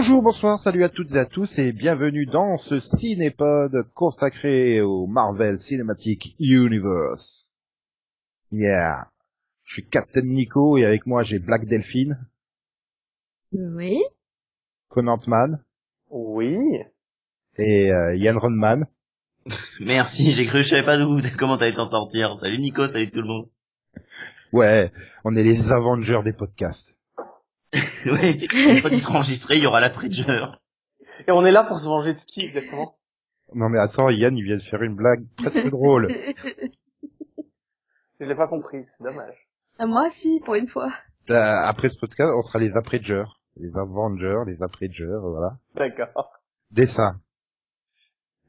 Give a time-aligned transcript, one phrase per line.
[0.00, 5.06] Bonjour, bonsoir, salut à toutes et à tous et bienvenue dans ce cinépod consacré au
[5.06, 7.46] Marvel Cinematic Universe.
[8.50, 9.08] Yeah.
[9.64, 12.16] Je suis Captain Nico et avec moi j'ai Black Delphine,
[13.52, 13.98] Oui.
[14.88, 15.62] Conan Man
[16.08, 16.56] Oui.
[17.58, 18.86] et euh, Yann Ronman.
[19.80, 22.36] Merci, j'ai cru, je savais pas d'où, comment t'allais t'en sortir.
[22.36, 23.48] Salut Nico, salut tout le monde.
[24.54, 24.92] Ouais,
[25.24, 26.96] on est les Avengers des podcasts.
[28.06, 30.60] oui, une fois qu'il sera enregistré, il y aura l'après-jeur.
[31.26, 32.96] Et on est là pour se venger de qui exactement?
[33.54, 36.08] Non mais attends, Yann il vient de faire une blague presque drôle.
[38.20, 39.34] Je l'ai pas compris, c'est dommage.
[39.78, 40.90] Ah, Moi, si, pour une fois.
[41.30, 43.40] Euh, Après ce podcast, on sera les Après-Jers.
[43.56, 45.56] Les Avengers, les Après-Jers, voilà.
[45.74, 46.32] D'accord.
[46.70, 47.20] Dessin.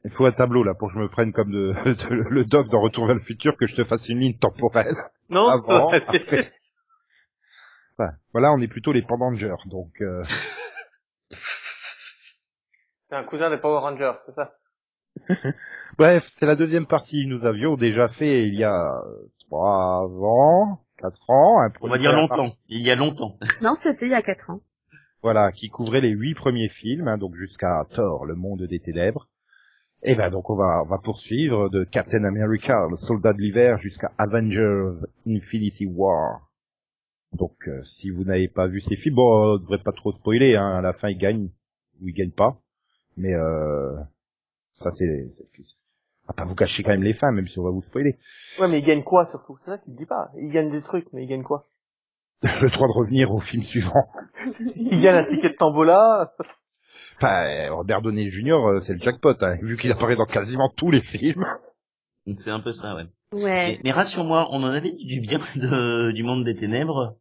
[0.04, 2.68] Il faut un tableau là pour que je me prenne comme de, de- le doc
[2.68, 4.94] dans Retour vers le futur, que je te fasse une ligne temporelle.
[5.30, 6.50] Non, c'est Avant, pas après.
[8.02, 10.22] Enfin, voilà, on est plutôt les Pendangers, donc euh,
[13.04, 14.54] C'est un cousin des Power Rangers, c'est ça?
[15.98, 17.26] Bref, c'est la deuxième partie.
[17.26, 21.98] Nous avions déjà fait il y a euh, trois ans, quatre ans, un On va
[21.98, 23.36] dire longtemps, il y a longtemps.
[23.60, 24.60] Non, c'était il y a quatre ans.
[25.22, 29.28] Voilà, qui couvrait les huit premiers films, hein, donc jusqu'à Thor, le monde des ténèbres.
[30.02, 33.78] Et ben donc on va on va poursuivre de Captain America, le soldat de l'hiver,
[33.78, 36.51] jusqu'à Avengers Infinity War.
[37.32, 40.56] Donc euh, si vous n'avez pas vu ces films, bon, on devrait pas trop spoiler,
[40.56, 41.48] hein, à la fin il gagne
[42.00, 42.58] ou il gagne pas.
[43.16, 43.96] Mais euh,
[44.74, 45.28] ça c'est
[46.28, 48.18] va pas vous cacher quand même les fins, même si on va vous spoiler.
[48.58, 49.56] Ouais, mais il gagne quoi surtout?
[49.58, 50.30] C'est ça qu'il dit pas.
[50.36, 51.68] Il gagne des trucs, mais il gagne quoi?
[52.42, 54.08] Le droit de revenir au film suivant.
[54.74, 56.32] Il gagne un ticket de tambola.
[57.16, 58.54] Enfin, euh, Robert Downey Jr.
[58.54, 61.46] euh, c'est le jackpot, hein, vu qu'il apparaît dans quasiment tous les films.
[62.34, 63.04] C'est un peu ça, ouais.
[63.32, 63.80] Mais, Ouais.
[63.84, 67.16] mais rassure-moi, on en avait dit du bien de, du monde des ténèbres.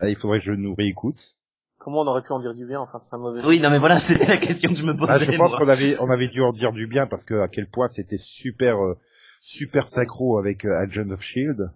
[0.00, 1.36] Ah, il faudrait que je nous réécoute.
[1.78, 2.80] Comment on aurait pu en dire du bien?
[2.80, 3.40] Enfin, c'est un mauvais.
[3.44, 5.12] Oui, non mais voilà, c'était la question que je me posais.
[5.12, 7.48] Ah, je pense qu'on avait, on avait dû en dire du bien parce que à
[7.48, 8.98] quel point c'était super, euh,
[9.40, 11.70] super synchro avec euh, Agent of Shield.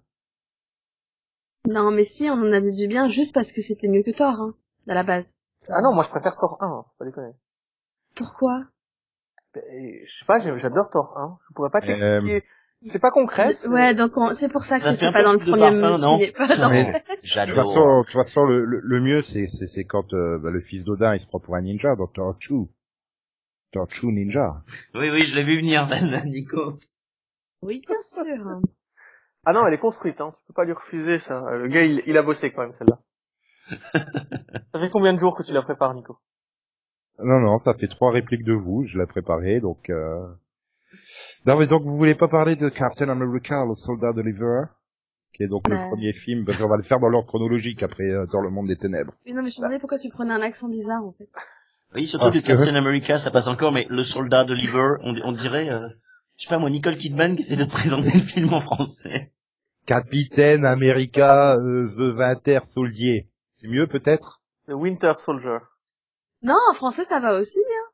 [1.69, 4.11] Non, mais si, on en a dit du bien juste parce que c'était mieux que
[4.17, 4.55] Thor, hein,
[4.89, 5.39] à la base.
[5.69, 7.33] Ah non, moi je préfère Thor 1, hein, faut pas déconner.
[8.17, 8.65] Pourquoi?
[9.55, 9.63] Ben,
[10.05, 11.39] Je sais pas, j'adore Thor 1.
[11.49, 12.43] Je pourrais pas Euh, t'expliquer.
[12.85, 13.55] C'est pas concret.
[13.69, 16.19] Ouais, donc on- c'est pour ça que un pas dans le premier non
[17.23, 17.65] J'adore.
[17.65, 20.61] façon, de toute façon, le, le, le mieux, c'est, c'est, c'est quand euh, bah, le
[20.61, 22.67] fils d'Odin, il se prend pour un ninja dans Torchu.
[23.73, 24.63] Torchu Ninja.
[24.95, 26.77] Oui, oui, je l'ai vu venir, celle-là, Nico.
[27.63, 28.61] Oui, bien sûr.
[29.45, 30.35] Ah non, elle est construite, hein.
[30.41, 31.57] Tu peux pas lui refuser ça.
[31.57, 32.99] Le gars, il, il a bossé quand même celle-là.
[34.75, 36.19] ça fait combien de jours que tu la prépares, Nico?
[37.19, 39.91] Non, non, ça fait trois répliques de vous, je l'ai préparé, donc...
[39.91, 40.27] Euh...
[41.47, 44.69] Non, mais donc vous voulez pas parler de Captain America, le soldat de l'hiver
[45.35, 48.05] qui est donc le premier film, parce qu'on va le faire dans l'ordre chronologique après
[48.05, 49.15] euh, dans le monde des ténèbres.
[49.25, 51.27] Oui, non, mais je me demandais pourquoi tu prenais un accent bizarre, en fait.
[51.95, 55.33] Oui, surtout que- Captain America, ça passe encore, mais le soldat de Liver, on, on
[55.33, 55.89] dirait, euh,
[56.37, 59.33] je sais pas moi, Nicole Kidman qui essaie de présenter le film en français.
[59.87, 63.29] Capitaine America, euh, The Winter Soldier.
[63.55, 64.43] C'est mieux peut-être?
[64.67, 65.59] Le Winter Soldier.
[66.43, 67.89] Non, en français, ça va aussi, hein.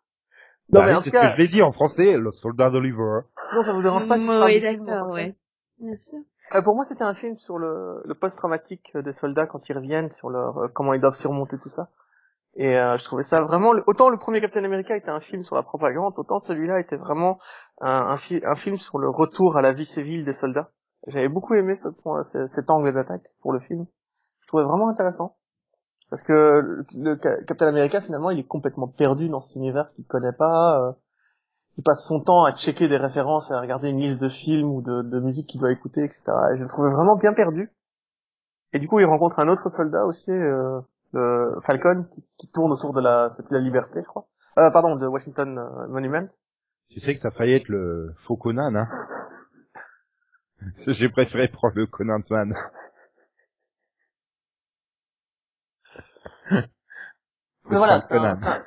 [0.73, 2.71] Non, Bah mais en c'est ce cas, que je l'ai dit en français, le soldat
[2.71, 3.21] d'Oliver.
[3.49, 5.34] sinon ça vous dérange pas si Oui, d'accord, ouais.
[5.79, 6.19] Bien sûr.
[6.55, 10.11] Euh, pour moi, c'était un film sur le, le post-traumatique des soldats quand ils reviennent,
[10.11, 11.89] sur leur euh, comment ils doivent surmonter tout ça.
[12.56, 15.56] Et euh, je trouvais ça vraiment autant le premier Captain America était un film sur
[15.56, 17.39] la propagande, autant celui-là était vraiment
[17.81, 20.71] un, un, fi- un film sur le retour à la vie civile des soldats.
[21.06, 23.87] J'avais beaucoup aimé ce point, ce- cet angle d'attaque pour le film.
[24.43, 25.38] Je trouvais vraiment intéressant
[26.10, 29.90] parce que le, le Ca- Captain America finalement il est complètement perdu dans cet univers
[29.93, 30.81] qu'il connaît pas.
[30.81, 30.93] euh,
[31.78, 34.82] il passe son temps à checker des références, à regarder une liste de films ou
[34.82, 36.25] de, de musique qu'il doit écouter, etc.
[36.52, 37.72] Et je le trouvais vraiment bien perdu.
[38.72, 40.81] Et du coup, il rencontre un autre soldat aussi, euh,
[41.12, 42.05] le Falcon,
[42.37, 44.26] qui, tourne autour de la, c'était la liberté, je crois.
[44.58, 46.26] Euh, pardon, de Washington euh, Monument.
[46.90, 48.88] Tu sais que ça failli être le faux Conan, hein
[50.88, 52.55] J'ai préféré prendre le Conan Man.
[57.71, 58.37] Mais voilà, c'est un, Conan.
[58.37, 58.62] c'est un-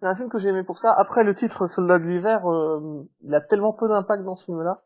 [0.00, 0.92] c'est un film que j'ai aimé pour ça.
[0.96, 4.82] Après, le titre Soldat de l'hiver, euh, il a tellement peu d'impact dans ce film-là.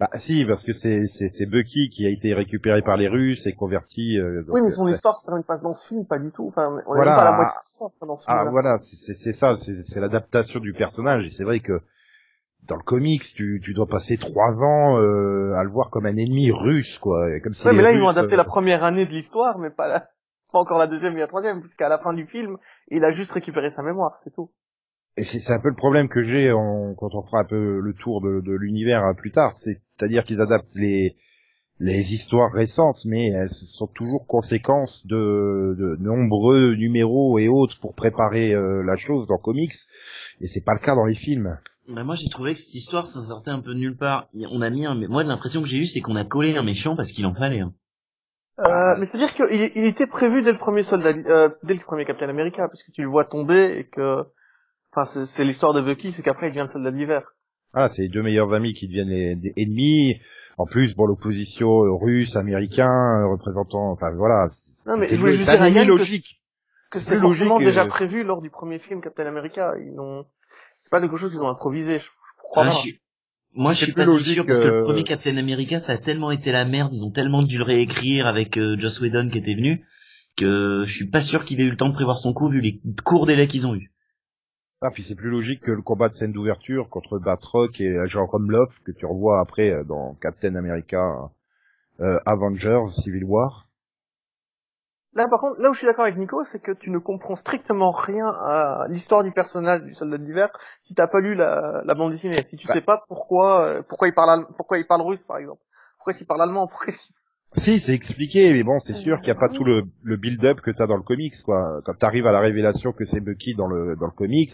[0.00, 3.46] Bah si, parce que c'est c'est c'est Bucky qui a été récupéré par les Russes
[3.46, 4.16] et converti.
[4.16, 6.30] euh, donc, oui, mais son euh, histoire se termine pas dans ce film, pas du
[6.30, 6.46] tout.
[6.46, 7.16] Enfin, on Voilà.
[7.16, 9.56] pas à la moitié de l'histoire quoi, dans ce Ah voilà, c'est c'est- c'est ça,
[9.60, 11.24] c'est c'est l'adaptation du personnage.
[11.26, 11.80] Et c'est vrai que
[12.68, 16.16] dans le comics, tu tu dois passer trois ans euh, à le voir comme un
[16.16, 17.26] ennemi russe, quoi.
[17.40, 19.88] Comme si Ouais, mais là, ils ont adapté la première année de l'histoire, mais pas,
[19.88, 20.08] la...
[20.52, 22.56] pas encore la deuxième et la troisième, puisqu'à la fin du film,
[22.90, 24.50] il a juste récupéré sa mémoire, c'est tout.
[25.16, 27.80] Et c'est c'est un peu le problème que j'ai en- quand on fera un peu
[27.80, 31.16] le tour de, de l'univers hein, plus tard, c'est- c'est-à-dire qu'ils adaptent les
[31.80, 37.94] les histoires récentes, mais elles sont toujours conséquences de, de nombreux numéros et autres pour
[37.94, 39.74] préparer euh, la chose dans comics,
[40.40, 41.56] et c'est pas le cas dans les films.
[41.88, 44.28] Bah moi j'ai trouvé que cette histoire ça sortait un peu de nulle part.
[44.50, 46.96] On a mis un, moi l'impression que j'ai eu c'est qu'on a collé un méchant
[46.96, 47.60] parce qu'il en fallait.
[47.60, 47.72] Hein.
[48.58, 52.04] Euh, mais c'est-à-dire qu'il il était prévu dès le premier soldat, euh, dès le premier
[52.04, 54.24] Captain America, parce que tu le vois tomber et que,
[54.92, 57.22] enfin c'est l'histoire de Bucky, c'est qu'après il devient le soldat d'hiver.
[57.74, 60.20] Ah, c'est les deux meilleurs amis qui deviennent les, ennemis.
[60.56, 64.48] En plus, bon, l'opposition euh, russe, américain, euh, représentant, enfin voilà.
[64.86, 66.40] Non, mais je voulais juste dire logique.
[66.90, 69.74] Que, que c'était forcément déjà prévu lors du premier film Captain America.
[69.78, 70.24] Ils n'ont,
[70.80, 71.98] c'est pas quelque chose qu'ils ont improvisé.
[71.98, 72.08] Je,
[72.38, 72.70] crois ah.
[73.54, 76.30] Moi, je suis pas si sûr parce que le premier Captain America, ça a tellement
[76.30, 79.54] été la merde, ils ont tellement dû le réécrire avec euh, Joss Whedon qui était
[79.54, 79.84] venu,
[80.36, 82.60] que je suis pas sûr qu'il ait eu le temps de prévoir son coup vu
[82.60, 83.90] les courts délais qu'ils ont eu.
[84.80, 88.26] Ah, puis c'est plus logique que le combat de scène d'ouverture contre Batroc et Agent
[88.26, 91.30] Rumloff que tu revois après euh, dans Captain America
[92.00, 93.67] euh, Avengers Civil War.
[95.18, 97.34] Là, par contre, là où je suis d'accord avec Nico, c'est que tu ne comprends
[97.34, 100.48] strictement rien à l'histoire du personnage du soldat d'hiver
[100.82, 102.44] si t'as pas lu la, la bande dessinée.
[102.46, 102.74] Si tu bah.
[102.74, 105.60] sais pas pourquoi, euh, pourquoi il parle, pourquoi il parle russe, par exemple.
[105.96, 106.94] Pourquoi il parle allemand, pourquoi
[107.54, 110.60] si, c'est expliqué, mais bon, c'est sûr qu'il n'y a pas tout le, le build-up
[110.60, 111.80] que t'as dans le comics, quoi.
[111.84, 114.52] Quand t'arrives à la révélation que c'est Bucky dans le dans le comics,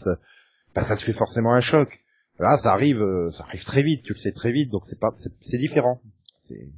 [0.74, 2.00] bah, ça te fait forcément un choc.
[2.38, 4.98] Là, ça arrive, euh, ça arrive très vite, tu le sais très vite, donc c'est
[4.98, 6.00] pas, c'est différent.
[6.40, 6.70] C'est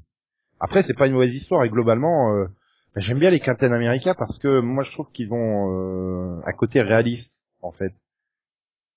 [0.59, 2.47] après, c'est pas une mauvaise histoire et globalement, euh,
[2.97, 6.81] j'aime bien les Captain America parce que moi, je trouve qu'ils ont euh, un côté
[6.83, 7.93] réaliste, en fait.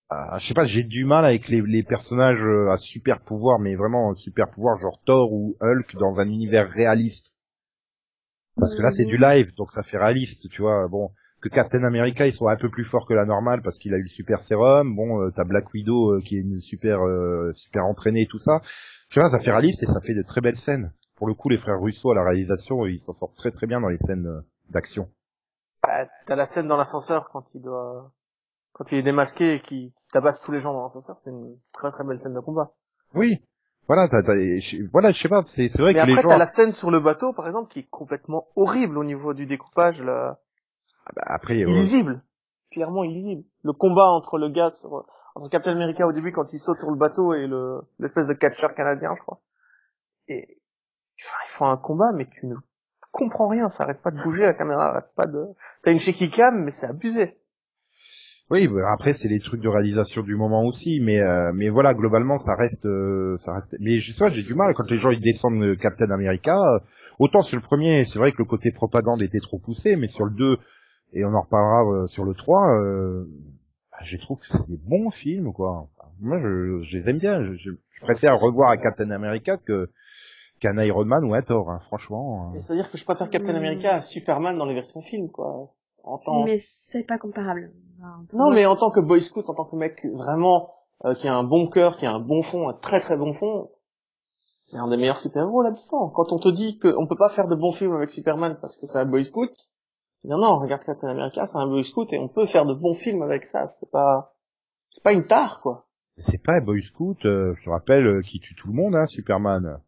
[0.10, 3.60] Ah, je sais pas, j'ai du mal avec les, les personnages euh, à super pouvoir,
[3.60, 7.38] mais vraiment super pouvoir, genre Thor ou Hulk dans un univers réaliste.
[8.56, 10.88] Parce que là, c'est du live, donc ça fait réaliste, tu vois.
[10.88, 11.12] Bon,
[11.42, 13.98] que Captain America, il soit un peu plus fort que la normale parce qu'il a
[13.98, 14.96] eu le super sérum.
[14.96, 17.00] Bon, euh, t'as Black Widow euh, qui est une super
[17.54, 18.62] super entraînée et tout ça.
[19.10, 20.92] Tu vois, ça fait réaliste et ça fait de très belles scènes.
[21.20, 23.80] Pour le coup, les frères Russo à la réalisation, ils s'en sortent très très bien
[23.80, 25.10] dans les scènes d'action.
[25.84, 28.12] Bah, t'as la scène dans l'ascenseur quand il doit
[28.72, 31.92] quand il est démasqué et qu'il tabasse tous les gens dans l'ascenseur, c'est une très
[31.92, 32.72] très belle scène de combat.
[33.14, 33.44] Oui.
[33.88, 34.22] Voilà, t'as,
[34.94, 36.30] voilà, je sais pas, c'est, c'est vrai Mais que après, les gens...
[36.30, 39.48] t'as la scène sur le bateau, par exemple, qui est complètement horrible au niveau du
[39.48, 40.40] découpage, là.
[41.08, 42.24] Ah bah après, illisible.
[42.72, 43.44] Clairement illisible.
[43.64, 46.92] Le combat entre le gars sur, entre Captain America au début quand il saute sur
[46.92, 49.42] le bateau et le, l'espèce de catcheur canadien, je crois.
[50.28, 50.59] Et,
[51.26, 52.56] enfin, ils font un combat, mais tu ne
[53.12, 55.46] comprends rien, ça arrête pas de bouger, la caméra arrête pas de,
[55.84, 57.36] t'as une shaky cam, mais c'est abusé.
[58.52, 62.40] Oui, après c'est les trucs de réalisation du moment aussi, mais euh, mais voilà globalement
[62.40, 63.76] ça reste euh, ça reste.
[63.80, 66.58] Mais je sais j'ai du mal quand les gens ils descendent Captain America.
[66.58, 66.80] Euh,
[67.20, 70.26] autant sur le premier, c'est vrai que le côté propagande était trop poussé, mais sur
[70.26, 70.58] le 2
[71.14, 72.60] et on en reparlera sur le 3,
[73.92, 75.88] bah, je trouve que c'est des bons films quoi.
[76.20, 77.44] moi je, je, les aime bien.
[77.44, 77.72] Je, je,
[78.02, 79.90] préfère revoir Captain America que
[80.60, 82.52] qu'un Iron Man ou un Thor, hein, franchement.
[82.56, 85.74] C'est-à-dire que je préfère Captain America à Superman dans les versions films quoi.
[86.46, 87.72] Mais c'est pas comparable.
[88.34, 90.72] non, mais en tant que boy scout, en tant que mec vraiment
[91.06, 93.34] euh, qui a un bon cœur, qui a un bon fond, un très très bon
[93.34, 93.70] fond,
[94.22, 96.10] c'est un des meilleurs super-héros là-dedans.
[96.10, 98.86] Quand on te dit qu'on peut pas faire de bons films avec Superman parce que
[98.86, 99.52] c'est un boy scout,
[100.24, 102.94] non non, regarde Captain America, c'est un boy scout et on peut faire de bons
[102.94, 103.68] films avec ça.
[103.68, 104.34] C'est pas,
[104.90, 105.86] c'est pas une tare quoi.
[106.18, 107.18] C'est pas un boy scout.
[107.26, 109.80] Euh, je te rappelle euh, qui tue tout le monde, hein, Superman.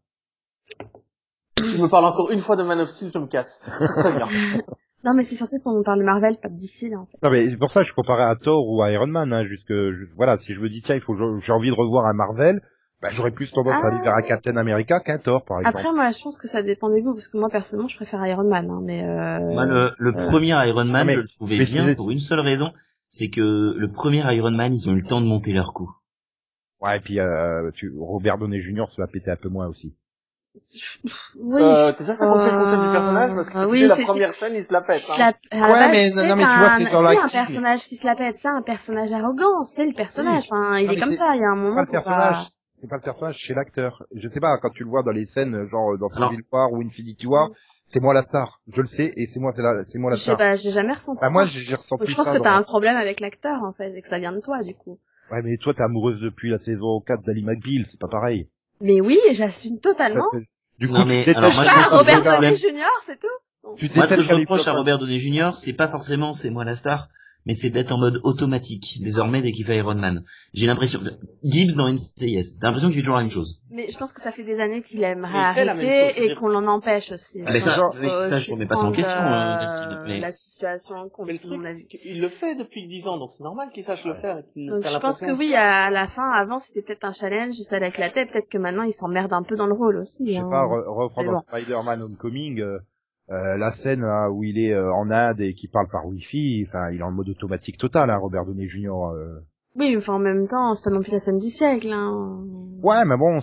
[1.56, 3.60] Tu me parles encore une fois de Man of Steel, je me casse.
[3.60, 4.28] Très bien.
[5.04, 7.18] Non, mais c'est surtout qu'on parle de Marvel, pas de DC, là, en fait.
[7.24, 9.44] Non, mais c'est pour ça que je comparais à Thor ou à Iron Man, hein,
[9.44, 9.72] jusque,
[10.16, 12.60] voilà, si je me dis, tiens, il faut, j'ai envie de revoir un Marvel,
[13.00, 14.22] bah, j'aurais plus tendance à aller vers un ah.
[14.22, 15.76] Captain America qu'un Thor, par exemple.
[15.76, 18.24] Après, moi, je pense que ça dépend des goûts, parce que moi, personnellement, je préfère
[18.26, 19.40] Iron Man, hein, mais euh...
[19.40, 22.72] Moi, le, le euh, premier Iron Man, je le trouvais bien pour une seule raison,
[23.08, 25.90] c'est que le premier Iron Man, ils ont eu le temps de monter leur coup.
[26.80, 28.84] Ouais, et puis, euh, tu, Robert Downey Jr.
[28.88, 29.96] se va péter un peu moins aussi.
[31.34, 31.62] Oui.
[31.62, 33.34] Euh, t'es sûr que t'as compris le concept du personnage?
[33.34, 35.02] Parce que oui, la première scène il se la pète.
[35.10, 35.32] Hein.
[35.52, 37.10] Ouais, mais non, mais tu vois c'est dans la.
[37.10, 40.44] C'est un personnage qui se la pète, c'est un personnage arrogant, c'est le personnage.
[40.50, 41.34] Enfin, il est comme ça.
[41.34, 41.76] Il y a un moment.
[41.76, 42.46] Pas le personnage.
[42.80, 44.02] C'est pas le personnage, c'est l'acteur.
[44.14, 46.82] Je sais pas quand tu le vois dans les scènes genre dans Civil War ou
[46.82, 47.50] Infinity War,
[47.88, 48.60] c'est moi la star.
[48.72, 50.36] Je le sais et c'est moi c'est la c'est moi la star.
[50.36, 51.20] Je sais pas, j'ai jamais ressenti.
[51.20, 54.02] Bah, moi j'ai ressenti Je pense que t'as un problème avec l'acteur en fait et
[54.02, 54.98] que ça vient de toi du coup.
[55.30, 58.48] Ouais, mais toi t'es amoureuse depuis la saison 4 d'Ali McBeal, c'est pas pareil.
[58.82, 60.28] Mais oui, j'assume totalement.
[60.78, 63.28] Du coup, mais, tu alors, moi, je Robert Downey Jr., c'est tout?
[63.94, 66.74] moi, ce que je reproche à Robert Downey Jr., c'est pas forcément c'est moi la
[66.74, 67.08] star,
[67.46, 70.24] mais c'est d'être en mode automatique désormais dès qu'il fait Iron Man.
[70.52, 71.00] J'ai l'impression
[71.42, 73.60] Gibbs dans NCIS, t'as l'impression qu'il fait toujours la même chose.
[73.70, 77.12] Mais je pense que ça fait des années qu'il aimerait arrêter et qu'on l'en empêche
[77.12, 77.42] aussi.
[77.42, 79.12] Mais ça, ça je remets pas ça en question.
[79.12, 80.20] Euh, mais...
[80.20, 83.84] La situation mais le truc, il le fait depuis 10 ans, donc c'est normal qu'il
[83.84, 84.42] sache le faire.
[84.56, 88.26] donc je pense que oui, à la fin, avant c'était peut-être un challenge, ça l'éclatait,
[88.26, 90.28] peut-être que maintenant il s'emmerde un peu dans le rôle aussi.
[90.28, 90.48] Je sais hein.
[90.50, 92.60] pas, reprendre Spider-Man Homecoming.
[92.60, 92.78] Euh,
[93.30, 96.66] euh, la scène là, où il est euh, en Inde et qui parle par Wi-Fi,
[96.68, 98.90] enfin, il est en mode automatique total, hein, Robert Downey Jr.
[99.14, 99.40] Euh.
[99.76, 101.90] Oui, enfin en même temps, c'est pas non plus la scène du siècle.
[101.92, 102.44] Hein.
[102.82, 103.38] Ouais, mais bon,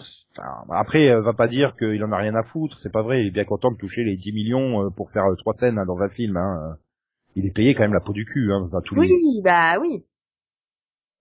[0.69, 3.21] après, va pas dire qu'il en a rien à foutre, c'est pas vrai.
[3.21, 5.99] Il est bien content de toucher les 10 millions pour faire trois scènes hein, dans
[6.01, 6.37] un film.
[6.37, 6.77] Hein.
[7.35, 9.09] Il est payé quand même la peau du cul, hein, dans tous Oui,
[9.43, 10.03] bah oui.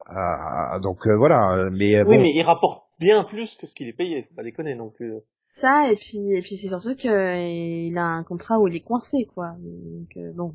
[0.05, 4.25] Ah, donc voilà, mais oui, mais il rapporte bien plus que ce qu'il est payé,
[4.25, 5.15] faut pas déconner non plus
[5.51, 8.81] ça et puis et puis c'est surtout que il a un contrat où il est
[8.81, 10.55] coincé quoi donc euh, bon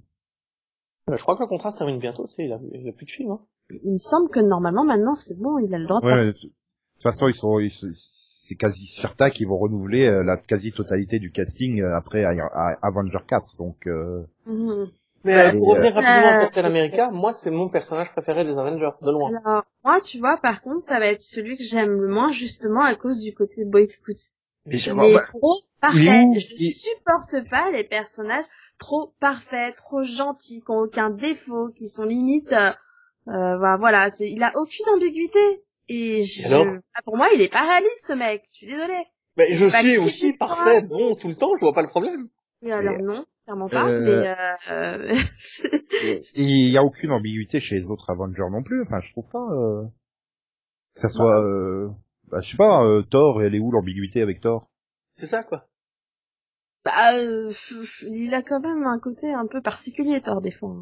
[1.11, 3.05] je crois que le contrat se termine bientôt tu sais il a, il a plus
[3.05, 3.41] de film hein.
[3.83, 6.31] il me semble que normalement maintenant c'est bon il a le droit de ouais, de
[6.31, 6.51] toute
[7.01, 7.59] façon ils sont
[8.47, 12.23] c'est quasi certain qu'ils vont renouveler euh, la quasi totalité du casting euh, après
[12.81, 14.23] Avenger 4 donc euh...
[14.45, 14.89] Mhm.
[15.25, 19.09] Mais pour revenir rapidement à Captain America, moi c'est mon personnage préféré des Avengers, de
[19.11, 19.31] loin.
[19.45, 22.81] Alors, moi tu vois, par contre, ça va être celui que j'aime le moins justement
[22.81, 24.17] à cause du côté Boy Scout.
[24.65, 26.23] Mais il est trop parfait.
[26.35, 28.45] Je supporte pas les personnages
[28.77, 34.29] trop parfaits, trop gentils, qui ont aucun défaut, qui sont limite, euh, bah, voilà, c'est,
[34.29, 35.63] il a aucune ambiguïté.
[35.89, 36.55] Et je,
[36.95, 38.43] ah, pour moi, il est paralyste, ce mec.
[38.47, 39.03] Je suis désolée.
[39.35, 42.29] Mais je suis aussi parfait, bon, tout le temps, je vois pas le problème.
[42.61, 43.99] Oui, alors non, clairement pas, euh...
[43.99, 45.15] mais euh...
[46.35, 49.45] il y a aucune ambiguïté chez les autres Avengers non plus, enfin, je trouve pas,
[49.51, 49.83] euh...
[50.95, 51.89] que ça soit, euh
[52.33, 54.67] bah, je sais pas, euh, Thor, elle est où l'ambiguïté avec Thor?
[55.13, 55.67] C'est ça, quoi.
[56.83, 57.51] Bah, euh,
[58.09, 60.73] il a quand même un côté un peu particulier, Thor, des fois.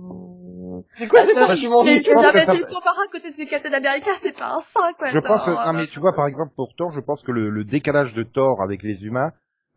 [0.93, 4.55] C'est quoi cet argument Mais tu le comparer à côté de Captain America, c'est pas
[4.55, 5.10] un saint, quoi.
[5.10, 7.65] Je pense que, non mais tu vois, par exemple, pour Thor, je pense que le,
[7.65, 9.31] décalage de Thor avec les humains,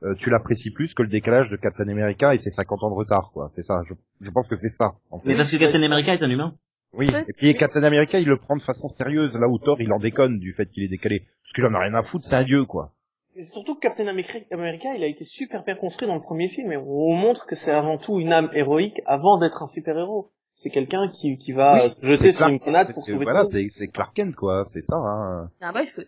[0.04, 2.94] euh, tu l'apprécies plus que le décalage de Captain America et ses 50 ans de
[2.94, 3.48] retard, quoi.
[3.50, 4.92] C'est ça, je, je pense que c'est ça.
[5.10, 5.28] En fait.
[5.28, 6.54] Mais parce que Captain America est un humain
[6.96, 9.92] oui, et puis Captain America, il le prend de façon sérieuse, là où Thor, il
[9.92, 11.26] en déconne du fait qu'il est décalé.
[11.42, 12.92] Parce qu'il en a rien à foutre, c'est un dieu, quoi.
[13.36, 16.70] Et surtout que Captain America, il a été super bien construit dans le premier film,
[16.72, 20.30] et on montre que c'est avant tout une âme héroïque avant d'être un super-héros.
[20.54, 24.14] C'est quelqu'un qui, qui va se jeter sur une grenade pour sauver Voilà, c'est Clark
[24.14, 25.50] Kent, quoi, c'est ça, hein.
[25.58, 26.06] C'est un boy scout.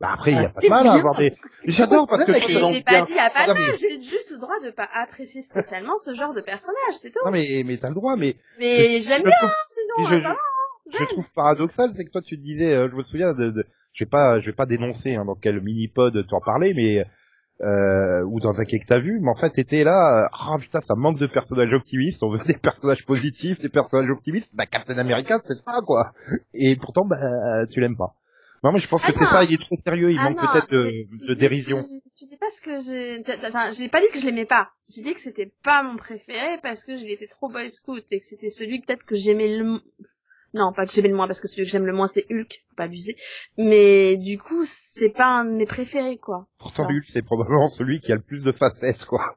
[0.00, 1.34] Bah après, il y a pas de mal à avoir des...
[1.64, 2.32] J'adore parce que...
[2.32, 4.88] J'ai pas dit, il y a pas de mal, j'ai juste le droit de pas
[4.94, 7.18] apprécier spécialement ce genre de personnage, c'est tout.
[7.24, 8.36] Non mais, mais t'as le droit, mais...
[8.60, 9.32] Mais je l'aime bien,
[9.66, 10.36] sinon, je, ça va,
[10.98, 14.04] je trouve paradoxal, c'est que toi tu disais, euh, je me souviens de, de je
[14.04, 17.04] vais pas, je vais pas dénoncer hein, dans quel mini-pod t'en parlais, mais
[17.60, 20.58] euh, ou dans un quai que t'as vu, mais en fait t'étais là, ah oh,
[20.58, 24.66] putain ça manque de personnages optimistes, on veut des personnages positifs, des personnages optimistes, bah
[24.66, 26.12] Captain America c'est ça quoi,
[26.54, 28.14] et pourtant bah tu l'aimes pas.
[28.64, 30.70] Non mais je pense que c'est ça, il est trop sérieux, il ah manque peut-être
[30.70, 31.84] de, de dérision.
[32.16, 35.02] Tu, sais pas ce que j'ai, enfin j'ai pas dit que je l'aimais pas, j'ai
[35.02, 38.24] dit que c'était pas mon préféré parce que il était trop boy scout et que
[38.24, 39.80] c'était celui peut-être que j'aimais le
[40.54, 42.64] non, pas que j'aime le moins, parce que celui que j'aime le moins, c'est Hulk,
[42.68, 43.16] faut pas abuser.
[43.58, 46.46] Mais du coup, c'est pas un de mes préférés, quoi.
[46.58, 49.36] Pourtant, Hulk, c'est probablement celui qui a le plus de facettes, quoi.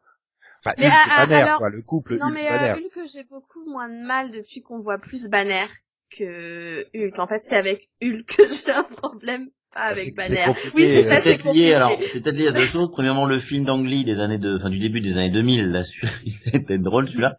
[0.63, 3.89] Enfin, Hulk et Banner, quoi, le couple non, Hulk mais, euh, Hulk, j'ai beaucoup moins
[3.89, 5.67] de mal depuis qu'on voit plus Banner
[6.17, 7.19] que Hulk.
[7.19, 10.45] En fait, c'est avec Hulk que j'ai un problème pas avec Banner.
[10.75, 11.73] Oui, c'est ça, c'est lié.
[11.73, 12.91] Alors, c'est peut-être lié à deux choses.
[12.91, 16.11] Premièrement, le film d'Angly des années de, enfin, du début des années 2000, là, celui-là,
[16.25, 17.37] il était drôle, celui-là.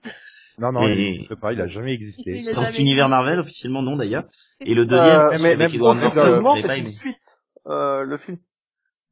[0.58, 2.42] Non, non, il il, pas, il a jamais existé.
[2.54, 4.24] Dans cet univers Marvel, officiellement non d'ailleurs.
[4.60, 7.40] Et le deuxième, euh, mais même c'est une suite.
[7.66, 8.38] Euh, le film.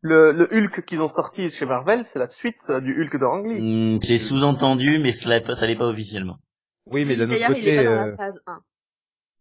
[0.02, 3.24] Le, le Hulk qu'ils ont sorti chez Marvel, c'est la suite euh, du Hulk de
[3.24, 6.38] Ang hmm, c'est sous-entendu, mais cela, ça l'est pas officiellement.
[6.86, 8.60] Oui, mais d'un autre côté, il est pas dans la euh, phase 1.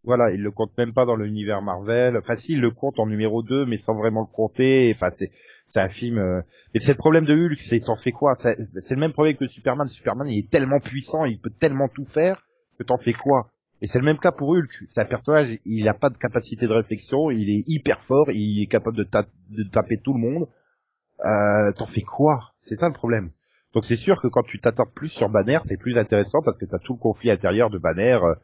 [0.02, 2.16] Voilà, il le compte même pas dans l'univers Marvel.
[2.16, 4.92] Enfin, si, il le compte en numéro 2, mais sans vraiment le compter.
[4.94, 5.30] Enfin, c'est,
[5.68, 6.18] c'est un film.
[6.18, 6.40] Euh...
[6.74, 8.36] C'est le problème de Hulk, c'est t'en fais quoi?
[8.38, 8.56] C'est
[8.94, 9.86] le même problème que Superman.
[9.88, 12.42] Superman, il est tellement puissant, il peut tellement tout faire
[12.78, 13.50] que t'en fais quoi?
[13.82, 14.70] Et c'est le même cas pour Hulk.
[14.88, 18.62] C'est un personnage, il a pas de capacité de réflexion, il est hyper fort, il
[18.62, 20.48] est capable de, taper tout le monde.
[21.24, 22.52] Euh, t'en fais quoi?
[22.60, 23.30] C'est ça le problème.
[23.74, 26.64] Donc c'est sûr que quand tu t'attardes plus sur Banner, c'est plus intéressant parce que
[26.64, 28.18] t'as tout le conflit intérieur de Banner.
[28.22, 28.34] Euh,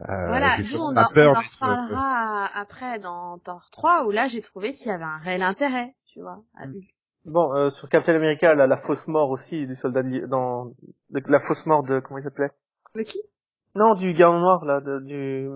[0.00, 4.42] euh, voilà, nous on, en, on en reparlera après dans Thor 3 où là j'ai
[4.42, 6.42] trouvé qu'il y avait un réel intérêt, tu vois.
[6.58, 6.74] À mm.
[7.26, 10.72] Bon, euh, sur Captain America, la, la fausse mort aussi du soldat de, dans
[11.10, 12.50] de, la fausse mort de comment il s'appelait?
[12.96, 13.18] De qui?
[13.76, 15.48] Non, du gars noir là, de, du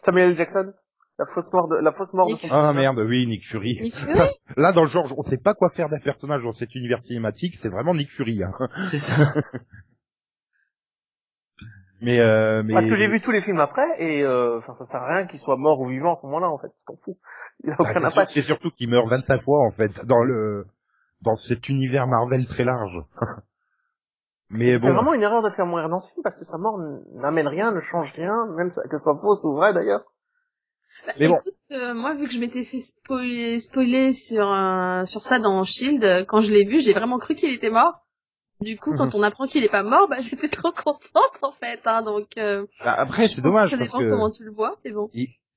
[0.00, 0.36] Samuel L.
[0.36, 0.72] Jackson.
[1.18, 3.78] La fausse mort de la fausse mort de son Ah merde, oui, Nick Fury.
[3.80, 4.18] Nick Fury?
[4.56, 7.54] Là dans le genre, on sait pas quoi faire d'un personnage dans cet univers cinématique,
[7.60, 8.42] c'est vraiment Nick Fury.
[8.42, 8.52] Hein.
[8.90, 9.32] C'est ça.
[12.02, 12.74] mais, euh, mais...
[12.74, 15.26] Parce que j'ai vu tous les films après, et euh, enfin ça sert à rien
[15.26, 16.72] qu'il soit mort ou vivant à ce moment-là, en fait.
[16.84, 17.16] T'en fous.
[17.62, 18.32] Il a aucun bah, impact.
[18.34, 20.66] C'est surtout qu'il meurt 25 fois, en fait, dans le
[21.20, 22.98] dans cet univers Marvel très large.
[24.50, 24.88] mais bon.
[24.88, 26.80] C'est vraiment une erreur de faire mourir dans ce film, parce que sa mort
[27.14, 30.02] n'amène rien, ne change rien, même que ce soit fausse ou vrai d'ailleurs.
[31.06, 35.20] Bah, mais écoute, euh, moi, vu que je m'étais fait spoiler, spoiler sur euh, sur
[35.20, 38.02] ça dans Shield, quand je l'ai vu, j'ai vraiment cru qu'il était mort.
[38.62, 39.20] Du coup, quand mhm.
[39.20, 41.80] on apprend qu'il est pas mort, bah j'étais trop contente en fait.
[41.84, 44.92] Hein, donc euh, bah, après, c'est dommage ça parce que comment tu le vois, mais
[44.92, 45.10] bon.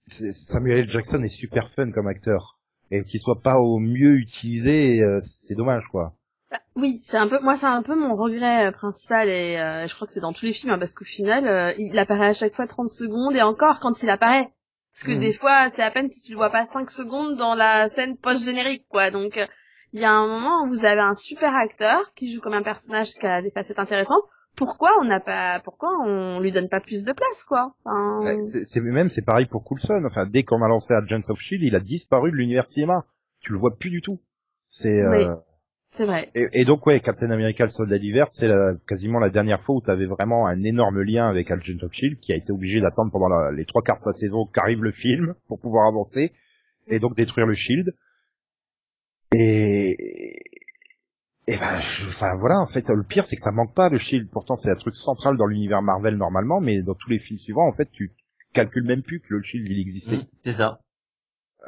[0.07, 0.91] Samuel L.
[0.91, 2.59] Jackson est super fun comme acteur
[2.91, 5.01] et qu'il soit pas au mieux utilisé,
[5.41, 6.13] c'est dommage quoi.
[6.51, 9.55] Bah, oui, c'est un peu, moi c'est un peu mon regret principal et
[9.87, 12.33] je crois que c'est dans tous les films hein, parce qu'au final, il apparaît à
[12.33, 14.51] chaque fois 30 secondes et encore quand il apparaît,
[14.95, 15.33] parce que des mhm.
[15.33, 18.85] fois, c'est à peine si tu le vois pas 5 secondes dans la scène post-générique,
[18.87, 19.11] quoi.
[19.11, 19.45] Donc, euh,
[19.95, 22.63] il y a un moment où vous avez un super acteur qui joue comme un
[22.63, 24.23] personnage qui a des facettes intéressantes.
[24.57, 27.73] Pourquoi on n'a pas, pourquoi on lui donne pas plus de place, quoi?
[27.85, 28.45] Enfin...
[28.67, 30.03] C'est même, c'est pareil pour Coulson.
[30.05, 33.05] Enfin, dès qu'on a lancé Agents of Shield, il a disparu de l'univers cinéma.
[33.39, 34.19] Tu le vois plus du tout.
[34.67, 35.01] C'est.
[35.01, 35.33] Euh...
[35.91, 36.29] C'est vrai.
[36.35, 38.49] Et, donc ouais, Captain America, le soldat d'hiver, c'est
[38.85, 42.19] quasiment la dernière fois où tu avais vraiment un énorme lien avec Agent of Shield,
[42.19, 45.35] qui a été obligé d'attendre pendant les trois quarts de sa saison qu'arrive le film
[45.47, 46.33] pour pouvoir avancer
[46.87, 47.93] et donc détruire le Shield.
[49.37, 49.74] Et
[51.47, 54.29] et ben, enfin voilà, en fait, le pire c'est que ça manque pas le Shield.
[54.31, 57.67] Pourtant, c'est un truc central dans l'univers Marvel normalement, mais dans tous les films suivants,
[57.67, 58.13] en fait, tu
[58.53, 60.17] calcules même plus que le Shield il existait.
[60.17, 60.79] Mmh, c'est ça.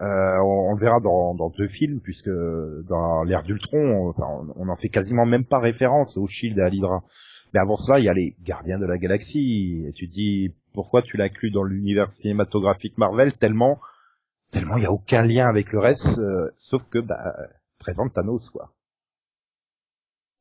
[0.01, 4.75] Euh, on, le verra dans, dans, deux films, puisque dans l'ère d'Ultron, on, on, en
[4.77, 7.03] fait quasiment même pas référence au Shield et à l'Hydra.
[7.53, 9.86] Mais avant cela, il y a les Gardiens de la Galaxie.
[9.88, 13.79] Et tu te dis, pourquoi tu l'inclus dans l'univers cinématographique Marvel tellement,
[14.51, 17.36] tellement il y a aucun lien avec le reste, euh, sauf que bah
[17.79, 18.74] présente Thanos quoi.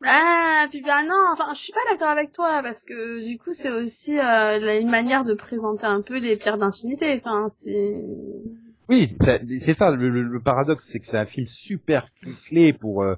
[0.04, 3.52] Ah, puis bah non, enfin, je suis pas d'accord avec toi parce que du coup,
[3.52, 7.18] c'est aussi euh, une manière de présenter un peu les pierres d'infinité.
[7.24, 8.04] Enfin, c'est
[8.88, 12.08] oui, c'est ça le, paradoxe, c'est que c'est un film super
[12.46, 13.16] clé pour euh,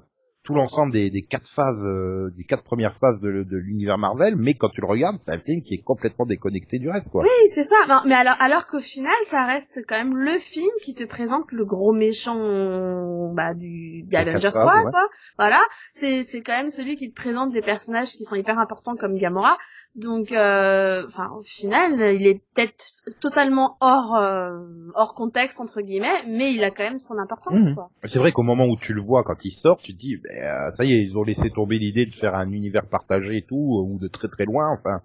[0.49, 4.33] tout l'ensemble des, des, quatre phases, euh, des quatre premières phases de, de l'univers Marvel,
[4.35, 7.21] mais quand tu le regardes, c'est un film qui est complètement déconnecté du reste, quoi.
[7.21, 7.75] Oui, c'est ça.
[8.07, 11.65] mais alors, alors qu'au final, ça reste quand même le film qui te présente le
[11.65, 15.07] gros méchant, bah, du, Avengers 3, quoi.
[15.37, 15.61] Voilà.
[15.91, 19.17] C'est, c'est quand même celui qui te présente des personnages qui sont hyper importants comme
[19.17, 19.55] Gamora.
[19.99, 24.59] Donc, euh, enfin, au final, il est peut-être totalement hors euh,
[24.93, 27.69] hors contexte entre guillemets, mais il a quand même son importance.
[27.69, 27.75] Mhm.
[27.75, 27.89] quoi.
[28.05, 30.31] C'est vrai qu'au moment où tu le vois quand il sort, tu te dis, ben,
[30.31, 33.41] euh, ça y est, ils ont laissé tomber l'idée de faire un univers partagé et
[33.41, 35.01] tout, ou de très très loin, enfin.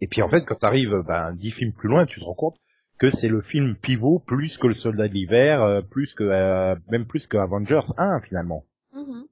[0.00, 2.56] Et puis en fait, quand t'arrives ben, dix films plus loin, tu te rends compte
[2.98, 7.26] que c'est le film pivot plus que le Soldat de l'hiver, plus que même plus
[7.26, 8.64] que Avengers 1 finalement.
[8.92, 9.26] Mhm.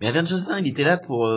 [0.00, 1.28] Mais Avengers 1, il était là pour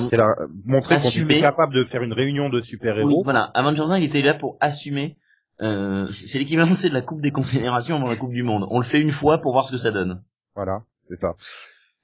[0.00, 3.22] c'est la, montrer qu'on était capable de faire une réunion de super-héros.
[3.24, 5.16] voilà, Avengers 1, il était là pour assumer.
[5.60, 8.66] Euh, c'est l'équivalent de la Coupe des Confédérations avant la Coupe du Monde.
[8.70, 10.22] On le fait une fois pour voir ce que ça donne.
[10.54, 11.34] Voilà, c'est ça.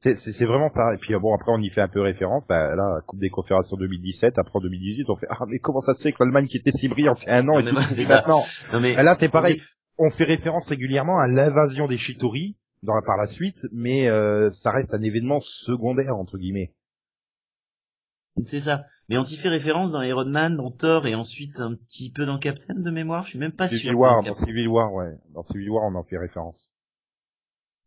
[0.02, 0.94] C'est vraiment ça.
[0.94, 2.42] Et puis bon, après on y fait un peu référence.
[2.48, 5.94] Bah, là, Coupe des Confédérations 2017, après en 2018, on fait ah mais comment ça
[5.94, 7.74] se fait que l'Allemagne qui était si brillante il y a un an et tout,
[8.08, 8.42] maintenant.
[8.72, 8.94] Non, mais...
[8.94, 9.60] Là c'est pareil.
[9.98, 14.70] On fait référence régulièrement à l'invasion des Chitori dans, par la suite, mais euh, ça
[14.70, 16.72] reste un événement secondaire entre guillemets.
[18.46, 18.84] C'est ça.
[19.08, 22.26] Mais on y fait référence dans Iron Man, dans Thor et ensuite un petit peu
[22.26, 23.24] dans Captain de mémoire.
[23.24, 23.98] Je suis même pas Civil sûr.
[23.98, 25.18] War, dans Civil War, ouais.
[25.34, 26.70] Dans Civil War, on en fait référence.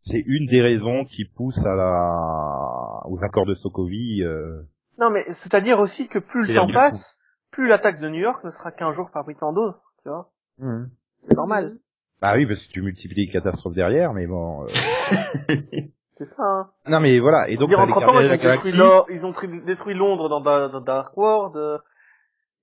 [0.02, 4.22] C'est une des raisons qui pousse à la aux accords de Sokovie.
[4.22, 4.62] Euh...
[4.98, 7.18] Non, mais c'est-à-dire aussi que plus le temps passe,
[7.50, 10.30] plus l'attaque de New York ne sera qu'un jour parmi tant d'autres, tu vois.
[10.58, 10.90] Mmh.
[11.20, 11.78] C'est normal.
[12.20, 14.64] Bah oui, parce que tu multiplies les catastrophes derrière, mais bon.
[14.64, 14.68] Euh...
[16.18, 16.42] C'est ça.
[16.42, 16.70] Hein.
[16.86, 17.48] Non mais voilà.
[17.48, 18.72] Et donc ils, ont détruit
[19.10, 21.56] ils ont détruit Londres dans, dans Dark World.
[21.56, 21.78] Euh,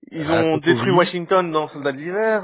[0.09, 2.43] ils ont détruit Washington dans Soldat de l'hiver.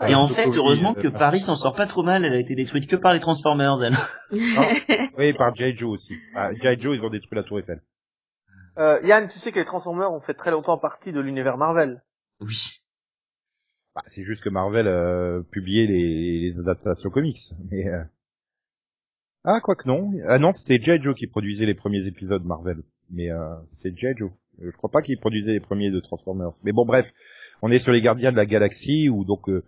[0.00, 2.24] Euh, et en fait, heureusement que Paris s'en sort pas trop mal.
[2.24, 3.96] Elle a été détruite que par les Transformers, elle.
[4.56, 4.68] Ah,
[5.18, 5.76] oui, par G.I.
[5.76, 6.14] Joe aussi.
[6.34, 6.80] Ah, G.I.
[6.80, 7.82] Joe, ils ont détruit la Tour Eiffel.
[8.78, 12.02] Euh, Yann, tu sais que les Transformers ont fait très longtemps partie de l'univers Marvel.
[12.40, 12.80] Oui.
[13.94, 17.86] Bah, c'est juste que Marvel euh, publiait les, les adaptations comics, mais.
[17.88, 18.02] Euh...
[19.48, 20.12] Ah, quoi que non.
[20.26, 21.00] Ah non, c'était G.I.
[21.00, 22.82] Joe qui produisait les premiers épisodes Marvel.
[23.10, 24.16] Mais euh, c'était G.I.
[24.16, 24.32] Joe.
[24.60, 26.52] Euh, je crois pas qu'il produisait les premiers de Transformers.
[26.64, 27.06] Mais bon, bref,
[27.62, 29.64] on est sur les Gardiens de la Galaxie, où donc euh,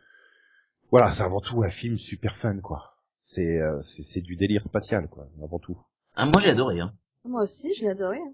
[0.90, 2.96] voilà, c'est avant tout un film super fun, quoi.
[3.22, 5.78] C'est euh, c'est du délire spatial, quoi, avant tout.
[6.16, 6.92] Ah, moi j'ai adoré, hein.
[7.24, 8.18] Moi aussi, j'ai adoré.
[8.18, 8.32] Hein.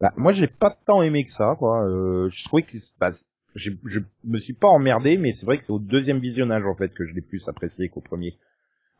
[0.00, 1.84] Bah, moi j'ai pas tant aimé que ça, quoi.
[1.84, 3.12] Euh, je trouvais que bah,
[3.56, 6.92] je me suis pas emmerdé, mais c'est vrai que c'est au deuxième visionnage en fait
[6.94, 8.38] que je l'ai plus apprécié qu'au premier.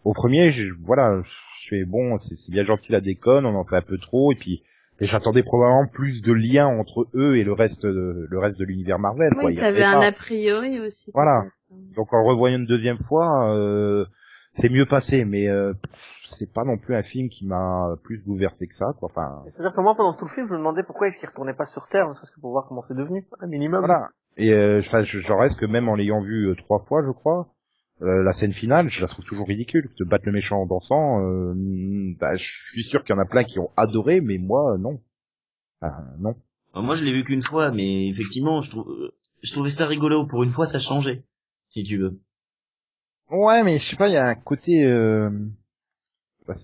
[0.06, 3.76] Au premier, je, voilà, je fais bon, c'est bien gentil la déconne, on en fait
[3.76, 4.62] un peu trop, et puis
[5.00, 8.64] Et j'attendais probablement plus de liens entre eux et le reste de, le reste de
[8.64, 9.32] l'univers Marvel.
[9.36, 11.10] Oui, t'avais un a priori aussi.
[11.12, 11.46] Voilà.
[11.96, 14.06] Donc en revoyant une deuxième fois, euh,
[14.52, 15.74] c'est mieux passé, mais euh,
[16.24, 19.10] c'est pas non plus un film qui m'a plus bouleversé que ça, quoi.
[19.10, 19.42] Enfin.
[19.46, 21.66] C'est-à-dire que moi, pendant tout le film, je me demandais pourquoi est-ce qu'il retournait pas
[21.66, 23.80] sur Terre, parce que pour voir comment c'est devenu, un minimum.
[23.80, 24.10] Voilà.
[24.36, 27.48] Et euh, enfin, je, reste que même en l'ayant vu euh, trois fois, je crois,
[28.02, 29.90] euh, la scène finale, je la trouve toujours ridicule.
[29.98, 31.54] De battre le méchant en dansant, euh,
[32.20, 35.00] bah, je suis sûr qu'il y en a plein qui ont adoré, mais moi, non.
[36.18, 36.34] non.
[36.74, 40.26] moi, je l'ai vu qu'une fois, mais effectivement, je, trouve, je trouvais ça rigolo.
[40.26, 41.24] Pour une fois, ça changeait,
[41.70, 42.20] si tu veux.
[43.30, 44.84] Ouais, mais je sais pas, il y a un côté...
[44.84, 45.30] Euh...
[46.46, 46.54] Bah,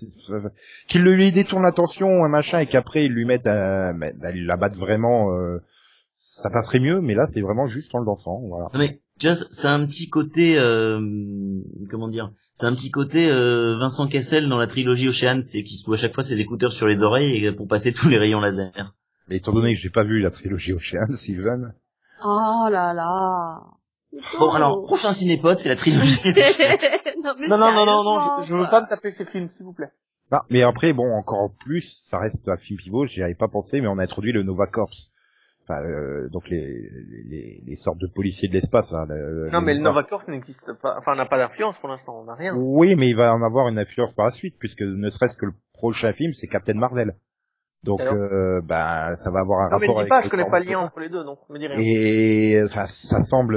[0.87, 3.95] qu'il lui détourne l'attention, un machin, et qu'après ils lui mettent, un...
[3.95, 5.59] bah, ils la battent vraiment, euh...
[6.17, 8.69] ça passerait mieux, mais là c'est vraiment juste en le dansant, voilà.
[8.75, 9.01] mais
[9.51, 11.01] c'est un petit côté, euh...
[11.91, 15.77] comment dire, c'est un petit côté euh, Vincent Kessel dans la trilogie Ocean, c'était qui
[15.77, 18.95] se à chaque fois ses écouteurs sur les oreilles pour passer tous les rayons laser.
[19.29, 21.75] Mais étant donné que j'ai pas vu la trilogie Ocean, Steven.
[22.25, 23.61] Oh là là.
[24.39, 26.21] Bon, alors, prochain cinépote, c'est la trilogie.
[27.25, 29.91] non, non, non, non, non, je, veux pas me taper ces films, s'il vous plaît.
[30.31, 33.81] Ah, mais après, bon, encore plus, ça reste un film pivot, j'y avais pas pensé,
[33.81, 34.91] mais on a introduit le Nova Corps.
[35.73, 36.89] Enfin, euh, donc les,
[37.29, 38.93] les, les, sortes de policiers de l'espace.
[38.93, 39.07] Hein,
[39.53, 42.35] non, mais le Nova Corps n'existe pas, enfin, n'a pas d'influence pour l'instant, on n'a
[42.35, 42.55] rien.
[42.57, 45.47] Oui, mais il va en avoir une influence par la suite, puisque ne serait-ce que
[45.47, 47.15] le prochain film, c'est Captain Marvel.
[47.85, 49.97] Donc, euh, bah, ça va avoir un non, rapport.
[49.97, 51.77] Mais dis pas, je connais pas le lien entre les deux, donc me dis rien.
[51.79, 53.57] Et enfin, ça semble,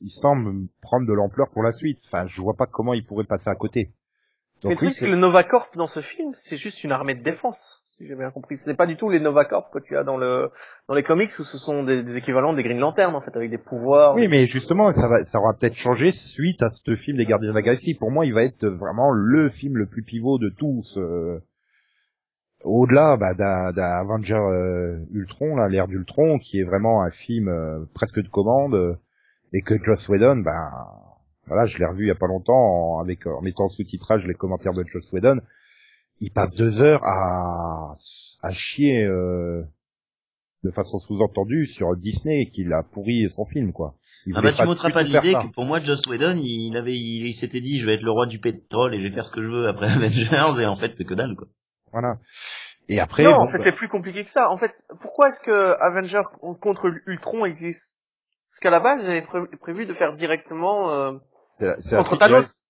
[0.00, 2.00] il semble prendre de l'ampleur pour la suite.
[2.06, 3.92] Enfin, je vois pas comment il pourrait passer à côté.
[4.62, 7.22] Donc, mais oui, que le Nova Corp dans ce film, c'est juste une armée de
[7.22, 8.56] défense, si j'ai bien compris.
[8.56, 10.50] Ce n'est pas du tout les Nova Corp que tu as dans le
[10.88, 13.50] dans les comics où ce sont des, des équivalents des Green Lantern en fait, avec
[13.50, 14.14] des pouvoirs.
[14.14, 17.50] Oui, mais justement, ça va, ça aura peut-être changé suite à ce film des Gardiens
[17.50, 17.94] de la Galaxie.
[17.94, 20.96] Pour moi, il va être vraiment le film le plus pivot de tous.
[20.98, 21.40] Euh
[22.64, 27.84] au-delà bah, d'un Avenger euh, Ultron, là, l'ère d'Ultron, qui est vraiment un film euh,
[27.94, 28.94] presque de commande, euh,
[29.52, 30.70] et que Joss Whedon, ben
[31.46, 34.34] voilà, je l'ai revu il y a pas longtemps en, avec en mettant sous-titrage les
[34.34, 35.40] commentaires de Joss Whedon,
[36.20, 37.94] il passe deux heures à,
[38.42, 43.94] à chier de façon sous-entendue sur Disney qu'il a pourri son film quoi.
[44.34, 47.60] ah bah tu m'ôteras pas l'idée que pour moi Joss Whedon il avait il, s'était
[47.60, 49.48] dit je vais être le roi du pétrole et je vais faire ce que je
[49.48, 51.48] veux après Avengers et en fait que dalle quoi.
[51.94, 52.18] Voilà.
[52.88, 53.22] Et après.
[53.22, 54.50] Non, c'était bah plus compliqué que ça.
[54.50, 56.22] En fait, pourquoi est-ce que Avenger
[56.60, 57.96] contre Ultron existe?
[58.50, 59.22] Parce qu'à la base, j'avais
[59.58, 61.12] prévu de faire directement euh,
[61.90, 62.62] contre Thanos.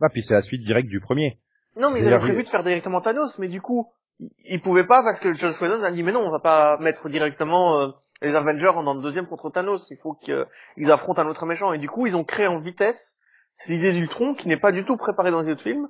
[0.00, 1.40] Bah, puis c'est la suite directe du premier.
[1.76, 3.92] Non, mais ils avaient prévu de faire directement Thanos, mais du coup,
[4.44, 7.08] ils pouvaient pas parce que Joss Whedon a dit mais non, on va pas mettre
[7.08, 7.88] directement euh,
[8.22, 9.90] les Avengers en deuxième contre Thanos.
[9.90, 11.72] Il faut qu'ils affrontent un autre méchant.
[11.72, 13.16] Et du coup, ils ont créé en vitesse
[13.52, 15.88] cette idée d'Ultron qui n'est pas du tout préparée dans les autres films.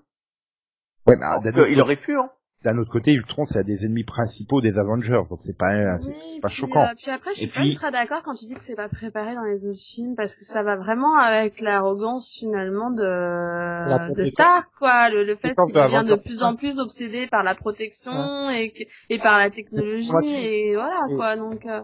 [1.07, 2.31] Ouais, mais il aurait pu, hein
[2.63, 6.41] d'un autre côté, Ultron, c'est un des ennemis principaux des Avengers, donc c'est pas, c'est
[6.43, 6.83] pas choquant.
[6.83, 9.35] Euh, puis après, je suis pas ultra d'accord quand tu dis que c'est pas préparé
[9.35, 14.69] dans les autres films, parce que ça va vraiment avec l'arrogance finalement de, de Stark,
[14.79, 18.75] quoi, le, le fait qu'il devient de plus en plus obsédé par la protection et,
[19.09, 21.65] et par la technologie, et voilà, quoi, donc.
[21.65, 21.81] Euh...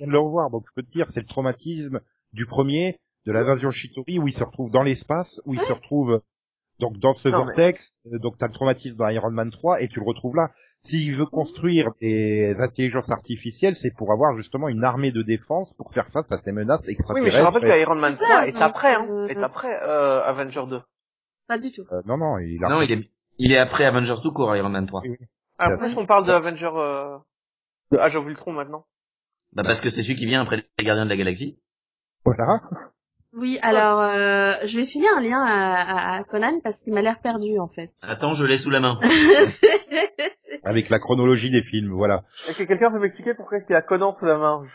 [0.00, 2.00] On le revoir, donc je peux te dire, c'est le traumatisme
[2.32, 6.20] du premier, de l'invasion Shitori, où il se retrouve dans l'espace, où il se retrouve
[6.78, 9.98] donc dans ce vortex, euh, donc t'as le traumatisme dans Iron Man 3 et tu
[10.00, 10.50] le retrouves là.
[10.82, 15.92] S'il veut construire des intelligences artificielles, c'est pour avoir justement une armée de défense pour
[15.92, 17.14] faire face à ces menaces extraterrestres.
[17.14, 20.22] Oui, mais je rappelle que Iron Man 3 est après, hein, euh, est après euh,
[20.22, 20.80] Avenger 2.
[21.48, 21.82] Pas du tout.
[21.92, 24.86] Euh, non, non, il, non, il est, il est après Avenger 2 court Iron Man
[24.86, 25.00] 3.
[25.02, 25.16] Oui,
[25.58, 27.16] Ah, pourquoi est-ce qu'on parle de Avenger euh,
[27.92, 28.84] de Age of Ultron maintenant?
[29.52, 31.58] Bah parce que c'est celui qui vient après les Gardiens de la Galaxie.
[32.24, 32.60] Voilà.
[33.36, 37.20] Oui, alors euh, je vais filer un lien à, à, Conan parce qu'il m'a l'air
[37.20, 37.90] perdu en fait.
[38.08, 38.98] Attends, je l'ai sous la main.
[40.64, 42.24] Avec la chronologie des films, voilà.
[42.48, 44.62] Est-ce que quelqu'un peut m'expliquer pourquoi est-ce qu'il a Conan sous la main?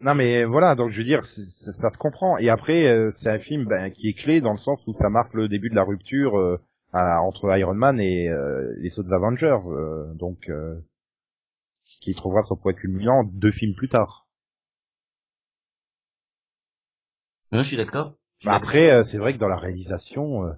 [0.00, 2.38] Non mais voilà, donc je veux dire, ça te comprend.
[2.38, 5.08] Et après, euh, c'est un film ben, qui est clé dans le sens où ça
[5.08, 6.56] marque le début de la rupture euh,
[6.92, 9.58] entre Iron Man et euh, les autres Avengers,
[10.14, 10.48] donc
[12.00, 14.27] qui trouvera son point culminant deux films plus tard.
[17.52, 18.14] Je suis d'accord.
[18.44, 20.52] Bah, après, euh, c'est vrai que dans la réalisation, euh,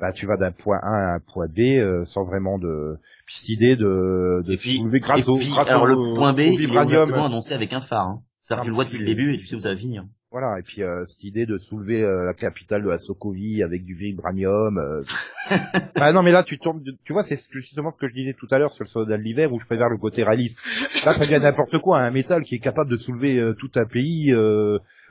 [0.00, 2.96] bah, tu vas d'un point A à un point B euh, sans vraiment de
[3.26, 6.72] cette idée de, de et puis, soulever grâce, et puis, alors le point B, il
[6.72, 8.06] est annoncé avec un phare.
[8.06, 8.22] Hein.
[8.42, 10.04] C'est-à-dire que tu le vois depuis le début et tu sais où ça va finir.
[10.30, 15.04] Voilà, et puis cette idée de soulever la capitale de la Sokovie avec du vibranium.
[15.96, 18.46] ah non, mais là tu tombes, tu vois, c'est justement ce que je disais tout
[18.50, 20.58] à l'heure sur le soldat de l'hiver où je préfère le côté réaliste.
[21.06, 24.34] Là, ça devient n'importe quoi, un métal qui est capable de soulever tout un pays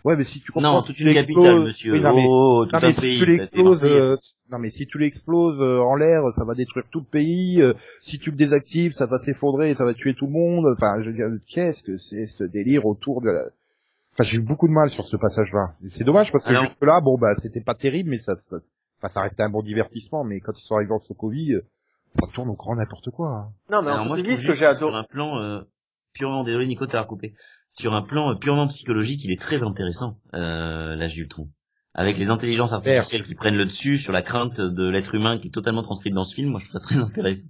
[0.08, 0.76] Ouais, mais si tu comprends.
[0.76, 1.92] Non, toute une capitale, monsieur.
[1.92, 4.16] Oui, non, mais, oh, tout non, mais si tu l'exploses, euh,
[4.50, 7.62] non, mais si tu l'exploses euh, en l'air, ça va détruire tout le pays.
[7.62, 10.66] Euh, si tu le désactives, ça va s'effondrer, ça va tuer tout le monde.
[10.72, 13.42] Enfin, je veux dire, qu'est-ce que c'est ce délire autour de la...
[14.14, 15.74] Enfin, j'ai eu beaucoup de mal sur ce passage-là.
[15.90, 18.60] C'est dommage parce que jusque là, bon, bah, c'était pas terrible, mais ça, ça,
[19.00, 20.24] enfin, ça restait un bon divertissement.
[20.24, 21.54] Mais quand ils sont arrivés en Sokovie,
[22.14, 23.28] ça tourne au grand n'importe quoi.
[23.28, 23.48] Hein.
[23.70, 24.78] Non, mais Alors, moi, je trouve que j'ai adoré.
[24.78, 25.64] Sur un plan,
[26.18, 27.34] purement, désolé Nico, t'as recoupé.
[27.72, 31.50] Sur un plan purement psychologique, il est très intéressant, euh, l'âge d'Ultron.
[31.94, 35.48] Avec les intelligences artificielles qui prennent le dessus sur la crainte de l'être humain qui
[35.48, 37.48] est totalement transcrite dans ce film, moi je trouve ça très intéressant.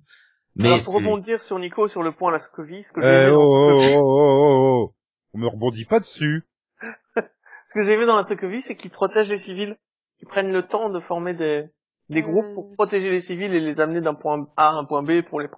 [0.55, 3.29] Mais Alors, pour rebondir sur Nico sur le point la Scovie, ce que j'ai eh,
[3.29, 4.95] oh, oh, oh, oh, oh,
[5.33, 6.47] on me rebondit pas dessus.
[7.15, 9.77] ce que j'ai vu dans la Sokovie, c'est qu'ils protègent les civils,
[10.17, 11.69] qu'ils prennent le temps de former des
[12.09, 15.03] des groupes pour protéger les civils et les amener d'un point A à un point
[15.03, 15.49] B pour les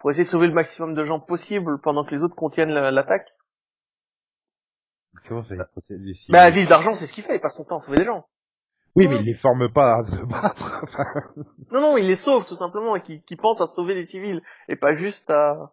[0.00, 3.28] pour essayer de sauver le maximum de gens possible pendant que les autres contiennent l'attaque.
[5.28, 5.54] Comment ça,
[5.90, 8.06] les Bah, Vive d'argent, c'est ce qu'il fait, il passe son temps à sauver des
[8.06, 8.26] gens.
[8.96, 10.84] Oui, mais il les forme pas à se battre.
[11.70, 14.40] non, non, il les sauve, tout simplement, et qui, qui pense à sauver les civils,
[14.68, 15.72] et pas juste à...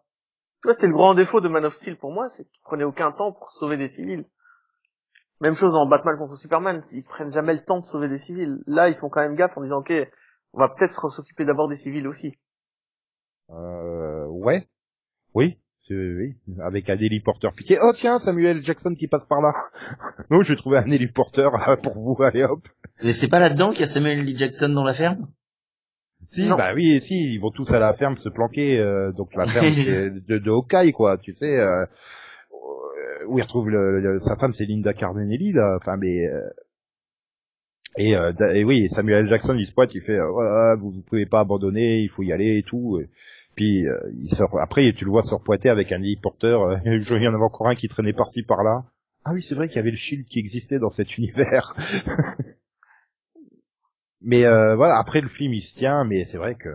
[0.60, 2.84] Tu vois, c'est le grand défaut de Man of Steel pour moi, c'est qu'il prenait
[2.84, 4.26] aucun temps pour sauver des civils.
[5.40, 8.58] Même chose en Batman contre Superman, ils prennent jamais le temps de sauver des civils.
[8.66, 9.92] Là, ils font quand même gaffe en disant, ok,
[10.52, 12.34] on va peut-être s'occuper d'abord des civils aussi.
[13.50, 14.66] Euh, ouais.
[15.34, 15.58] Oui.
[15.90, 17.78] Oui, avec un héliporteur piqué.
[17.82, 19.52] Oh tiens, Samuel Jackson qui passe par là.
[20.30, 22.60] non, je vais trouver un héliporteur pour vous, allez hop.
[23.02, 24.36] Mais c'est pas là-dedans qu'il y a Samuel.
[24.36, 25.28] Jackson dans la ferme?
[26.26, 29.46] Si, bah oui, si, ils vont tous à la ferme se planquer, euh, donc la
[29.46, 29.70] ferme
[30.28, 31.86] de, de Hawkeye, quoi, tu sais, euh,
[33.28, 36.26] où il retrouve le, sa femme, c'est Linda Cardinelli, là, enfin, mais...
[36.26, 36.50] Euh,
[37.96, 40.18] et, euh, et, oui, Samuel Jackson, il se pointe, il fait,
[40.78, 43.00] vous, vous pouvez pas abandonner, il faut y aller et tout.
[43.58, 46.78] Puis euh, il sort, après tu le vois se repoiter avec un héliporteur.
[46.84, 48.84] Il y en avait encore un qui traînait par-ci par-là.
[49.24, 51.74] Ah oui, c'est vrai qu'il y avait le shield qui existait dans cet univers.
[54.20, 56.68] mais euh, voilà, après le film il se tient, mais c'est vrai que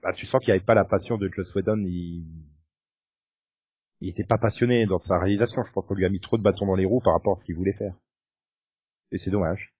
[0.00, 1.82] bah, tu sens qu'il n'y avait pas la passion de Joss Whedon.
[1.88, 2.24] Il...
[4.00, 5.60] il était pas passionné dans sa réalisation.
[5.64, 7.36] Je pense qu'on lui a mis trop de bâtons dans les roues par rapport à
[7.40, 7.96] ce qu'il voulait faire.
[9.10, 9.74] Et c'est dommage.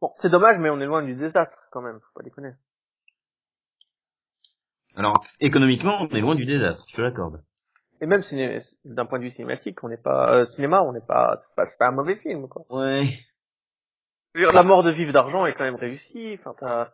[0.00, 2.52] Bon, c'est dommage, mais on est loin du désastre quand même, faut pas déconner.
[4.96, 7.42] Alors, économiquement, on est loin du désastre, je te l'accorde.
[8.00, 8.22] Et même
[8.84, 11.64] d'un point de vue cinématique, on n'est pas euh, cinéma, on n'est pas, c'est pas,
[11.78, 12.64] pas un mauvais film, quoi.
[12.70, 13.10] Ouais.
[14.34, 16.36] La mort de Vive d'argent est quand même réussie.
[16.38, 16.90] Enfin, t'as,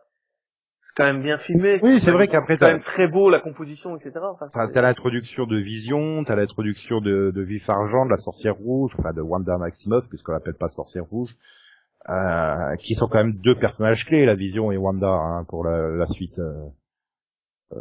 [0.79, 1.79] c'est quand même bien filmé.
[1.81, 4.19] Oui, c'est vrai qu'après c'est quand même très beau la composition, etc.
[4.23, 8.93] Enfin, t'as, l'introduction de Vision, t'as l'introduction de, de Vif Argent, de la Sorcière Rouge,
[8.97, 11.35] enfin de Wanda Maximoff, puisqu'on l'appelle pas Sorcière Rouge,
[12.09, 15.89] euh, qui sont quand même deux personnages clés, la Vision et Wanda, hein, pour la,
[15.89, 16.39] la suite.
[16.39, 16.67] Euh.
[17.73, 17.77] Euh,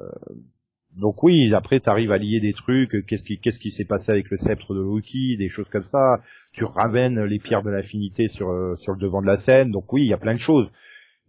[0.96, 4.12] donc oui, après tu arrives à lier des trucs, qu'est-ce qui qu'est-ce qui s'est passé
[4.12, 6.16] avec le sceptre de Loki, des choses comme ça.
[6.52, 9.70] Tu ramènes les pierres de l'infinité sur euh, sur le devant de la scène.
[9.70, 10.72] Donc oui, il y a plein de choses.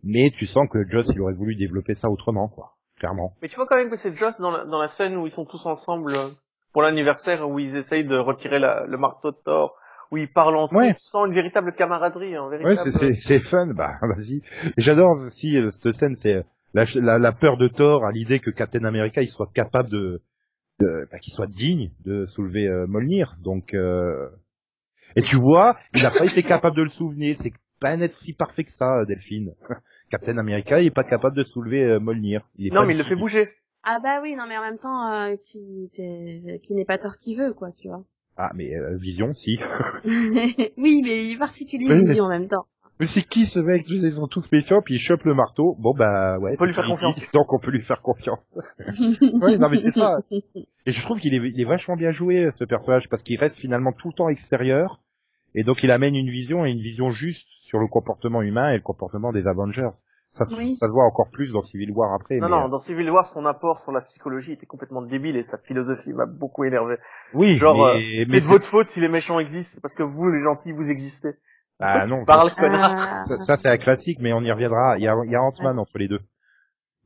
[0.04, 3.34] Mais tu sens que Joss il aurait voulu développer ça autrement quoi, clairement.
[3.42, 5.32] Mais tu vois quand même que c'est Joss dans la, dans la scène où ils
[5.32, 6.30] sont tous ensemble euh,
[6.72, 9.76] pour l'anniversaire où ils essayent de retirer le marteau de Thor
[10.12, 12.78] où ils parlent entre eux sans une véritable camaraderie, un véritable...
[12.78, 14.42] Ouais, c'est c'est fun, bah vas-y.
[14.78, 16.46] J'adore aussi cette scène, c'est
[16.96, 20.22] la, la, peur de Thor à l'idée que Captain America il soit capable de,
[20.80, 23.36] de bah, qu'il soit digne de soulever euh, Molnir.
[23.44, 24.30] Donc euh...
[25.16, 27.38] et tu vois, il n'a pas été capable de le souvenir.
[27.42, 29.54] C'est pas un être si parfait que ça, Delphine.
[30.10, 32.42] Captain America, il est pas capable de soulever euh, Molnir.
[32.58, 33.50] non, mais il le fait bouger.
[33.84, 37.36] Ah bah oui, non mais en même temps, euh, qui, qui n'est pas Thor qui
[37.36, 38.04] veut, quoi, tu vois.
[38.36, 39.60] Ah mais euh, Vision, si.
[40.78, 42.68] oui, mais particulier Vision en même temps.
[43.00, 43.86] Mais c'est qui ce mec?
[43.88, 45.76] Ils sont tous méfiants, puis il chope le marteau.
[45.80, 46.54] Bon bah ouais.
[46.54, 47.32] On peut lui faire confiance.
[47.32, 48.46] Donc on peut lui faire confiance.
[49.00, 50.20] oui, non mais c'est ça.
[50.32, 53.58] Et je trouve qu'il est, il est vachement bien joué ce personnage parce qu'il reste
[53.58, 55.00] finalement tout le temps extérieur
[55.54, 58.76] et donc il amène une vision et une vision juste sur le comportement humain et
[58.76, 59.90] le comportement des Avengers.
[60.30, 62.38] Ça, se, ça se voit encore plus dans Civil War après.
[62.38, 65.44] Non, non, euh, dans Civil War, son apport sur la psychologie était complètement débile et
[65.44, 66.98] sa philosophie m'a beaucoup énervé.
[67.34, 70.30] Oui, genre, mais, euh, c'est de votre faute si les méchants existent, parce que vous,
[70.30, 71.30] les gentils, vous existez.
[71.80, 72.24] Ah non.
[72.26, 72.52] Parle,
[73.28, 74.98] ça, ça, c'est un classique, mais on y reviendra.
[74.98, 76.22] Il y a, il y a Ant-Man entre les deux.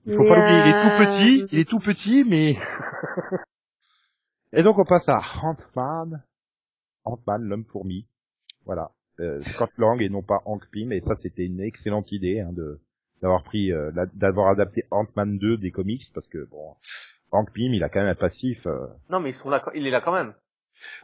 [0.06, 2.56] Il faut pas l'oublier, il est tout petit, il est tout petit, mais...
[4.54, 6.24] Et donc on passe à Ant-Man.
[7.04, 8.08] Ant-Man, l'homme fourmi.
[8.66, 8.92] Voilà.
[9.20, 12.52] Euh, Scott Lang et non pas Hank Pym, et ça c'était une excellente idée hein,
[12.54, 12.80] de
[13.22, 16.76] d'avoir pris, euh, d'avoir adapté Ant-Man 2 des comics, parce que bon,
[17.32, 18.66] Hank Pym, il a quand même un passif.
[18.66, 18.88] Euh...
[19.10, 20.34] Non, mais ils sont là, il est là quand même.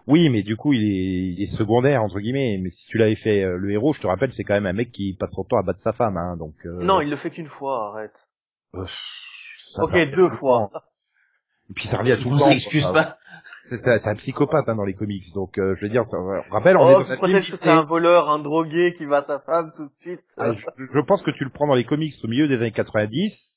[0.08, 2.58] Oui, mais du coup, il est, il est secondaire entre guillemets.
[2.62, 4.74] Mais si tu l'avais fait euh, le héros, je te rappelle, c'est quand même un
[4.74, 6.56] mec qui passe son temps à battre sa femme, hein, donc.
[6.66, 6.84] Euh...
[6.84, 8.28] Non, il le fait qu'une fois, arrête.
[8.74, 10.72] ok, deux fois.
[11.70, 12.50] Et puis ça revient tout le temps.
[12.50, 13.18] excuse pas.
[13.66, 16.18] c'est un psychopathe hein, dans les comics, donc euh, je veux dire, ça,
[16.50, 19.40] rappelle, on oh, est dans un c'est un voleur, un drogué qui va à sa
[19.40, 20.24] femme tout de suite.
[20.38, 23.57] Ah, je, pense que tu le prends dans les comics au milieu des années 90,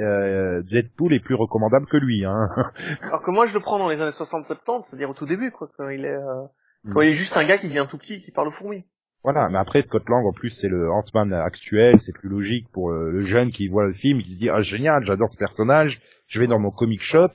[0.00, 2.24] euh, Deadpool est plus recommandable que lui.
[2.24, 2.48] Hein.
[3.02, 5.68] Alors que moi je le prends dans les années 60-70, c'est-à-dire au tout début, quoi,
[5.76, 6.42] quand il est, euh,
[6.92, 8.84] quand il est juste un gars qui devient tout petit, qui parle aux fourmis.
[9.22, 12.90] Voilà, mais après Scott Lang en plus c'est le Ant-Man actuel, c'est plus logique pour
[12.90, 16.40] le, jeune qui voit le film, qui se dit ah génial, j'adore ce personnage, je
[16.40, 17.30] vais dans mon comic shop,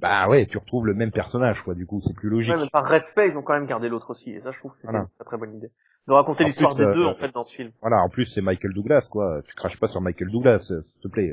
[0.00, 2.56] bah ouais, tu retrouves le même personnage quoi, du coup c'est plus logique.
[2.58, 4.78] mais par respect ils ont quand même gardé l'autre aussi, et ça je trouve que
[4.78, 5.70] c'est une très bonne idée.
[6.08, 7.70] De raconter l'histoire des deux euh, en fait dans ce film.
[7.80, 11.06] Voilà, en plus c'est Michael Douglas quoi, tu craches pas sur Michael Douglas, s'il te
[11.06, 11.32] plaît.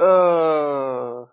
[0.00, 1.24] Euh...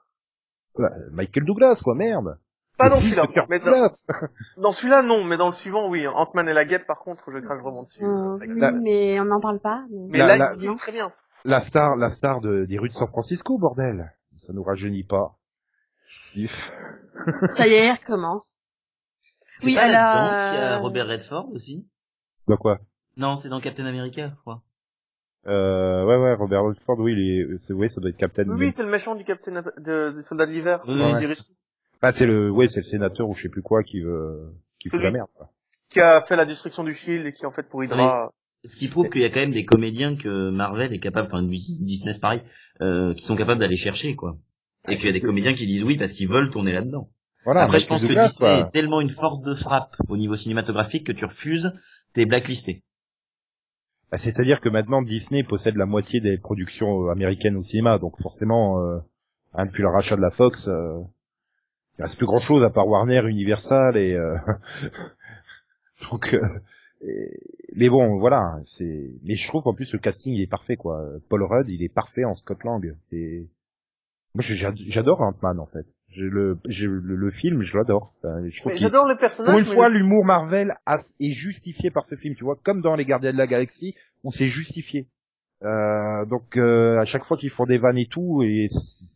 [0.79, 1.09] euh...
[1.11, 2.37] Michael Douglas quoi, merde.
[2.79, 3.27] Pas dans celui-là.
[3.49, 3.89] Mais dans,
[4.57, 6.07] dans celui-là, non, mais dans le suivant, oui.
[6.07, 8.05] Ant-Man et la guêpe, par contre, je crache vraiment dessus.
[8.05, 8.47] Euh, oui,
[8.81, 9.83] mais on n'en parle pas.
[9.91, 11.11] Mais, là, la, il très bien.
[11.43, 14.13] La star, la star de, des rues de San Francisco, bordel.
[14.37, 15.35] Ça nous rajeunit pas.
[17.49, 18.61] Ça y est, elle recommence.
[19.63, 20.53] Oui, alors.
[20.53, 21.85] Il y a euh, Robert Redford aussi?
[22.47, 22.79] Bah quoi?
[23.17, 24.63] Non, c'est dans Captain America, je crois.
[25.47, 28.47] Euh, ouais, ouais, Robert Redford, oui, il est, c'est, oui, ça doit être Captain.
[28.49, 30.81] Oui, c'est le méchant du Captain, de, du Soldat de l'hiver.
[30.87, 30.95] Oui,
[32.01, 34.89] bah, c'est le, ouais, c'est le sénateur ou je sais plus quoi qui veut, qui
[34.89, 35.49] fout la merde, quoi.
[35.89, 38.31] Qui a fait la destruction du Shield et qui, en fait, pour Hydra...
[38.65, 41.41] Ce qui prouve qu'il y a quand même des comédiens que Marvel est capable, enfin,
[41.43, 42.41] Disney pareil,
[42.81, 44.37] euh, qui sont capables d'aller chercher, quoi.
[44.89, 47.09] Et qu'il y a des comédiens qui disent oui parce qu'ils veulent tourner là-dedans.
[47.45, 51.07] Voilà, Après, je pense que Disney est tellement une force de frappe au niveau cinématographique
[51.07, 51.73] que tu refuses,
[52.13, 52.83] t'es blacklisté.
[54.11, 58.19] Bah, C'est-à-dire que maintenant Disney possède la moitié des productions euh, américaines au cinéma, donc
[58.21, 58.99] forcément, euh,
[59.53, 60.99] hein, depuis le rachat de la Fox, euh,
[61.99, 64.37] il reste plus grand chose à part Warner, Universal et euh,
[66.11, 67.29] donc euh,
[67.75, 71.05] mais bon voilà c'est mais je trouve qu'en plus le casting il est parfait quoi.
[71.29, 73.47] Paul Rudd il est parfait en Scott Lang c'est
[74.33, 78.13] moi j'adore Ant-Man en fait je le, le, film je l'adore
[78.75, 80.73] j'adore le personnage pour une fois l'humour Marvel
[81.19, 84.31] est justifié par ce film tu vois comme dans les Gardiens de la Galaxie on
[84.31, 85.07] s'est justifié
[85.63, 88.67] euh, donc euh, à chaque fois qu'ils font des vannes et tout, et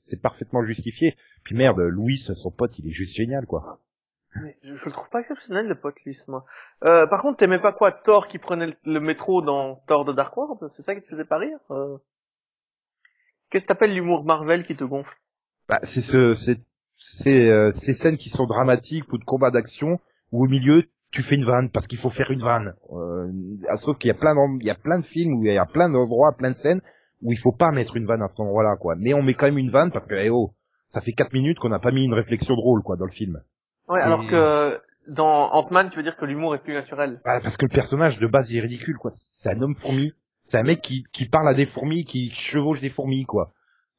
[0.06, 1.16] c'est parfaitement justifié.
[1.44, 3.80] Puis merde, Louis, son pote, il est juste génial, quoi.
[4.42, 6.46] Mais je, je le trouve pas exceptionnel le pote Louis, moi.
[6.84, 10.36] Euh, par contre, t'aimais pas quoi Thor qui prenait le, métro dans Thor de Dark
[10.36, 10.68] World?
[10.70, 11.98] C'est ça qui te faisait pas rire euh?
[13.50, 15.16] Qu'est-ce que t'appelles l'humour Marvel qui te gonfle?
[15.70, 16.60] Bah c'est ce, c'est
[16.96, 20.00] ces scènes qui sont dramatiques ou de combat d'action
[20.32, 22.74] où au milieu tu fais une vanne parce qu'il faut faire une vanne.
[22.92, 23.32] Euh,
[23.78, 25.66] sauf qu'il y a plein il y a plein de films où il y a
[25.66, 26.82] plein d'endroits, plein de scènes
[27.24, 28.96] où il faut pas mettre une vanne à cet endroit-là, quoi.
[28.98, 30.54] Mais on met quand même une vanne parce que, eh oh,
[30.90, 33.42] ça fait quatre minutes qu'on n'a pas mis une réflexion drôle, quoi, dans le film.
[33.88, 37.22] Ouais, alors que dans Ant-Man, tu veux dire que l'humour est plus naturel.
[37.26, 39.12] Bah, parce que le personnage de base il est ridicule, quoi.
[39.32, 40.14] C'est un homme fourmi.
[40.46, 43.54] C'est un mec qui, qui parle à des fourmis, qui chevauche des fourmis, quoi.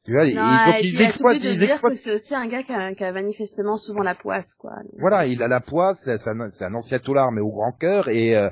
[0.05, 2.73] Tu vois, non, et donc il exploite, il dire que c'est aussi un gars qui
[2.73, 4.73] a, qui a, manifestement souvent la poisse, quoi.
[4.99, 8.37] Voilà, il a la poisse, c'est un, un, ancien toulard mais au grand cœur et,
[8.37, 8.51] euh,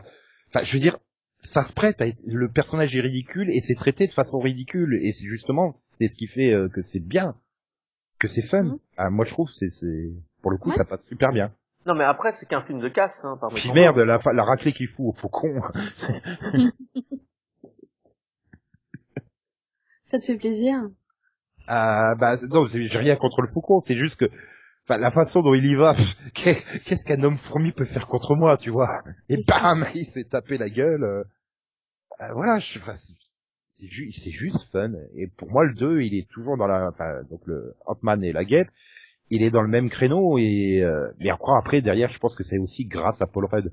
[0.49, 0.97] enfin, je veux dire,
[1.43, 4.99] ça se prête à être, le personnage est ridicule et c'est traité de façon ridicule
[5.03, 7.35] et c'est justement c'est ce qui fait euh, que c'est bien,
[8.19, 8.63] que c'est fun.
[8.63, 8.79] Mhm.
[8.97, 10.11] Ah, moi je trouve c'est c'est
[10.41, 11.53] pour le coup ça passe super bien.
[11.85, 14.89] Non mais après c'est qu'un film de casse hein, Puis merde, la, la raclée qu'il
[14.89, 15.61] fout au faucon.
[20.05, 20.89] ça te fait plaisir?
[21.73, 24.27] Euh, bah non, j'ai rien contre le faucon, c'est juste que
[24.85, 25.97] enfin la façon dont il y va,
[26.35, 29.03] qu'est-ce qu'un homme fourmi peut faire contre moi, tu vois?
[29.29, 31.03] Et bam, il fait taper la gueule.
[31.03, 31.25] Euh,
[32.21, 32.95] euh voilà, je, enfin,
[33.73, 34.93] c'est juste, c'est juste fun.
[35.17, 38.33] Et pour moi, le 2, il est toujours dans la, enfin, donc le Ant-Man et
[38.33, 38.69] la guêpe,
[39.31, 42.45] il est dans le même créneau et euh, mais encore après derrière, je pense que
[42.45, 43.73] c'est aussi grâce à Paul Rudd.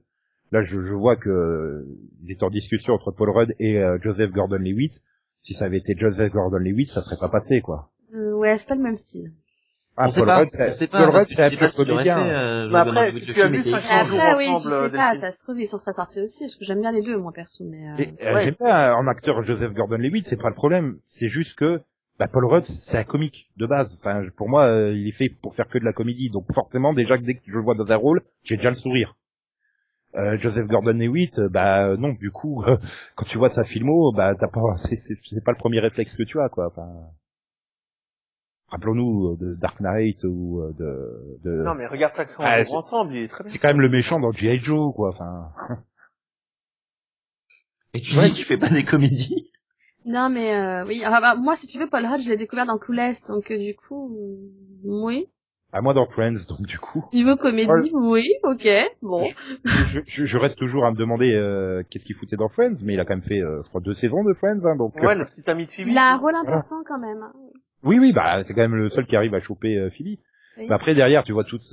[0.51, 1.85] Là, je, je vois que
[2.23, 5.01] il est en discussion entre Paul Rudd et euh, Joseph Gordon-Levitt
[5.41, 7.89] si ça avait été Joseph Gordon-Levitt, ça serait pas passé, quoi.
[8.13, 9.31] Euh, ouais, c'est pas le même style.
[10.01, 12.19] Ah, on Paul Rudd, c'est Paul Rudd, c'est un peu comédien.
[12.19, 15.13] Euh, mais après, est-ce que tu as vu 500 jours après, oui, je sais pas,
[15.13, 17.33] ça se trouve, ils s'en seraient sortis aussi, parce que j'aime bien les deux, moi,
[17.33, 18.05] perso, mais, euh...
[18.23, 18.45] euh ouais.
[18.45, 20.99] J'aime bien, en acteur Joseph Gordon-Levitt, c'est pas le problème.
[21.07, 21.81] C'est juste que,
[22.17, 23.93] bah, Paul Rudd, c'est un comique, de base.
[23.99, 26.29] Enfin, pour moi, euh, il est fait pour faire que de la comédie.
[26.29, 29.17] Donc, forcément, déjà, dès que je le vois dans un rôle, j'ai déjà le sourire.
[30.15, 32.63] Euh, Joseph Gordon-Levitt, euh, bah non, du coup,
[33.15, 36.39] quand tu vois sa filmo, bah t'as pas, c'est pas le premier réflexe que tu
[36.39, 36.67] as, quoi.
[36.67, 36.89] Enfin,
[38.69, 41.63] rappelons-nous euh, de Dark Knight ou de, de...
[41.63, 43.53] Non mais regarde ça ah, ensemble, il est très bien.
[43.53, 44.59] C'est quand même le méchant dans G.I.
[44.59, 45.09] Joe, quoi.
[45.09, 45.51] Enfin.
[47.93, 49.51] Et tu dis qu'il fait pas des comédies?
[50.05, 52.79] Non mais euh, oui, bah, moi si tu veux, Paul Rudd, je l'ai découvert dans
[52.79, 54.15] Clueless, donc du coup,
[54.83, 55.29] oui
[55.71, 57.05] à moi dans Friends, donc du coup.
[57.13, 58.67] Niveau comédie, oui, ok,
[59.01, 59.27] bon.
[59.65, 62.93] Je, je, je, reste toujours à me demander euh, qu'est-ce qu'il foutait dans Friends, mais
[62.93, 64.95] il a quand même fait, euh, je crois, deux saisons de Friends, hein, donc.
[64.95, 65.87] Ouais, le petit ami de Phoebe.
[65.89, 67.21] Il a un rôle important quand même.
[67.21, 67.33] Hein.
[67.83, 70.19] Oui, oui, bah c'est quand même le seul qui arrive à choper euh, Phoebe.
[70.57, 71.63] Mais après derrière, tu vois toute,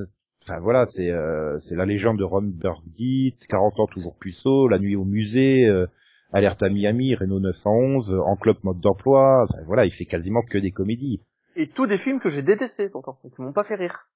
[0.48, 4.78] Enfin voilà, c'est euh, c'est la légende de Ron Burgundy, 40 ans toujours puceau, La
[4.78, 5.86] nuit au musée, euh,
[6.32, 9.44] Alerte à Miami, Renault 911, Enclope mode d'emploi.
[9.48, 11.20] Enfin, voilà, il fait quasiment que des comédies.
[11.56, 14.06] Et tous des films que j'ai détestés pourtant, qui m'ont pas fait rire.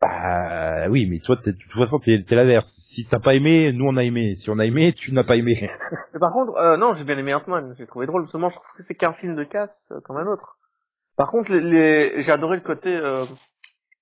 [0.00, 2.68] Bah oui, mais toi, de toute façon, t'es l'inverse.
[2.92, 4.36] Si t'as pas aimé, nous on a aimé.
[4.36, 5.68] Si on a aimé, tu n'as pas aimé.
[6.14, 7.74] mais par contre, euh, non, j'ai bien aimé Ant-Man.
[7.76, 8.22] J'ai trouvé drôle.
[8.22, 10.58] Justement, je trouve que c'est qu'un film de casse euh, comme un autre.
[11.16, 13.24] Par contre, les, j'ai adoré le côté euh,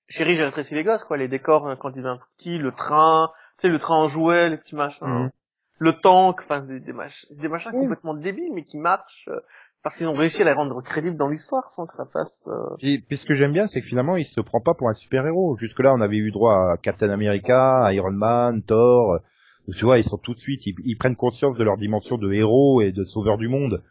[0.09, 1.17] chérie, j'ai rétréci les gosses, quoi.
[1.17, 4.51] Les décors hein, quand il un petit, le train, tu sais, le train en jouet,
[4.51, 5.07] les petits machins.
[5.07, 5.31] Mhm.
[5.79, 9.29] Le tank, enfin des, des, machins, des machins complètement débiles mais qui marchent.
[9.85, 12.49] Parce qu'ils ont réussi à les rendre crédibles dans l'histoire sans que ça fasse.
[12.49, 12.75] Euh...
[12.81, 14.95] Et puis ce que j'aime bien, c'est que finalement, il se prend pas pour un
[14.95, 15.57] super héros.
[15.57, 19.19] Jusque là, on avait eu droit à Captain America, Iron Man, Thor.
[19.77, 22.81] Tu vois, ils sont tout de suite, ils, prennent conscience de leur dimension de héros
[22.81, 23.83] et de sauveur du monde.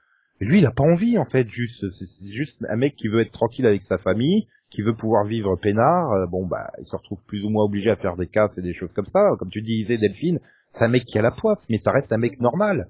[0.41, 1.47] Et lui, il a pas envie en fait.
[1.49, 5.25] Juste, c'est juste un mec qui veut être tranquille avec sa famille, qui veut pouvoir
[5.25, 6.11] vivre peinard.
[6.13, 8.63] Euh, bon, bah, il se retrouve plus ou moins obligé à faire des casses et
[8.63, 9.29] des choses comme ça.
[9.37, 10.39] Comme tu disais, Delphine,
[10.73, 12.89] c'est un mec qui a la poisse, mais ça reste un mec normal.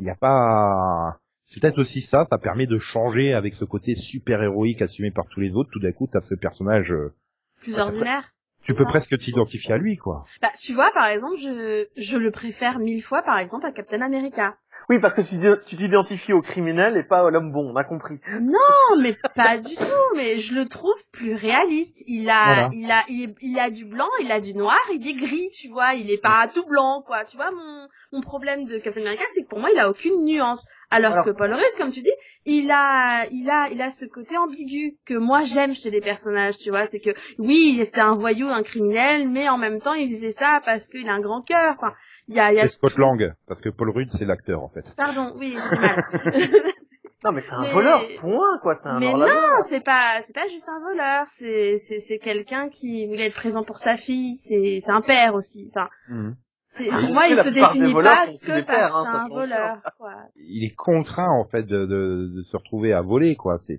[0.00, 1.20] Il n'y a pas
[1.52, 5.26] c'est peut-être aussi ça, ça permet de changer avec ce côté super héroïque assumé par
[5.28, 5.68] tous les autres.
[5.70, 7.12] Tout d'un coup, t'as ce personnage euh,
[7.60, 8.32] plus ordinaire.
[8.64, 10.24] Tu peux presque t'identifier à lui, quoi.
[10.40, 14.00] Bah, tu vois, par exemple, je, je le préfère mille fois, par exemple, à Captain
[14.00, 14.56] America.
[14.88, 18.20] Oui, parce que tu t'identifies au criminel et pas à l'homme bon, on a compris.
[18.40, 20.16] Non, mais pas du tout.
[20.16, 22.02] Mais je le trouve plus réaliste.
[22.06, 25.48] Il a, il a, il, a du blanc, il a du noir, il est gris,
[25.58, 25.94] tu vois.
[25.94, 27.24] Il est pas tout blanc, quoi.
[27.24, 30.24] Tu vois, mon, mon problème de Captain America, c'est que pour moi, il a aucune
[30.24, 30.68] nuance.
[30.90, 32.12] Alors, que Paul Rudd, comme tu dis,
[32.44, 36.58] il a, il a, il a ce côté ambigu que moi j'aime chez les personnages,
[36.58, 36.84] tu vois.
[36.84, 40.60] C'est que oui, c'est un voyou, un criminel, mais en même temps, il faisait ça
[40.66, 41.76] parce qu'il a un grand cœur.
[41.78, 41.94] Enfin,
[42.28, 42.68] il y a, il y a.
[42.68, 44.94] Scott Lang, parce que Paul Rudd, c'est l'acteur en fait.
[44.96, 46.04] Pardon, oui, j'ai mal.
[47.24, 48.76] non, mais c'est un voleur, point, quoi.
[48.76, 49.26] C'est un Mais non,
[49.62, 51.26] c'est pas, c'est pas juste un voleur.
[51.26, 54.36] C'est, c'est, c'est quelqu'un qui voulait être présent pour sa fille.
[54.36, 55.70] C'est, c'est un père aussi.
[55.74, 55.88] Enfin.
[56.08, 56.36] Mhm.
[56.74, 59.82] Pour moi, il se définit pas que parce hein, un voleur.
[59.98, 60.14] Quoi.
[60.36, 63.58] Il est contraint en fait de, de, de se retrouver à voler, quoi.
[63.58, 63.78] C'est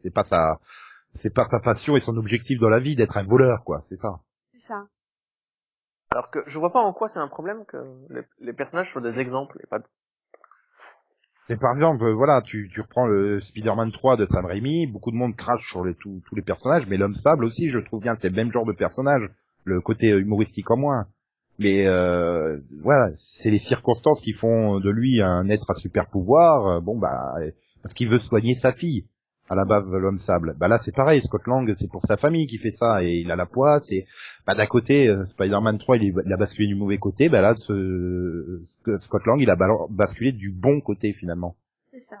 [0.00, 0.60] c'est pas sa
[1.14, 3.80] c'est pas sa passion et son objectif dans la vie d'être un voleur, quoi.
[3.88, 4.20] C'est ça.
[4.52, 4.86] C'est ça.
[6.10, 7.76] Alors que je vois pas en quoi c'est un problème que
[8.10, 9.80] les, les, personnages soient des exemples et pas.
[11.48, 15.16] C'est par exemple, euh, voilà, tu, reprends le Spider-Man 3 de Sam Raimi, beaucoup de
[15.16, 18.28] monde crache sur les, tous les personnages, mais l'homme sable aussi, je trouve bien, c'est
[18.28, 19.22] le même genre de personnage,
[19.64, 21.06] le côté humoristique en moins.
[21.58, 26.66] Mais euh, voilà, c'est les circonstances qui font de lui un être à super pouvoir.
[26.66, 27.34] Euh, bon bah
[27.82, 29.06] parce qu'il veut soigner sa fille
[29.48, 30.54] à la base de l'homme sable.
[30.58, 33.30] Bah là c'est pareil, Scott Lang c'est pour sa famille qui fait ça et il
[33.30, 34.06] a la poisse et
[34.46, 38.62] bah d'un côté euh, Spider-Man 3 il, a basculé du mauvais côté, bah là ce,
[38.98, 39.56] Scott Lang il a
[39.90, 41.56] basculé du bon côté finalement.
[41.92, 42.16] C'est ça.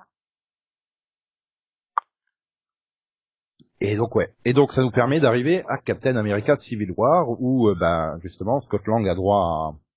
[3.80, 4.32] Et donc ouais.
[4.44, 8.60] Et donc ça nous permet d'arriver à Captain America Civil War où euh, bah, justement
[8.60, 9.88] Scott Lang a droit à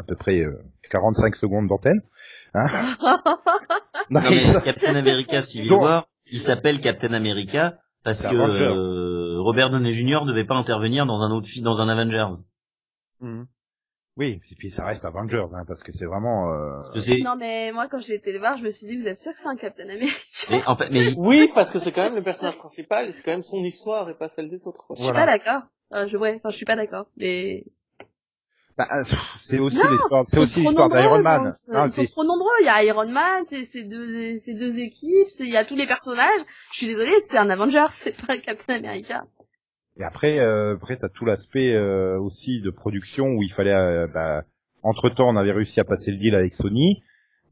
[0.00, 0.44] à peu près
[0.90, 2.00] 45 euh, secondes d'antenne.
[2.54, 2.66] Hein
[4.10, 9.90] non, mais Captain America Civil War, il s'appelle Captain America parce que euh, Robert Downey
[9.90, 10.24] Jr.
[10.24, 12.34] ne devait pas intervenir dans un autre film dans un Avengers.
[13.20, 13.46] Mhm.
[14.16, 16.52] Oui, et puis ça reste Avengers, hein, parce que c'est vraiment.
[16.52, 16.82] Euh...
[17.22, 19.32] non mais moi quand j'ai été le voir, je me suis dit vous êtes sûr
[19.32, 20.12] que c'est un Captain America?
[20.50, 21.14] Mais, en fait, mais...
[21.16, 24.08] Oui, parce que c'est quand même le personnage principal, et c'est quand même son histoire
[24.10, 24.86] et pas celle des autres.
[24.96, 25.62] Je suis pas d'accord.
[25.92, 27.64] Euh, je ouais, enfin je suis pas d'accord, mais.
[28.80, 29.04] Bah, euh,
[29.40, 31.50] c'est aussi l'histoire, c'est aussi l'histoire d'Iron Man.
[31.68, 32.48] Non, ils sont trop nombreux.
[32.62, 35.86] Il y a Iron Man, c'est deux, c'est deux équipes, il y a tous les
[35.86, 36.40] personnages.
[36.72, 39.24] Je suis désolée, c'est un Avenger, c'est pas un Captain America.
[39.98, 44.06] Et après, euh, après t'as tout l'aspect euh, aussi de production où il fallait, euh,
[44.06, 44.44] bah,
[44.82, 47.02] entre temps, on avait réussi à passer le deal avec Sony,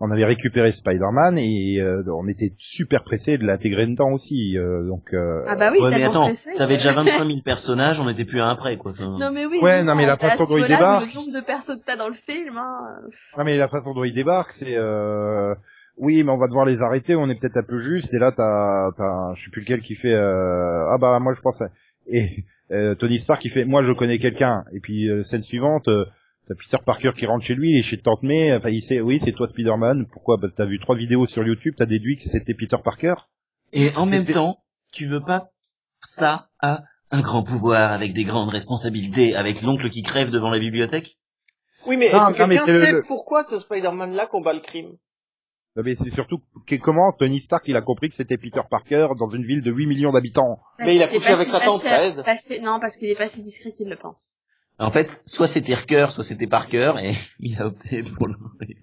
[0.00, 4.54] on avait récupéré Spider-Man et euh, on était super pressé de l'intégrer dedans aussi.
[4.86, 5.12] donc.
[5.12, 8.46] Ah bah oui, ouais, mais attends, t'avais déjà 25 000 personnages, on était plus à
[8.46, 8.92] un près quoi.
[8.98, 9.58] Non mais oui.
[9.60, 11.08] Ouais, non mais la façon dont il débarque.
[11.08, 12.56] Le nombre de persos que t'as dans le film.
[12.56, 13.00] Hein.
[13.36, 14.76] Non mais la façon dont il débarque, c'est.
[16.00, 17.16] Oui, mais on va devoir les arrêter.
[17.16, 18.14] On est peut-être un peu juste.
[18.14, 20.14] Et là, t'as, t'as, je sais plus lequel qui fait.
[20.14, 21.60] Ah bah moi je pense
[22.08, 25.88] et euh, Tony Stark qui fait moi je connais quelqu'un et puis euh, scène suivante
[25.88, 26.04] euh,
[26.48, 29.00] t'as Peter Parker qui rentre chez lui il est chez Tante May enfin il sait
[29.00, 30.38] oui c'est toi Spider-Man pourquoi?
[30.38, 33.14] Bah, t'as vu trois vidéos sur YouTube t'as déduit que c'était Peter Parker?
[33.72, 34.58] Et en même temps
[34.92, 35.50] tu veux pas
[36.02, 40.58] ça à un grand pouvoir avec des grandes responsabilités avec l'oncle qui crève devant la
[40.58, 41.18] bibliothèque?
[41.86, 44.96] Oui mais est-ce que quelqu'un sait pourquoi ce Spider-Man là combat le crime?
[45.76, 46.40] Mais c'est surtout
[46.82, 49.86] comment Tony Stark il a compris que c'était Peter Parker dans une ville de 8
[49.86, 50.58] millions d'habitants?
[50.80, 52.24] mais il a couché avec sa tante, ça aide.
[52.62, 54.38] non, parce qu'il est pas si discret qu'il le pense.
[54.80, 58.34] En fait, soit c'était Parker, soit c'était Parker, et il a opté pour le...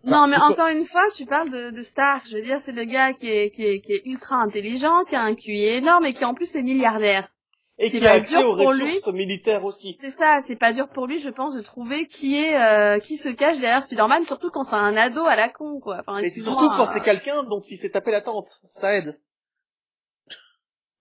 [0.03, 2.27] Non, mais encore une fois, tu parles de, de Stark.
[2.27, 5.15] Je veux dire, c'est le gars qui est, qui, est, qui est ultra intelligent, qui
[5.15, 7.29] a un QI énorme, et qui en plus est milliardaire.
[7.77, 9.97] et qui a accès aux ressources militaires aussi.
[10.01, 13.15] C'est ça, c'est pas dur pour lui, je pense, de trouver qui est euh, qui
[13.15, 16.01] se cache derrière Spider-Man, surtout quand c'est un ado à la con, quoi.
[16.05, 19.19] Enfin, et surtout quand c'est quelqu'un dont il s'est tapé la tente, ça aide.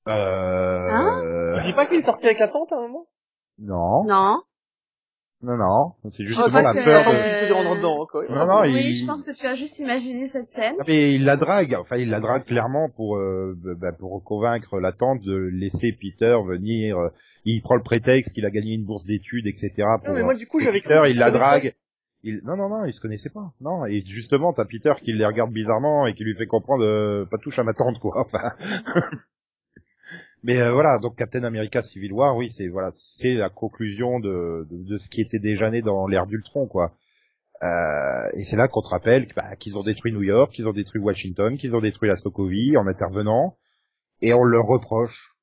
[0.07, 0.89] Euh...
[0.91, 1.61] Hein?
[1.65, 3.07] Dis pas qu'il est sorti avec la tente à un moment?
[3.59, 4.05] Non.
[4.05, 4.43] Non.
[5.45, 7.53] Non, non, c'est justement la peur de...
[7.53, 8.25] rentrer dedans, quoi.
[8.31, 10.75] Non, non, oui, je pense que tu as juste imaginé cette scène.
[10.81, 14.81] Ah, mais il la drague, enfin il la drague clairement pour euh, bah, pour convaincre
[14.81, 16.97] la tante de laisser Peter venir.
[16.99, 17.09] Euh,
[17.45, 19.71] il prend le prétexte qu'il a gagné une bourse d'études, etc.
[20.03, 21.75] Pour, non, mais moi du coup j'avais Peter, il la drague.
[22.23, 22.41] Il...
[22.45, 23.53] Non, non, non, ils se connaissaient pas.
[23.61, 27.27] Non, et justement, t'as Peter qui les regarde bizarrement et qui lui fait comprendre, euh,
[27.31, 28.15] pas touche à ma tante, quoi.
[28.17, 28.53] Enfin.
[30.45, 34.67] Mais euh, voilà, donc Captain America Civil War, oui, c'est voilà, c'est la conclusion de,
[34.71, 36.93] de, de, ce qui était déjà né dans l'ère d'Ultron, quoi.
[37.63, 40.75] Euh, et c'est là qu'on te rappelle bah, qu'ils ont détruit New York, qu'ils ont
[40.75, 43.57] détruit Washington, qu'ils ont détruit la Sokovie en intervenant,
[44.21, 45.35] et on leur reproche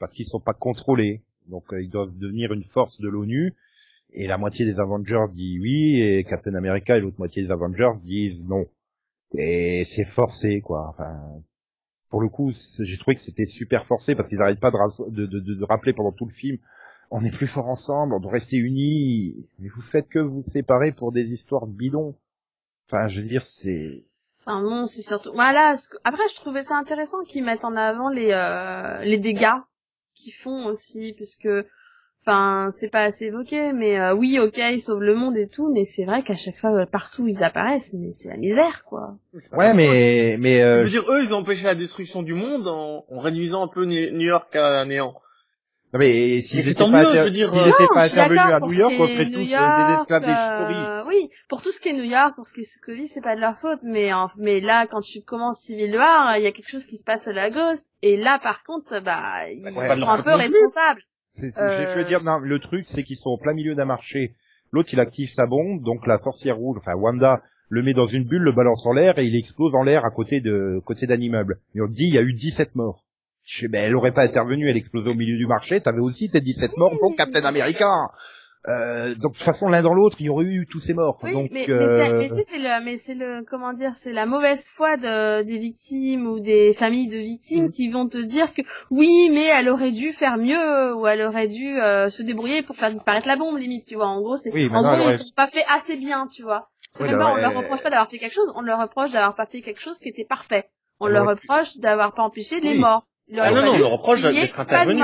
[0.00, 3.54] parce qu'ils sont pas contrôlés, donc euh, ils doivent devenir une force de l'ONU.
[4.14, 8.00] Et la moitié des Avengers dit oui, et Captain America et l'autre moitié des Avengers
[8.02, 8.64] disent non.
[9.34, 10.88] Et c'est forcé, quoi.
[10.88, 11.42] Enfin,
[12.10, 15.92] pour le coup, j'ai trouvé que c'était super forcé parce qu'ils n'arrêtent pas de, rappeler
[15.92, 16.58] pendant tout le film
[17.10, 20.92] on est plus fort ensemble, on doit rester unis, mais vous faites que vous séparer
[20.92, 22.14] pour des histoires bidons.
[22.86, 24.04] Enfin, je veux dire, c'est...
[24.40, 25.32] Enfin non, c'est surtout...
[25.32, 29.56] Voilà, après je trouvais ça intéressant qu'ils mettent en avant les, euh, les dégâts
[30.14, 31.66] qu'ils font aussi, parce que
[32.26, 35.72] Enfin, c'est pas assez évoqué, mais euh, oui, ok, ils sauvent le monde et tout,
[35.72, 39.16] mais c'est vrai qu'à chaque fois, partout ils apparaissent, mais c'est la misère, quoi.
[39.52, 40.78] Ouais, mais mais euh...
[40.78, 43.84] je veux dire, eux, ils ont empêché la destruction du monde en, réduisant un peu
[43.84, 45.14] New York à néant.
[45.94, 48.92] Non mais s'ils étaient, pas, je veux dire, s'ils étaient pas intervenus à New York,
[48.98, 49.44] on serait tous des
[50.00, 52.64] esclaves euh, des Oui, pour tout ce qui est New York, pour ce qui est
[52.64, 56.42] Sokovie, c'est pas de leur faute, mais mais là, quand tu commences Civil War, il
[56.42, 59.72] y a quelque chose qui se passe à Lagos, et là, par contre, bah, ils
[59.72, 61.00] sont un peu responsables.
[61.40, 64.34] Je veux dire, le truc, c'est qu'ils sont au plein milieu d'un marché.
[64.72, 68.24] L'autre, il active sa bombe, donc la sorcière rouge, enfin Wanda, le met dans une
[68.24, 71.20] bulle, le balance en l'air et il explose en l'air à côté de côté d'un
[71.20, 71.60] immeuble.
[71.74, 73.04] Et on dit, il y a eu 17 morts.
[73.44, 76.28] Je sais, ben, elle aurait pas intervenu, elle explosait au milieu du marché, t'avais aussi
[76.28, 78.10] tes 17 morts pour Captain America.
[78.66, 81.18] Euh, donc de toute façon l'un dans l'autre il y aurait eu tous ces morts.
[81.22, 82.12] Oui, donc mais, euh...
[82.18, 86.26] mais c'est le mais c'est le comment dire c'est la mauvaise foi de, des victimes
[86.26, 87.70] ou des familles de victimes mm.
[87.70, 91.46] qui vont te dire que oui mais elle aurait dû faire mieux ou elle aurait
[91.46, 94.08] dû euh, se débrouiller pour faire disparaître la bombe limite tu vois.
[94.08, 96.68] En gros c'est en gros ils ont pas fait assez bien tu vois.
[96.90, 99.36] C'est même pas on leur reproche pas d'avoir fait quelque chose on leur reproche d'avoir
[99.36, 100.68] pas fait quelque chose qui était parfait.
[100.98, 103.06] On leur reproche d'avoir pas empêché les morts.
[103.38, 105.00] Ah non non on leur reproche d'être intervenu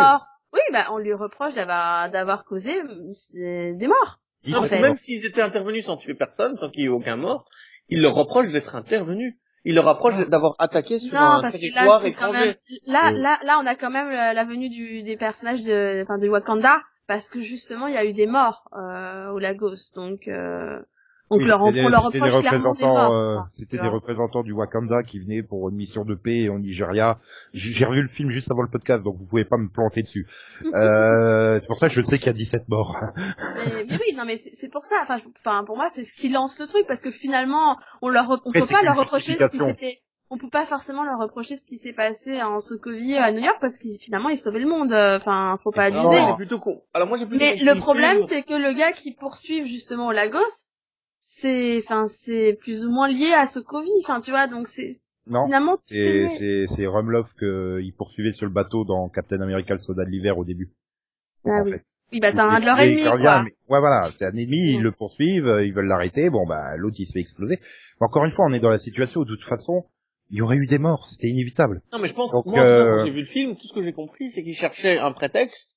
[0.54, 2.74] oui, bah, on lui reproche d'avoir, d'avoir causé
[3.42, 4.20] des morts.
[4.46, 7.46] Même s'ils étaient intervenus sans tuer personne, sans qu'il y ait aucun mort,
[7.88, 9.34] ils leur reprochent d'être intervenus.
[9.66, 12.58] Ils leur reprochent d'avoir attaqué sur un territoire étranger.
[12.86, 16.28] là, là, là, on a quand même la venue du, des personnages de, enfin, de
[16.28, 19.92] Wakanda, parce que justement, il y a eu des morts euh, au Lagos.
[19.94, 20.78] Donc, euh,
[21.38, 25.42] donc leur, on leur reproche clairement des euh, C'était des représentants du Wakanda qui venaient
[25.42, 27.18] pour une mission de paix au Nigeria.
[27.52, 30.26] J'ai revu le film juste avant le podcast, donc vous pouvez pas me planter dessus.
[30.74, 32.96] euh, c'est pour ça que je sais qu'il y a 17 morts.
[33.16, 34.96] mais, mais oui, non mais c'est pour ça.
[35.02, 38.40] Enfin, enfin pour moi, c'est ce qui lance le truc parce que finalement, on leur,
[38.44, 41.66] on peut pas leur reprocher ce qui s'était on peut pas forcément leur reprocher ce
[41.66, 44.92] qui s'est passé en Sokovie à New York parce qu'ils finalement ils sauvaient le monde.
[44.92, 46.02] Enfin, faut pas abuser.
[46.02, 46.82] Non, plutôt con.
[46.92, 50.12] Alors moi j'ai plutôt Mais le problème c'est que le gars qui poursuit justement au
[50.12, 50.40] Lagos,
[51.26, 54.90] c'est enfin c'est plus ou moins lié à ce Covid enfin tu vois donc c'est
[55.26, 59.80] non, finalement c'est c'est Rumlov que il poursuivait sur le bateau dans Captain America le
[59.80, 60.70] soldat de l'hiver au début.
[61.46, 61.72] Ah oui.
[62.12, 63.42] Oui bah c'est un de leurs ennemis quoi.
[63.42, 67.06] ouais voilà, c'est un ennemi, ils le poursuivent, ils veulent l'arrêter, bon bah l'autre il
[67.06, 67.58] se fait exploser.
[68.00, 69.84] encore une fois, on est dans la situation où de toute façon,
[70.30, 71.82] il y aurait eu des morts, c'était inévitable.
[71.92, 73.82] Non mais je pense que moi, euh, quand j'ai vu le film, tout ce que
[73.82, 75.76] j'ai compris c'est qu'ils cherchaient un prétexte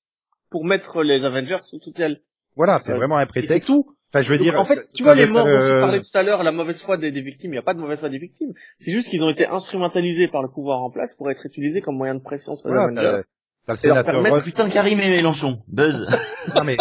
[0.50, 2.22] pour mettre les Avengers sous tutelle.
[2.56, 3.54] Voilà, c'est vraiment un prétexte.
[3.54, 3.97] C'est tout.
[4.18, 4.60] Enfin, je veux dire.
[4.60, 6.98] En fait, tu vois les morts dont tu parlais tout à l'heure, la mauvaise foi
[6.98, 8.54] des, victimes, il n'y a pas de mauvaise foi des victimes.
[8.80, 11.98] C'est juste qu'ils ont été instrumentalisés par le pouvoir en place pour être utilisés comme
[11.98, 13.22] moyen de pression sur les Avengers.
[13.66, 14.44] T'as le sénateur Ross.
[14.44, 15.60] Putain, Karim et Mélenchon.
[15.68, 16.08] Buzz.
[16.56, 16.78] non mais,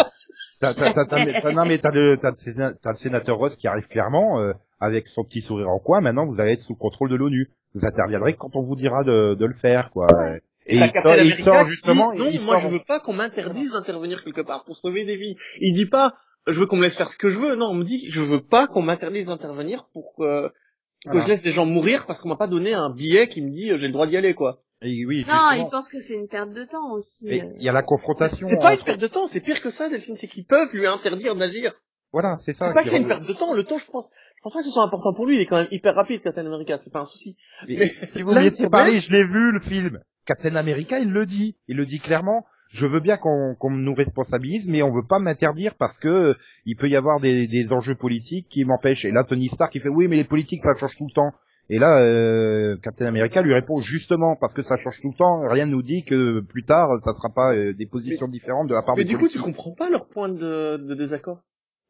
[0.61, 4.53] t'as, t'as, t'as, non mais t'as le, t'as, le sénateur Ross qui arrive clairement, euh,
[4.79, 5.99] avec son petit sourire en coin.
[5.99, 7.51] Maintenant, vous allez être sous contrôle de l'ONU.
[7.75, 10.07] Vous interviendrez quand on vous dira de, de le faire, quoi.
[10.69, 12.13] Et il, sort, justement.
[12.13, 15.37] non, moi je veux pas qu'on m'interdise d'intervenir quelque part pour sauver des vies.
[15.61, 16.15] Il dit pas
[16.47, 17.55] je veux qu'on me laisse faire ce que je veux.
[17.55, 20.49] Non, on me dit, je veux pas qu'on m'interdise d'intervenir pour que,
[21.09, 23.49] que je laisse des gens mourir parce qu'on m'a pas donné un billet qui me
[23.49, 24.63] dit euh, j'ai le droit d'y aller, quoi.
[24.81, 27.27] Et oui, non, il pense que c'est une perte de temps aussi.
[27.29, 27.51] Euh.
[27.57, 28.47] Il y a la confrontation.
[28.47, 30.85] C'est pas une perte de temps, c'est pire que ça, Delphine, c'est qu'ils peuvent lui
[30.85, 31.73] interdire d'agir.
[32.13, 32.67] Voilà, c'est ça.
[32.67, 33.53] C'est pas que c'est une perte de temps.
[33.53, 35.35] Le temps, je pense, je pense pas que ce soit important pour lui.
[35.35, 36.77] Il est quand même hyper rapide, Captain America.
[36.77, 37.37] C'est pas un souci.
[37.67, 39.99] Mais, si vous parler, je l'ai vu le film.
[40.25, 41.57] Captain America, il le dit.
[41.67, 45.75] Il le dit clairement je veux bien qu'on nous responsabilise, mais on veut pas m'interdire
[45.77, 49.05] parce que il peut y avoir des, des enjeux politiques qui m'empêchent.
[49.05, 51.31] Et là, Tony Stark, il fait oui, mais les politiques, ça change tout le temps.
[51.69, 55.41] Et là, euh, Captain America lui répond justement parce que ça change tout le temps.
[55.49, 58.73] Rien ne nous dit que plus tard, ça sera pas euh, des positions différentes de
[58.73, 58.95] la part.
[58.95, 61.41] Mais du coup, tu comprends pas leur point de, de désaccord?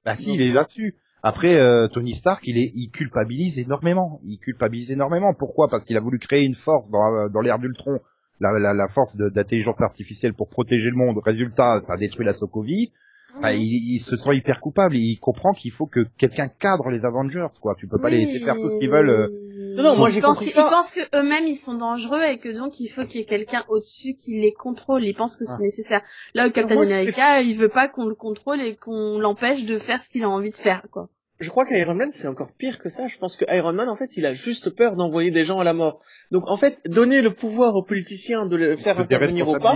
[0.04, 0.96] Bah si, il est là-dessus.
[1.22, 4.20] Après, euh, Tony Stark, il est, il culpabilise énormément.
[4.24, 5.34] Il culpabilise énormément.
[5.38, 5.68] Pourquoi?
[5.68, 8.00] Parce qu'il a voulu créer une force dans, dans l'ère d'Ultron
[8.40, 11.18] la, la, la force d'intelligence artificielle pour protéger le monde.
[11.24, 12.92] Résultat, ça a détruit la Sokovie.
[13.38, 14.96] Enfin, il, se sent hyper coupable.
[14.96, 17.76] Il comprend qu'il faut que quelqu'un cadre les Avengers, quoi.
[17.78, 19.10] Tu peux pas les laisser faire tout ce qu'ils veulent.
[19.10, 19.28] Euh.
[19.76, 20.66] Non, non, moi j'ai compris ça.
[20.66, 23.28] Ils pensent que eux-mêmes ils sont dangereux et que donc il faut qu'il y ait
[23.28, 25.04] quelqu'un au-dessus qui les contrôle.
[25.04, 25.62] Ils pensent que c'est ah.
[25.62, 26.02] nécessaire.
[26.34, 30.02] Là, au Captain America, il veut pas qu'on le contrôle et qu'on l'empêche de faire
[30.02, 31.10] ce qu'il a envie de faire, quoi
[31.40, 33.08] je crois qu'Iron Man c'est encore pire que ça.
[33.08, 35.64] Je pense que Iron Man en fait il a juste peur d'envoyer des gens à
[35.64, 36.02] la mort.
[36.32, 39.76] Donc en fait donner le pouvoir aux politiciens de le faire intervenir ou pas.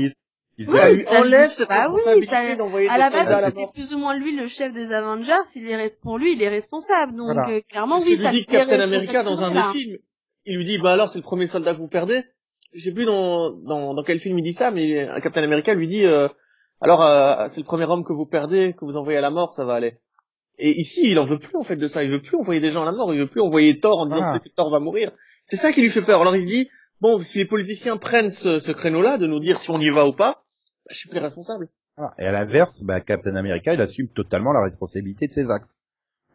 [0.57, 4.35] Oui, lui enlève cette bah oui, ça, à la base, c'était plus ou moins lui
[4.35, 5.33] le chef des Avengers.
[5.55, 7.15] Il est pour lui, il est responsable.
[7.15, 8.31] Donc euh, clairement, Parce oui, que ça.
[8.31, 9.97] Lui dit Captain America dans un des films,
[10.45, 12.21] il lui dit bah alors c'est le premier soldat que vous perdez.
[12.73, 15.87] Je sais plus dans, dans dans quel film il dit ça, mais Captain America lui
[15.87, 16.27] dit euh,
[16.79, 19.53] alors euh, c'est le premier homme que vous perdez, que vous envoyez à la mort,
[19.53, 19.99] ça va aller.
[20.63, 22.03] Et ici, il en veut plus en fait de ça.
[22.03, 23.11] Il veut plus envoyer des gens à la mort.
[23.13, 25.11] Il veut plus envoyer Thor en disant que Thor va mourir.
[25.43, 26.21] C'est ça qui lui fait peur.
[26.21, 26.69] Alors il se dit
[27.01, 30.13] bon, si les politiciens prennent ce, créneau-là de nous dire si on y va ou
[30.13, 30.43] pas,
[30.85, 31.67] bah, je suis plus responsable.
[31.97, 35.71] Ah, et à l'inverse, bah, Captain America, il assume totalement la responsabilité de ses actes.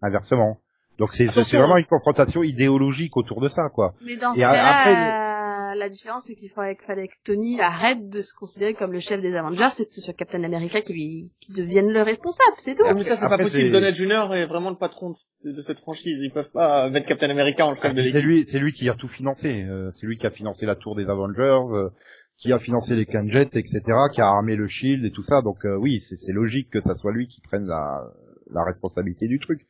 [0.03, 0.59] Inversement.
[0.99, 3.95] Donc c'est vraiment une confrontation idéologique autour de ça, quoi.
[4.05, 8.75] Mais dans ce cas-là, la différence c'est qu'il fallait, que Tony arrête de se considérer
[8.75, 12.03] comme le chef des Avengers et que ce soit Captain America qui, qui devienne le
[12.03, 12.85] responsable, c'est tout.
[12.95, 13.73] mais ça c'est pas possible.
[13.73, 14.35] Donald Jr.
[14.35, 15.13] est vraiment le patron
[15.45, 16.19] de, cette franchise.
[16.21, 18.13] Ils peuvent pas mettre Captain America en chef de l'équipe.
[18.13, 19.63] C'est lui, c'est lui qui a tout financé.
[19.63, 21.75] Euh, c'est lui qui a financé la tour des Avengers.
[21.75, 21.91] Euh,
[22.39, 23.81] qui a financé les Canjets, etc.,
[24.13, 25.41] qui a armé le Shield et tout ça.
[25.41, 28.03] Donc euh, oui, c'est logique que ça soit lui qui prenne la,
[28.51, 29.67] la responsabilité du truc.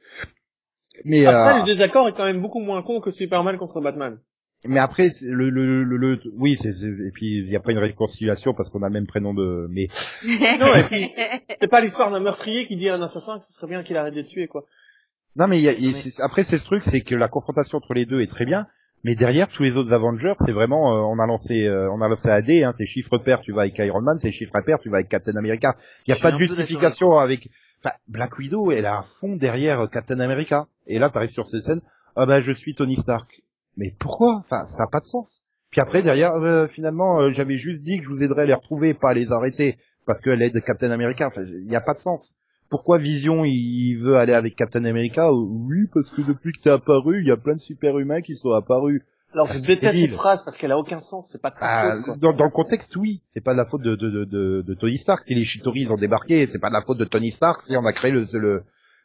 [1.05, 4.19] Mais après, euh, le désaccord est quand même beaucoup moins con que Superman contre Batman.
[4.65, 8.55] Mais après, le, le, le, oui, c'est, et puis il n'y a pas une réconciliation
[8.55, 9.89] parce qu'on a le même prénom de, mais
[10.59, 11.09] non, et puis
[11.61, 13.97] c'est pas l'histoire d'un meurtrier qui dit à un assassin que ce serait bien qu'il
[13.97, 14.65] arrête de tuer, quoi.
[15.37, 18.23] Non, mais, y a, après, c'est ce truc, c'est que la confrontation entre les deux
[18.23, 18.67] est très bien,
[19.05, 22.09] mais derrière tous les autres Avengers, c'est vraiment, euh, on a lancé, euh, on a
[22.09, 24.89] lancé AD, hein, c'est chiffre pair, tu vas avec Iron Man, c'est chiffre pair, tu
[24.89, 25.77] vas avec Captain America.
[26.07, 27.49] Il n'y a pas de justification avec,
[27.85, 30.67] enfin, Black Widow, elle a à fond derrière Captain America.
[30.87, 31.83] Et là, t'arrives sur ces scènes,
[32.17, 33.43] ah ben je suis Tony Stark.
[33.77, 34.37] Mais pourquoi?
[34.37, 35.43] Enfin, ça n'a pas de sens.
[35.71, 38.55] Puis après, derrière, euh, finalement, euh, j'avais juste dit que je vous aiderais à les
[38.55, 41.27] retrouver, pas à les arrêter, parce qu'elle aide Captain America.
[41.27, 42.35] Enfin, il n'y a pas de sens.
[42.71, 45.33] Pourquoi Vision, il veut aller avec Captain America?
[45.33, 48.53] Oui, parce que depuis que t'es apparu, il y a plein de super-humains qui sont
[48.53, 49.03] apparus.
[49.33, 52.19] Alors je déteste cette phrase parce qu'elle a aucun sens, c'est pas de sa faute.
[52.21, 54.97] Dans, dans, le contexte, oui, c'est pas de la faute de, de, de, de, Tony
[54.97, 55.23] Stark.
[55.25, 57.61] Si les Chitauri ont débarqué, c'est pas de la faute de Tony Stark.
[57.61, 58.63] Si on a créé le, le,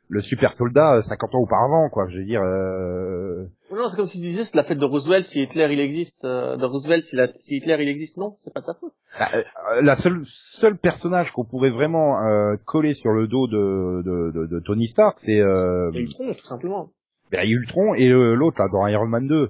[0.07, 2.07] le super soldat 50 euh, ans auparavant, quoi.
[2.09, 2.41] Je veux dire.
[2.41, 3.45] Euh...
[3.71, 6.25] Non, c'est comme s'il disait c'est la fête de Roosevelt si Hitler il existe.
[6.25, 8.93] Euh, de Roosevelt si, la, si, Hitler il existe, non, c'est pas ta faute.
[9.19, 12.19] Bah, euh, la seule seul personnage qu'on pourrait vraiment
[12.65, 15.39] coller sur le dos de, de, de, de Tony Stark, c'est.
[15.39, 15.91] Euh...
[15.93, 16.91] Ultron, tout simplement.
[17.31, 19.49] Bah, Ultron et l'autre là dans Iron Man 2.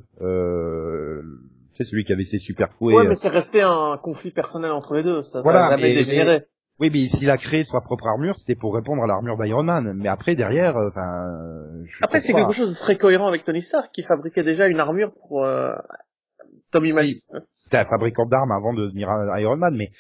[1.75, 2.93] c'est celui qui avait ses super fouets.
[2.93, 5.21] Ouais, mais c'est resté un conflit personnel entre les deux.
[5.23, 6.45] Ça, voilà, ça dégénéré.
[6.79, 9.93] Oui, mais s'il a créé sa propre armure, c'était pour répondre à l'armure d'Iron Man.
[9.95, 11.27] Mais après, derrière, euh, enfin.
[12.01, 15.11] après, c'est quelque chose de très cohérent avec Tony Stark, qui fabriquait déjà une armure
[15.13, 15.73] pour euh,
[16.71, 17.29] Tommy Mass.
[17.57, 19.91] C'était un fabricant d'armes avant de devenir Iron Man, mais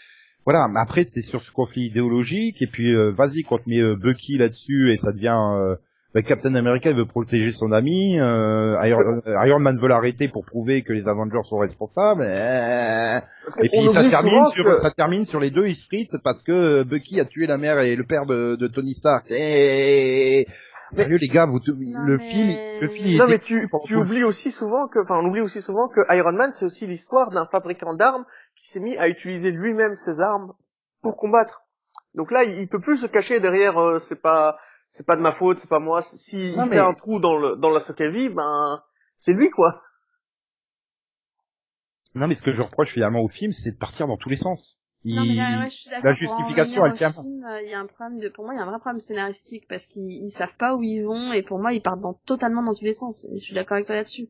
[0.45, 0.67] voilà.
[0.75, 4.91] Après, t'es sur ce conflit idéologique, et puis euh, vas-y, quand tu mets Bucky là-dessus,
[4.91, 5.77] et ça devient
[6.13, 10.91] bah, Captain America veut protéger son ami, euh, Iron, Man veut l'arrêter pour prouver que
[10.93, 12.23] les Avengers sont responsables.
[12.23, 17.25] et puis ça termine sur ça termine sur les deux Esprit parce que Bucky a
[17.25, 19.25] tué la mère et le père de, de Tony Stark.
[19.29, 20.47] Et...
[20.91, 23.17] Sérieux les gars, vous, le film, le film.
[23.17, 26.33] Non mais tu, tu oublies aussi souvent que, enfin on oublie aussi souvent que Iron
[26.33, 28.25] Man c'est aussi l'histoire d'un fabricant d'armes
[28.57, 30.51] qui s'est mis à utiliser lui-même ses armes
[31.01, 31.63] pour combattre.
[32.13, 33.77] Donc là, il peut plus se cacher derrière.
[33.77, 34.57] Euh, c'est pas,
[34.91, 36.01] c'est pas de ma faute, c'est pas moi.
[36.01, 38.83] Si il fait un trou dans le dans la Sokavi, ben
[39.17, 39.81] c'est lui quoi.
[42.13, 44.35] Non mais ce que je reproche finalement au film, c'est de partir dans tous les
[44.35, 44.77] sens.
[45.05, 47.07] la justification, elle tient.
[47.07, 48.99] Euh, il y a un problème de, pour moi, il y a un vrai problème
[48.99, 52.61] scénaristique parce qu'ils savent pas où ils vont et pour moi, ils partent dans, totalement
[52.61, 53.25] dans tous les sens.
[53.31, 54.29] Et je suis d'accord avec toi là-dessus.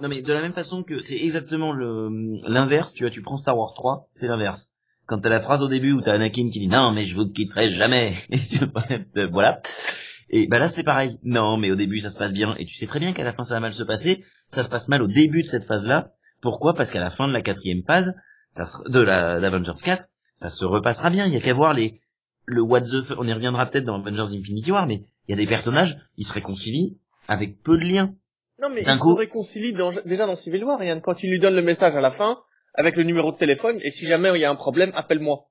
[0.00, 2.08] Non mais de la même façon que c'est exactement le
[2.48, 2.92] l'inverse.
[2.94, 4.72] Tu vois, tu prends Star Wars 3, c'est l'inverse
[5.06, 7.28] quand t'as la phrase au début où t'as Anakin qui dit non mais je vous
[7.28, 8.14] quitterai jamais.
[9.30, 9.60] Voilà.
[10.30, 11.18] Et bah là c'est pareil.
[11.22, 12.54] Non mais au début ça se passe bien.
[12.58, 14.24] Et tu sais très bien qu'à la fin ça va mal se passer.
[14.48, 16.74] Ça se passe mal au début de cette phase là Pourquoi?
[16.74, 18.14] Parce qu'à la fin de la quatrième phase,
[18.52, 21.26] ça de la d'Avengers 4, ça se repassera bien.
[21.26, 22.00] Il y a qu'à voir les
[22.44, 25.36] le what the on y reviendra peut-être dans Avengers Infinity War, mais il y a
[25.36, 26.98] des personnages, ils se réconcilient
[27.28, 28.14] avec peu de liens.
[28.60, 31.62] Non mais ils se réconcilient déjà dans Civil War, Yann, quand il lui donne le
[31.62, 32.38] message à la fin,
[32.74, 35.46] avec le numéro de téléphone, et si jamais il y a un problème, appelle-moi.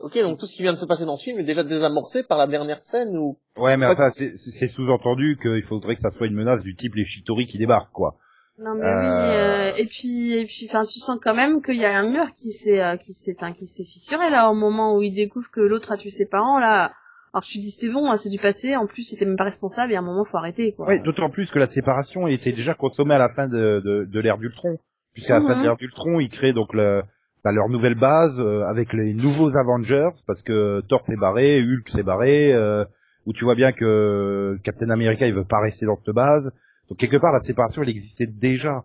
[0.00, 2.22] Ok, donc tout ce qui vient de se passer dans ce film est déjà désamorcé
[2.22, 3.38] par la dernière scène ou.
[3.56, 7.04] Ouais, mais enfin, c'est sous-entendu qu'il faudrait que ça soit une menace du type les
[7.04, 8.16] Chitori qui débarquent, quoi.
[8.58, 11.76] Non mais oui, euh, euh et puis et puis enfin tu sens quand même qu'il
[11.76, 14.94] y a un mur qui s'est euh, qui s'est qui s'est fissuré là au moment
[14.94, 16.92] où il découvre que l'autre a tué ses parents là.
[17.32, 18.76] Alors te dis c'est bon, hein, c'est du passé.
[18.76, 20.86] En plus, c'était même pas responsable et à un moment faut arrêter quoi.
[20.86, 24.20] Oui, d'autant plus que la séparation était déjà consommée à la fin de de, de
[24.20, 24.78] l'ère d'Ultron,
[25.12, 27.02] puisqu'à la fin de l'ère d'Ultron, ils créent donc le
[27.44, 31.88] bah, leur nouvelle base euh, avec les nouveaux Avengers parce que Thor s'est barré, Hulk
[31.88, 32.54] s'est barré,
[33.26, 36.52] où tu vois bien que Captain America il veut pas rester dans cette base.
[36.88, 38.84] Donc quelque part, la séparation, elle existait déjà.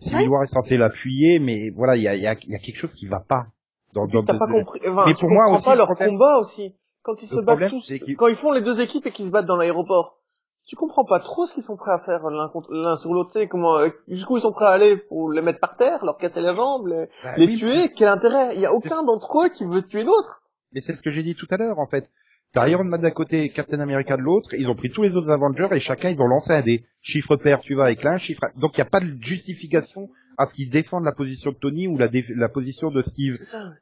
[0.00, 2.58] Civil War est censé la fuyer, mais voilà, il y a, y, a, y a,
[2.58, 3.46] quelque chose qui va pas.
[3.94, 4.80] Dans, dans, pas compris.
[4.84, 6.74] mais pour moi aussi, pas leur combat aussi.
[7.02, 9.46] Quand ils se battent tous, quand ils font les deux équipes et qu'ils se battent
[9.46, 10.18] dans l'aéroport,
[10.66, 13.30] tu comprends pas trop ce qu'ils sont prêts à faire l'un contre l'un sur l'autre.
[13.32, 16.04] Tu sais comment euh, jusqu'où ils sont prêts à aller pour les mettre par terre,
[16.04, 17.88] leur casser la jambe, les, bah les tuer.
[17.96, 18.54] Quel intérêt?
[18.56, 20.42] Il y a aucun d'entre eux qui veut tuer l'autre.
[20.72, 22.10] Mais c'est ce que j'ai dit tout à l'heure en fait.
[22.52, 25.30] T'as Iron Man d'un côté, Captain America de l'autre, ils ont pris tous les autres
[25.30, 28.40] Avengers et chacun ils vont lancer un des chiffres pair, tu vas avec l'un, chiffre.
[28.56, 30.08] Donc il n'y a pas de justification
[30.38, 33.38] à ce qu'ils défendent la position de Tony ou la, la position de Steve.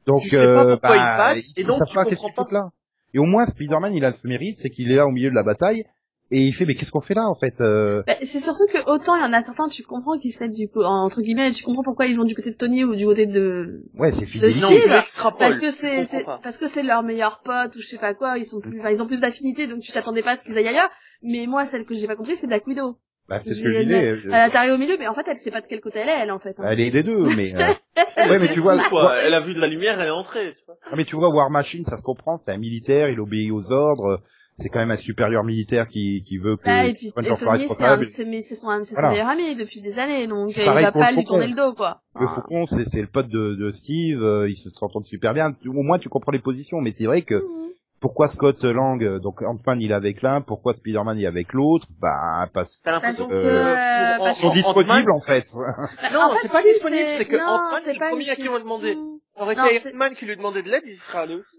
[0.06, 2.70] Donc tu sais pas euh, pourquoi bah, ils se battent, et donc tu comprends pas.
[3.14, 5.34] Et au moins Spider-Man il a ce mérite, c'est qu'il est là au milieu de
[5.34, 5.84] la bataille
[6.34, 8.02] et il fait mais qu'est-ce qu'on fait là en fait euh...
[8.06, 10.54] bah, C'est surtout que autant il y en a certains tu comprends qu'ils se mettent
[10.54, 13.06] du coup entre guillemets tu comprends pourquoi ils vont du côté de Tony ou du
[13.06, 14.88] côté de ouais c'est de Steve
[15.38, 18.44] parce que c'est parce que c'est leur meilleur pote ou je sais pas quoi ils
[18.44, 20.90] sont plus ils ont plus d'affinité donc tu t'attendais pas à ce qu'ils aillent ailleurs
[21.22, 23.78] mais moi celle que j'ai pas compris c'est Black Widow bah, c'est ce que je
[23.84, 24.28] disais.
[24.30, 26.18] Elle est au milieu, mais en fait, elle sait pas de quel côté elle est,
[26.24, 26.54] elle, en fait.
[26.58, 26.64] Hein.
[26.68, 27.54] Elle est des deux, mais.
[27.54, 27.72] Euh...
[28.28, 28.76] ouais, mais tu vois.
[29.22, 30.76] Elle a vu de la lumière, elle est entrée, tu vois.
[30.84, 33.72] Ah, mais tu vois, War Machine, ça se comprend, c'est un militaire, il obéit aux
[33.72, 34.20] ordres
[34.56, 37.84] c'est quand même un supérieur militaire qui, qui veut que ah, et puis Tony c'est
[37.84, 41.48] un c'est son, son meilleur ami depuis des années donc il va pas lui tourner
[41.48, 42.02] le dos quoi.
[42.18, 42.34] Le ah.
[42.34, 45.56] Faucon c'est c'est le pote de, de Steve euh, ils se s'entendent super bien.
[45.66, 47.72] Au moins tu comprends les positions mais c'est vrai que mhm.
[47.98, 51.88] pourquoi Scott Lang donc Ant-Man il est avec l'un pourquoi Spider-Man il est avec l'autre?
[52.00, 52.90] Bah parce, que
[53.32, 55.44] euh, ils sont disponibles en fait.
[56.12, 58.96] Non c'est pas disponible c'est que Ant-Man c'est le premier à qui on a demandé
[59.32, 61.56] ça aurait été Ant-Man qui lui demandait de l'aide il serait allé aussi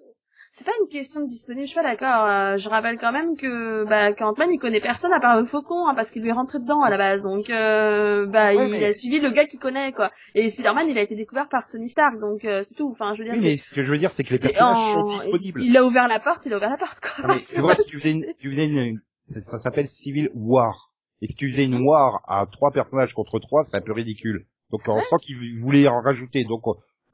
[0.56, 2.26] c'est pas une question de disponible, je suis pas d'accord.
[2.26, 5.86] Euh, je rappelle quand même que bah qu'Ant-Man il connaît personne à part le faucon
[5.86, 7.24] hein, parce qu'il lui est rentré dedans à la base.
[7.24, 10.12] Donc euh, bah il a suivi le gars qu'il connaît quoi.
[10.34, 12.90] Et Spider-Man il a été découvert par Tony Stark donc euh, c'est tout.
[12.90, 13.34] Enfin je veux dire.
[13.34, 15.62] Oui, mais ce que je veux dire c'est que les personnages sont disponibles.
[15.62, 17.36] Il a ouvert la porte, il a ouvert la porte quoi.
[17.54, 19.02] tu vois, si tu faisais, tu faisais une,
[19.42, 20.94] ça s'appelle Civil War.
[21.22, 24.46] Et si tu faisais une war à trois personnages contre trois, c'est un peu ridicule.
[24.72, 26.46] Donc on sent qu'il voulait en rajouter.
[26.46, 26.64] Donc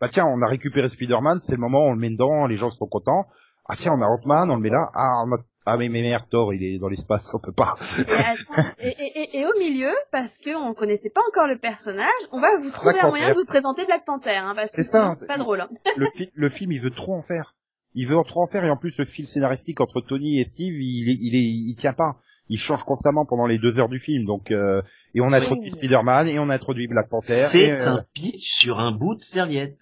[0.02, 2.72] bah tiens, on a récupéré Spider-Man, c'est le moment, on le met dedans, les gens
[2.72, 3.28] sont contents.
[3.70, 4.90] Ah tiens, on a Ant-Man, on le met là.
[4.96, 5.38] Ah, on a...
[5.68, 7.78] ah mais, mais merde, Thor, il est dans l'espace, on peut pas.
[8.80, 12.58] et, et, et, au milieu, parce que on connaissait pas encore le personnage, on va
[12.58, 15.62] vous trouver un moyen de vous présenter Black Panther, hein, parce que c'est pas drôle.
[15.62, 15.70] Hein.
[15.98, 17.54] le, le film, il veut trop en faire.
[17.94, 20.74] Il veut trop en faire, et en plus, le fil scénaristique entre Tony et Steve,
[20.74, 22.16] il, est, il, est, il tient pas
[22.52, 24.26] il change constamment pendant les deux heures du film.
[24.26, 24.82] Donc euh,
[25.16, 27.46] et on a introduit Spider-Man et on a introduit Black Panther.
[27.48, 29.80] C'est euh, un pitch sur un bout de serviette.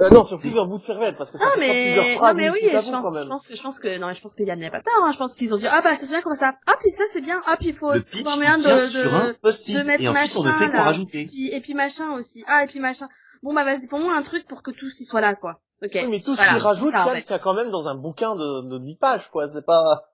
[0.00, 1.92] Euh, non, sur plusieurs bouts de serviette, parce que ça ah, mais...
[1.92, 2.36] plusieurs phrases.
[2.36, 4.46] Non, mais oui, je pense, je pense que, je pense que, non, je pense qu'il
[4.46, 5.10] y a pas tort, hein.
[5.12, 6.52] Je pense qu'ils ont dit, ah, bah, c'est bien comme ça?
[6.66, 7.40] Ah, puis ça, c'est bien.
[7.46, 10.92] Ah, puis il faut se trouver moyen de, de, de mettre machin, là.
[11.12, 12.44] Et puis, et puis machin aussi.
[12.46, 13.08] Ah, et puis machin.
[13.42, 15.60] Bon, bah, vas-y, pour moi, un truc pour que tous y soient là, quoi.
[15.82, 15.92] Ok.
[15.94, 18.68] Oui, mais tout ce qu'ils rajoutent, il y a quand même dans un bouquin de,
[18.68, 19.48] de 10 pages, quoi.
[19.48, 20.08] C'est pas,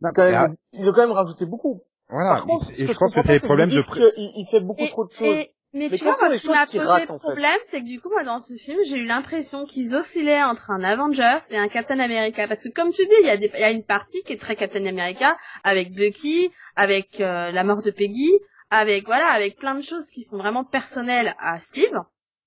[0.00, 1.82] non, quand même, ils ont quand même rajouté beaucoup.
[2.08, 2.44] Voilà.
[2.76, 3.82] et je pense que c'est le problème de...
[4.16, 5.46] Il fait beaucoup trop de choses.
[5.74, 8.54] Mais, tu vois, ce qui m'a posé problème, c'est que du coup, moi, dans ce
[8.54, 12.46] film, j'ai eu l'impression qu'ils oscillaient entre un Avengers et un Captain America.
[12.46, 14.40] Parce que, comme tu dis, il y a, des, y a une partie qui est
[14.40, 18.30] très Captain America, avec Bucky, avec euh, la mort de Peggy,
[18.70, 21.98] avec, voilà, avec plein de choses qui sont vraiment personnelles à Steve,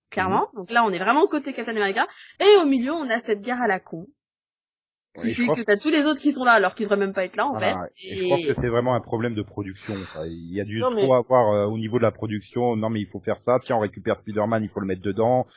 [0.09, 0.47] clairement.
[0.53, 0.59] Mhm.
[0.59, 2.07] Donc là, on est vraiment côté Captain America.
[2.39, 4.07] Et au milieu, on a cette guerre à la con
[5.15, 7.25] qui fait que t'as tous les autres qui sont là alors qu'ils devraient même pas
[7.25, 7.75] être là en fait.
[8.03, 8.17] Et...
[8.17, 9.93] je pense que c'est vraiment un problème de production.
[10.25, 12.75] Il y a du trop à voir euh, au niveau de la production.
[12.75, 13.57] Non mais il faut faire ça.
[13.63, 15.47] Tiens on récupère Spider-Man, il faut le mettre dedans.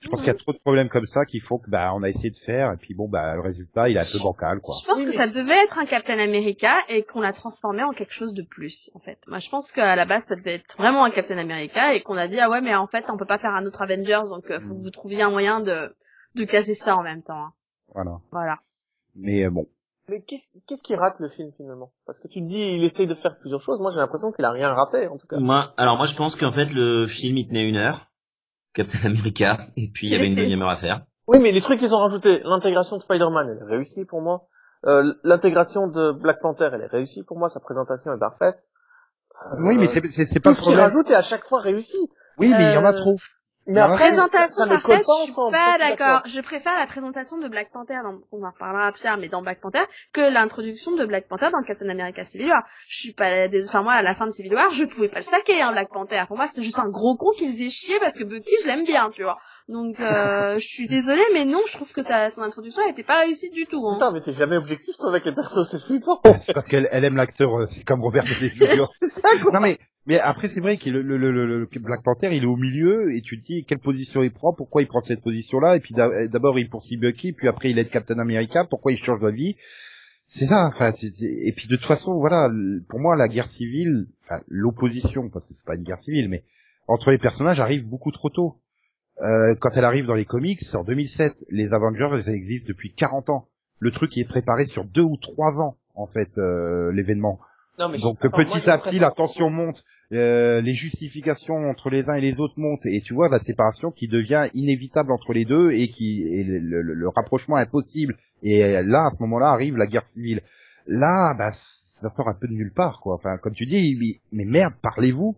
[0.00, 2.02] Je pense qu'il y a trop de problèmes comme ça qu'il faut que bah on
[2.02, 4.60] a essayé de faire et puis bon bah le résultat il est un peu bancal
[4.60, 4.74] quoi.
[4.80, 8.14] Je pense que ça devait être un Captain America et qu'on l'a transformé en quelque
[8.14, 9.18] chose de plus en fait.
[9.28, 12.16] Moi je pense qu'à la base ça devait être vraiment un Captain America et qu'on
[12.16, 14.50] a dit ah ouais mais en fait on peut pas faire un autre Avengers donc
[14.50, 14.82] euh, faut que mm.
[14.82, 15.94] vous trouviez un moyen de
[16.34, 17.44] de casser ça en même temps.
[17.44, 17.52] Hein.
[17.94, 18.20] Voilà.
[18.30, 18.58] Voilà.
[19.14, 19.66] Mais euh, bon.
[20.08, 21.92] Mais qu'est-ce qui rate le film finalement?
[22.04, 23.78] Parce que tu te dis il essaye de faire plusieurs choses.
[23.78, 25.38] Moi j'ai l'impression qu'il a rien raté en tout cas.
[25.38, 28.10] Moi, alors moi je pense qu'en fait le film il tenait une heure,
[28.74, 31.04] Captain America, et puis il y avait une deuxième heure à faire.
[31.26, 34.48] Oui, mais les trucs qu'ils ont rajoutés, l'intégration de Spider-Man, elle est réussie pour moi.
[34.86, 37.48] Euh, l'intégration de Black Panther, elle est réussie pour moi.
[37.48, 38.58] Sa présentation est parfaite.
[39.60, 41.98] oui, mais c'est c'est pas tout ce qu'ils rajoutent est à chaque fois réussi.
[42.38, 43.16] Oui, mais il y en a euh, trop.
[43.66, 46.22] Mais la présentation parfaite, je suis pas d'accord.
[46.26, 49.42] Je préfère la présentation de Black Panther, dans, on en reparlera plus tard, mais dans
[49.42, 52.64] Black Panther, que l'introduction de Black Panther dans Captain America Civil War.
[52.88, 53.68] Je suis pas, des...
[53.68, 55.90] enfin moi, à la fin de Civil War, je pouvais pas le saquer, hein, Black
[55.92, 56.24] Panther.
[56.26, 58.84] Pour moi, c'était juste un gros con qui faisait chier parce que Bucky, je l'aime
[58.84, 59.38] bien, tu vois.
[59.70, 63.20] Donc euh, je suis désolée, mais non, je trouve que sa, son introduction n'était pas
[63.20, 63.86] réussie du tout.
[63.88, 63.94] Hein.
[63.94, 66.20] Putain, mais t'es jamais objectif toi avec les persos, c'est flippant.
[66.44, 68.86] C'est parce qu'elle elle aime l'acteur, euh, c'est comme Robert Downey Jr.
[69.52, 73.20] non mais mais après c'est vrai que le, Black Panther il est au milieu et
[73.20, 76.58] tu dis quelle position il prend, pourquoi il prend cette position là et puis d'abord
[76.58, 79.56] il poursuit Bucky puis après il aide Captain America, pourquoi il change de vie.
[80.32, 82.48] C'est ça, enfin, et puis de toute façon, voilà,
[82.88, 84.06] pour moi, la guerre civile,
[84.46, 86.44] l'opposition, parce que c'est pas une guerre civile, mais
[86.86, 88.60] entre les personnages arrive beaucoup trop tôt.
[89.22, 93.28] Euh, quand elle arrive dans les comics, en 2007, les Avengers, elles existent depuis 40
[93.28, 93.48] ans.
[93.80, 97.40] Le truc est préparé sur deux ou trois ans, en fait, euh, l'événement.
[98.02, 102.38] Donc petit à petit, la tension monte, euh, les justifications entre les uns et les
[102.40, 106.22] autres montent, et tu vois la séparation qui devient inévitable entre les deux et qui
[106.22, 108.16] et le, le, rapprochement impossible.
[108.42, 110.42] Et là, à ce moment-là, arrive la guerre civile.
[110.86, 113.14] Là, bah, ça sort un peu de nulle part, quoi.
[113.14, 115.36] Enfin, comme tu dis, mais merde, parlez-vous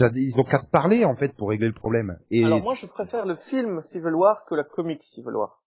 [0.00, 2.18] ils ont qu'à se parler en fait pour régler le problème.
[2.30, 2.44] Et...
[2.44, 5.62] Alors moi je préfère le film Civil War que la comic Civil War.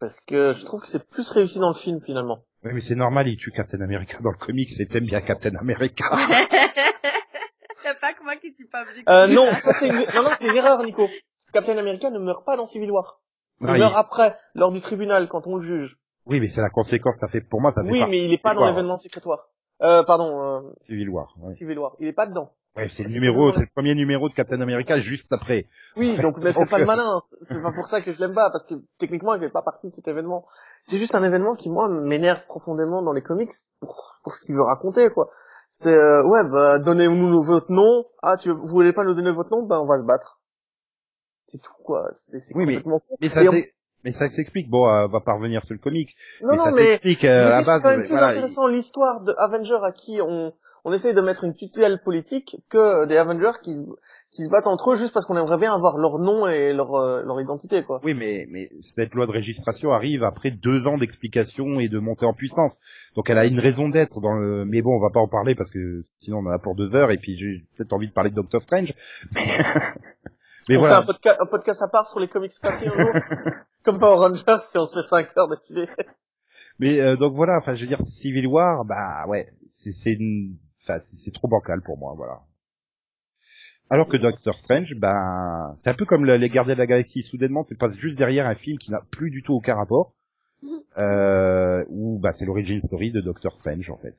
[0.00, 2.44] Parce que je trouve que c'est plus réussi dans le film finalement.
[2.64, 5.54] Oui mais c'est normal, il tue Captain America dans le comic, c'est t'aimes bien Captain
[5.56, 6.04] America.
[7.84, 10.04] Y'a pas que moi qui tue pas euh, non, ça c'est une...
[10.14, 11.08] non, non, c'est une erreur Nico.
[11.52, 13.20] Captain America ne meurt pas dans Civil War.
[13.60, 15.96] Il meurt après, lors du tribunal, quand on le juge.
[16.26, 18.42] Oui, mais c'est la conséquence, ça fait, pour moi, ça fait Oui, mais il est
[18.42, 19.48] pas dans l'événement sécrétoire.
[19.82, 20.60] Euh, pardon, euh...
[20.86, 21.34] Civil War.
[21.54, 21.96] Civil War.
[22.00, 22.52] Il est pas dedans.
[22.76, 25.66] Ouais, c'est le numéro, c'est le premier numéro de Captain America juste après.
[25.96, 28.50] Oui, donc mais c'est pas le malin, c'est pas pour ça que je l'aime pas,
[28.50, 30.46] parce que techniquement il fait pas partie de cet événement.
[30.80, 33.50] C'est juste un événement qui moi m'énerve profondément dans les comics
[33.80, 35.28] pour, pour ce qu'il veut raconter quoi.
[35.68, 38.04] C'est euh, ouais bah donnez-nous votre nom.
[38.22, 40.40] Ah tu vous voulez pas nous donner votre nom, bah on va se battre.
[41.46, 42.10] C'est tout quoi.
[42.12, 43.42] C'est oui, complètement mais, mais ça
[44.04, 44.68] mais ça s'explique.
[44.70, 46.14] Bon, euh, on va pas revenir sur le comics.
[46.42, 46.98] Non, mais non, ça mais, euh.
[47.02, 50.52] C'est quand même plus intéressant l'histoire de Avenger à qui on
[50.84, 53.74] on essaye de mettre une tutelle politique que des Avengers qui,
[54.32, 56.94] qui se battent entre eux juste parce qu'on aimerait bien avoir leur nom et leur,
[56.94, 58.00] euh, leur identité, quoi.
[58.04, 62.24] Oui, mais, mais cette loi de registration arrive après deux ans d'explication et de montée
[62.24, 62.80] en puissance.
[63.16, 65.54] Donc elle a une raison d'être dans le, mais bon, on va pas en parler
[65.54, 68.12] parce que sinon on en a pour deux heures et puis j'ai peut-être envie de
[68.12, 68.94] parler de Doctor Strange.
[69.34, 69.42] Mais,
[70.76, 71.02] on voilà.
[71.02, 73.12] fait un, podcast à part sur les comics papier un jour.
[73.84, 75.88] Comme Power Rangers si on se fait cinq heures d'affilée.
[76.78, 81.34] Mais euh, donc voilà, enfin je veux dire Civil War, bah ouais, c'est une c'est
[81.34, 82.40] trop bancal pour moi, voilà.
[83.90, 87.22] Alors que Doctor Strange, ben, c'est un peu comme les Gardiens de la Galaxie.
[87.22, 90.14] Soudainement, tu passes juste derrière un film qui n'a plus du tout aucun rapport,
[90.98, 94.16] euh, où bah, c'est l'origine story de Doctor Strange en fait.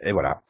[0.00, 0.42] Et voilà.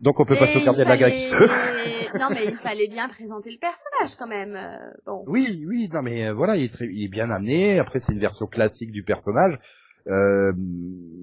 [0.00, 1.30] Donc on peut passer au Gardien de la Galaxie
[2.18, 4.54] non mais il fallait bien présenter le personnage quand même.
[4.54, 5.24] Euh, bon.
[5.26, 7.78] Oui, oui, non mais euh, voilà, il est, très, il est bien amené.
[7.78, 9.58] Après c'est une version classique du personnage
[10.06, 10.52] il euh,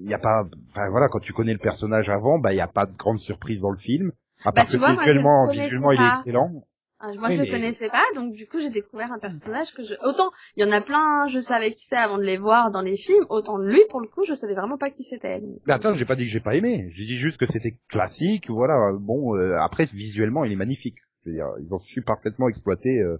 [0.04, 2.68] y a pas enfin voilà quand tu connais le personnage avant bah il y a
[2.68, 4.10] pas de grande surprise dans le film
[4.44, 6.64] à bah, part que visuellement visuellement il est excellent
[7.02, 9.94] ah, moi je le connaissais pas donc du coup j'ai découvert un personnage que je
[10.02, 12.80] autant il y en a plein je savais qui c'est avant de les voir dans
[12.80, 15.72] les films autant de lui pour le coup je savais vraiment pas qui c'était mais
[15.72, 16.90] attends j'ai pas dit que j'ai pas aimé.
[16.94, 18.92] J'ai dit juste que c'était classique voilà.
[18.98, 20.98] Bon euh, après visuellement il est magnifique.
[21.24, 23.18] Je veux dire ils ont su parfaitement exploiter euh,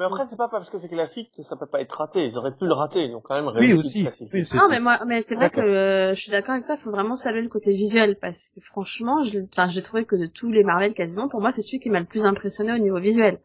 [0.00, 2.24] mais après, c'est pas parce que c'est classique que ça peut pas être raté.
[2.24, 3.04] Ils auraient pu le rater.
[3.04, 4.08] Ils ont quand même réussi.
[4.32, 4.56] Oui, aussi.
[4.56, 6.74] non, mais moi, mais c'est vrai que euh, je suis d'accord avec toi.
[6.74, 10.16] Il faut vraiment saluer le côté visuel parce que franchement, je, enfin, j'ai trouvé que
[10.16, 12.78] de tous les Marvel quasiment, pour moi, c'est celui qui m'a le plus impressionné au
[12.78, 13.40] niveau visuel.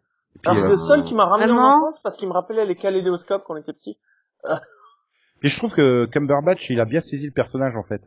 [0.45, 3.43] Alors, c'est le seul qui m'a ramené en enfance parce qu'il me rappelait les kaléidoscopes
[3.45, 3.97] quand on était petit.
[5.43, 8.01] Et je trouve que Cumberbatch, il a bien saisi le personnage en fait.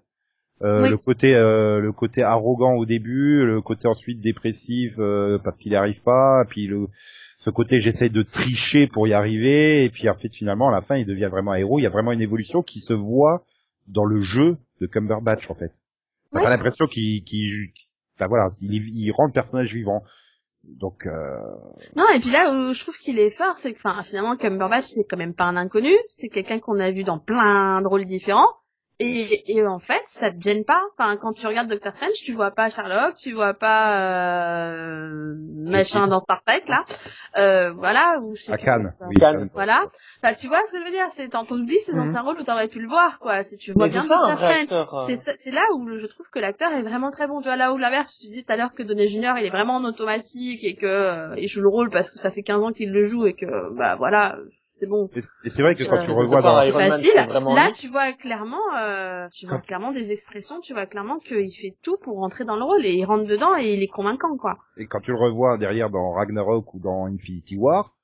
[0.62, 5.56] Euh, le côté euh, le côté arrogant au début, le côté ensuite dépressif euh, parce
[5.56, 6.88] qu'il n'y arrive pas, puis le
[7.38, 10.80] ce côté j'essaye de tricher pour y arriver, et puis en fait finalement à la
[10.80, 11.78] fin il devient vraiment un héros.
[11.78, 13.44] Il y a vraiment une évolution qui se voit
[13.86, 15.70] dans le jeu de Cumberbatch en fait.
[16.32, 17.70] On a l'impression qu'il qu'il
[18.16, 20.02] enfin voilà, il, il rend le personnage vivant.
[20.64, 21.38] Donc euh...
[21.94, 24.86] non et puis là où je trouve qu'il est fort, c'est que enfin finalement Cumberbatch
[24.86, 28.04] c'est quand même pas un inconnu, c'est quelqu'un qu'on a vu dans plein de rôles
[28.06, 28.48] différents
[29.00, 30.80] Et, et en fait, ça te gêne pas.
[30.92, 36.08] Enfin, quand tu regardes Doctor Strange, tu vois pas Sherlock, tu vois pas euh, machin
[36.08, 36.84] dans Star Trek là,
[37.36, 38.20] euh, voilà.
[38.24, 39.16] Ou je sais oui,
[39.54, 39.84] Voilà.
[40.20, 42.16] Enfin, tu vois ce que je veux dire C'est dans ton oubli, c'est dans mhm.
[42.16, 43.44] un rôle où t'aurais pu le voir, quoi.
[43.44, 45.16] Si tu vois bien Doctor Strange, euh.
[45.36, 47.38] c'est là où je trouve que l'acteur est vraiment très bon.
[47.38, 49.50] Tu vois là où l'inverse, tu dis tout à l'heure que Donny Junior, il est
[49.50, 52.64] vraiment en automatique et que euh, il joue le rôle parce que ça fait 15
[52.64, 53.46] ans qu'il le joue et que
[53.76, 54.38] bah voilà
[54.78, 55.10] c'est bon.
[55.44, 59.26] Et, c'est vrai que quand tu revois dans Iron Man, là tu vois clairement, euh,
[59.32, 62.62] tu vois clairement des expressions, tu vois clairement qu'il fait tout pour rentrer dans le
[62.62, 64.58] rôle et il rentre dedans et il est convaincant quoi.
[64.76, 67.94] Et quand tu le revois derrière dans Ragnarok ou dans Infinity War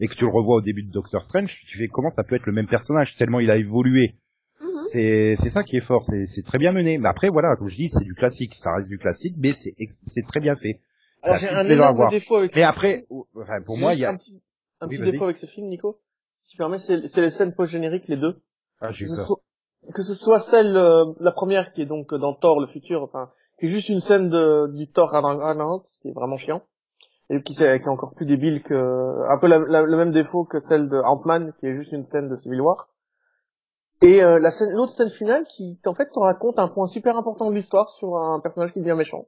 [0.00, 2.34] et que tu le revois au début de Doctor Strange, tu fais comment ça peut
[2.34, 4.16] être le même personnage tellement il a évolué.
[4.60, 4.80] Mhm.
[4.90, 6.98] C'est c'est ça qui est fort, c'est c'est très bien mené.
[6.98, 9.74] Mais après voilà, comme je dis, c'est du classique, ça reste du classique, mais c'est
[10.06, 10.80] c'est très bien fait.
[11.22, 12.54] Alors j'ai un énorme défaut avec.
[12.54, 14.42] Mais après, enfin, pour moi, il y a un petit,
[14.80, 15.98] un petit défaut avec ce film, Nico
[16.48, 18.40] tu permets, c'est les scènes post-génériques, les deux.
[18.80, 19.40] Ah, j'ai que, ce soit,
[19.94, 23.30] que ce soit celle, euh, la première qui est donc dans Thor, le futur, enfin,
[23.58, 26.62] qui est juste une scène de, du Thor Ragnarok, ce qui est vraiment chiant,
[27.30, 30.60] et qui, qui est encore plus débile que, un peu la, le même défaut que
[30.60, 32.88] celle de Ant-Man, qui est juste une scène de Civil War.
[34.02, 37.16] Et euh, la scène, l'autre scène finale qui, en fait, te raconte un point super
[37.16, 39.26] important de l'histoire sur un personnage qui devient méchant.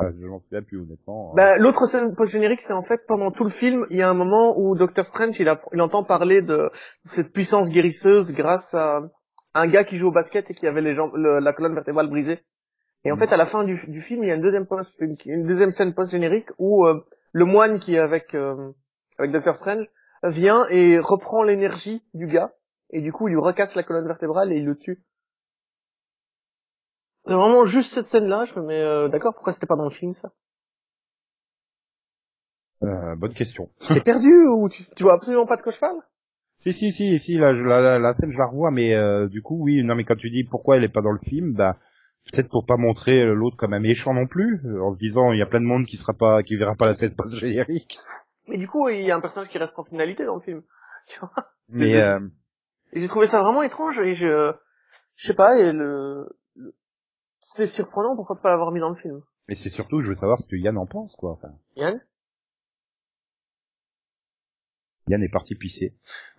[0.00, 1.34] Ah, je m'en souviens plus honnêtement.
[1.34, 4.14] Bah, l'autre scène post-générique, c'est en fait pendant tout le film, il y a un
[4.14, 6.70] moment où Doctor Strange, il, a, il entend parler de
[7.04, 9.00] cette puissance guérisseuse grâce à
[9.54, 12.40] un gars qui joue au basket et qui avait les jambes, la colonne vertébrale brisée.
[13.04, 13.20] Et en mm.
[13.20, 15.70] fait, à la fin du, du, film, il y a une deuxième post, une, deuxième
[15.70, 18.72] scène post-générique où euh, le moine qui est avec euh,
[19.18, 19.86] avec Doctor Strange
[20.22, 22.52] vient et reprend l'énergie du gars
[22.92, 25.02] et du coup, il lui recasse la colonne vertébrale et il le tue.
[27.26, 29.90] C'est vraiment juste cette scène-là, je me mets euh, d'accord, pourquoi c'était pas dans le
[29.90, 30.30] film, ça?
[32.82, 33.68] Euh, Bonne question.
[33.88, 36.00] T'es perdu ou tu, tu vois absolument pas de quoi je parle?
[36.60, 39.58] Si, si, si, si, la, la, la, scène, je la revois, mais euh, du coup,
[39.62, 41.76] oui, non, mais quand tu dis pourquoi elle est pas dans le film, bah,
[42.30, 45.38] peut-être pour pas montrer l'autre comme un méchant non plus, euh, en se disant, il
[45.38, 47.98] y a plein de monde qui sera pas, qui verra pas la scène post-générique.
[48.46, 50.62] Mais du coup, il y a un personnage qui reste sans finalité dans le film,
[51.08, 51.32] tu vois?
[51.70, 52.20] Mais, euh...
[52.92, 54.52] j'ai trouvé ça vraiment étrange, et je,
[55.16, 56.26] je sais pas, et le,
[57.50, 59.22] c'était surprenant, pourquoi pas l'avoir mis dans le film?
[59.48, 61.32] Mais c'est surtout, je veux savoir ce que Yann en pense, quoi.
[61.32, 61.52] Enfin...
[61.74, 62.00] Yann?
[65.08, 65.96] Yann est parti pisser.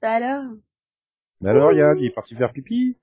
[0.00, 0.44] bah alors?
[1.42, 2.96] Mais alors Yann, il est parti faire pipi?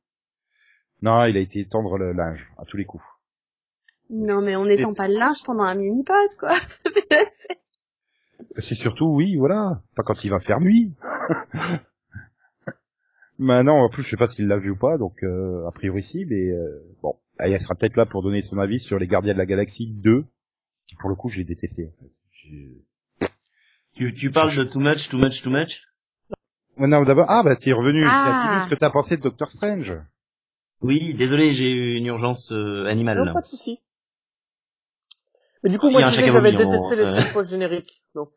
[1.03, 3.03] Non, il a été tendre le linge, à tous les coups.
[4.09, 6.55] Non mais on n'étend pas le linge pendant un mini-pod, quoi.
[8.55, 10.95] c'est surtout, oui, voilà, pas quand il va faire nuit.
[13.39, 16.01] Maintenant, en plus, je sais pas s'il l'a vu ou pas, donc euh, a priori
[16.01, 19.07] si, mais euh, bon, ah, elle sera peut-être là pour donner son avis sur les
[19.07, 20.25] Gardiens de la Galaxie 2,
[20.87, 21.87] qui pour le coup, j'ai détesté.
[21.87, 23.31] En fait.
[23.93, 25.83] Tu, tu parles de Too Much, Too Much, Too Much?
[26.77, 28.65] Non, d'abord, ah bah tu es revenu, ah.
[28.65, 29.93] ce que t'as pensé de Doctor Strange.
[30.81, 33.17] Oui, désolé, j'ai eu une urgence euh, animale.
[33.23, 33.79] Non, pas de souci.
[35.63, 38.29] Mais du coup, moi, je disais que j'avais détesté les scènes post-génériques, donc...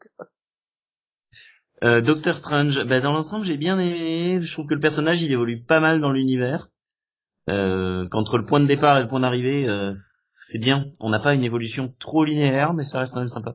[1.82, 4.38] Euh, Doctor Strange, bah, dans l'ensemble j'ai bien aimé.
[4.40, 6.68] Je trouve que le personnage il évolue pas mal dans l'univers.
[7.48, 9.94] Euh, qu'entre le point de départ et le point d'arrivée, euh,
[10.34, 10.86] c'est bien.
[11.00, 13.54] On n'a pas une évolution trop linéaire, mais ça reste quand même sympa.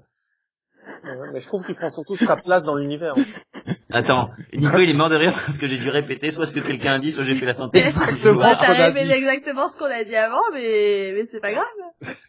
[1.34, 3.14] mais je trouve qu'il prend surtout sa place dans l'univers.
[3.92, 6.60] Attends, Nico il est mort de rire parce que j'ai dû répéter soit ce que
[6.60, 7.88] quelqu'un a dit, soit j'ai fait la synthèse.
[7.88, 11.64] Exactement, t'as répété exactement ce qu'on a dit avant, mais, mais c'est pas grave.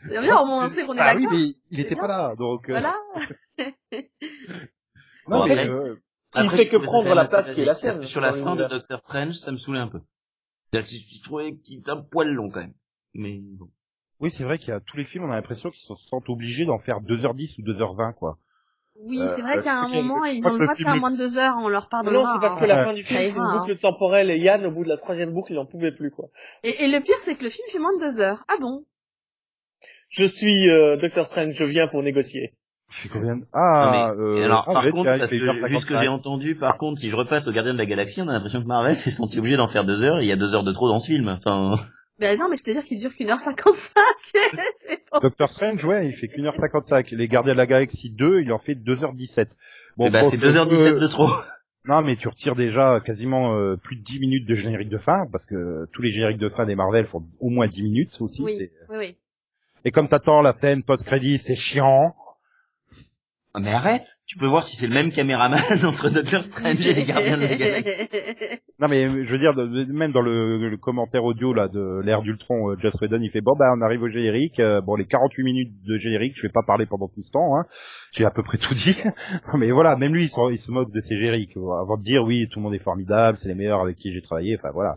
[0.02, 1.32] C'est bien, au moins on sait qu'on est bah d'accord.
[1.32, 2.68] Oui, mais il était pas là, donc.
[2.68, 2.78] Euh...
[2.78, 2.94] Voilà.
[5.28, 5.96] Non, mais, euh,
[6.36, 8.02] il fait que prendre la place qui est la sienne.
[8.02, 10.00] Sur la fin de Doctor Strange, ça me saoulait un peu.
[10.72, 12.74] Je trouvais qu'il était un poil long quand même.
[13.14, 13.68] Mais bon.
[14.20, 16.28] Oui, c'est vrai qu'il y a tous les films, on a l'impression qu'ils se sentent
[16.28, 18.38] obligés d'en faire 2h10 ou 2h20, quoi.
[18.98, 20.96] Oui, c'est vrai euh, qu'il y a un moment, ils ont le droit de faire
[20.96, 22.22] moins de 2 heures, on leur pardonnera.
[22.22, 23.76] Non, c'est parce que la fin du film, c'est une boucle hein.
[23.80, 26.30] temporelle et Yann, au bout de la troisième boucle, il n'en pouvait plus, quoi.
[26.62, 28.44] Et, et le pire, c'est que le film fait moins de 2 heures.
[28.48, 28.86] Ah bon?
[30.08, 32.54] Je suis euh, Doctor Strange, je viens pour négocier.
[33.12, 36.76] Combien Ah, euh, alors ah, par contre, parce que, vu ce que j'ai entendu, par
[36.78, 39.10] contre, si je repasse au Gardien de la Galaxie, on a l'impression que Marvel s'est
[39.10, 40.98] senti obligé d'en faire deux heures, et il y a deux heures de trop dans
[40.98, 41.28] ce film.
[41.28, 41.76] Enfin.
[42.18, 44.00] Ben non, mais c'est-à-dire qu'il dure qu'une heure cinquante-cinq.
[45.22, 47.10] Doctor Strange, ouais, il fait qu'une heure cinquante-cinq.
[47.10, 49.50] Les Gardiens de la Galaxie 2, il en fait deux heures dix-sept.
[49.96, 51.28] Bon, bah, c'est deux heures dix-sept de trop.
[51.88, 55.26] Non, mais tu retires déjà quasiment euh, plus de dix minutes de générique de fin,
[55.30, 58.42] parce que tous les génériques de fin des Marvel font au moins dix minutes aussi.
[58.42, 59.16] Oui, oui, oui.
[59.84, 62.16] Et comme t'attends la scène post-crédit, c'est chiant.
[63.58, 66.92] Ah, mais arrête, tu peux voir si c'est le même caméraman entre Doctor Strange et
[66.92, 68.60] les Gardiens de la Galaxie.
[68.78, 69.54] Non mais je veux dire,
[69.88, 73.56] même dans le, commentaire audio là de l'ère d'Ultron, euh, Just Whedon il fait bon
[73.58, 76.60] bah on arrive au générique, euh, bon les 48 minutes de générique, je vais pas
[76.66, 77.64] parler pendant tout ce temps, hein.
[78.12, 78.94] j'ai à peu près tout dit.
[79.54, 82.24] mais voilà, même lui il se, il se moque de ces génériques avant de dire
[82.24, 84.96] oui tout le monde est formidable, c'est les meilleurs avec qui j'ai travaillé, enfin voilà.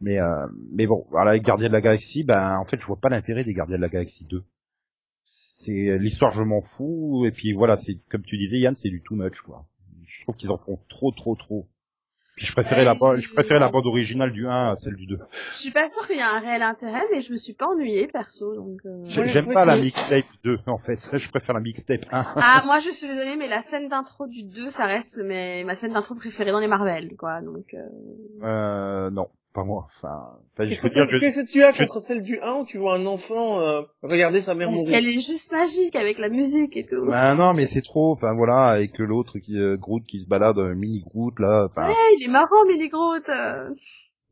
[0.00, 2.98] Mais euh, mais bon, voilà les Gardiens de la Galaxie, ben en fait je vois
[3.00, 4.42] pas l'intérêt des Gardiens de la Galaxie 2
[5.64, 9.02] c'est l'histoire je m'en fous et puis voilà c'est comme tu disais Yann c'est du
[9.02, 9.66] too much quoi.
[10.06, 11.68] Je trouve qu'ils en font trop trop trop.
[12.36, 15.06] Puis je préférais la bande je préférais la bande originale du 1 à celle du
[15.06, 15.18] 2
[15.50, 17.66] je suis pas sûr qu'il y a un réel intérêt mais je me suis pas
[17.66, 19.04] ennuyé perso donc euh...
[19.06, 20.98] j'aime pas la mixtape 2 en fait.
[21.18, 24.44] Je préfère la mixtape 1 ah moi je suis désolée mais la scène d'intro du
[24.44, 29.10] 2 ça reste mais ma scène d'intro préférée dans les Marvel quoi donc euh, euh
[29.10, 29.88] non pas moi.
[29.96, 33.82] Enfin, qu'est-ce que, tu as contre celle du 1 où tu vois un enfant euh,
[34.02, 37.06] regarder sa mère Parce mourir qu'elle est juste magique avec la musique et tout.
[37.06, 38.12] Bah non, mais c'est trop.
[38.12, 41.66] Enfin voilà, avec l'autre qui euh, Groot qui se balade, euh, mini Groot là.
[41.70, 41.88] Enfin.
[41.88, 43.28] Ouais, il est marrant, mini Groot.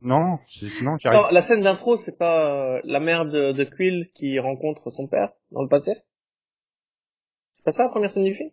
[0.03, 0.39] Non,
[0.81, 4.89] non, non la scène d'intro, c'est pas euh, la mère de, de Quill qui rencontre
[4.89, 5.91] son père dans le passé?
[7.51, 8.49] C'est pas ça la première scène du film?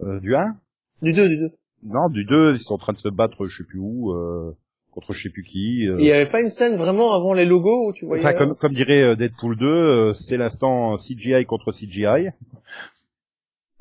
[0.00, 0.56] Euh, Du 1
[1.02, 1.50] Du 2, du 2.
[1.84, 4.12] Non, du 2, ils sont en train de se battre, je sais plus où.
[4.12, 4.56] Euh
[4.90, 5.86] contre je sais plus qui.
[5.86, 5.96] Euh...
[5.98, 8.24] Il y avait pas une scène vraiment avant les logos où tu voyais.
[8.24, 12.30] Enfin, comme, comme dirait euh, Deadpool 2, euh, c'est l'instant CGI contre CGI.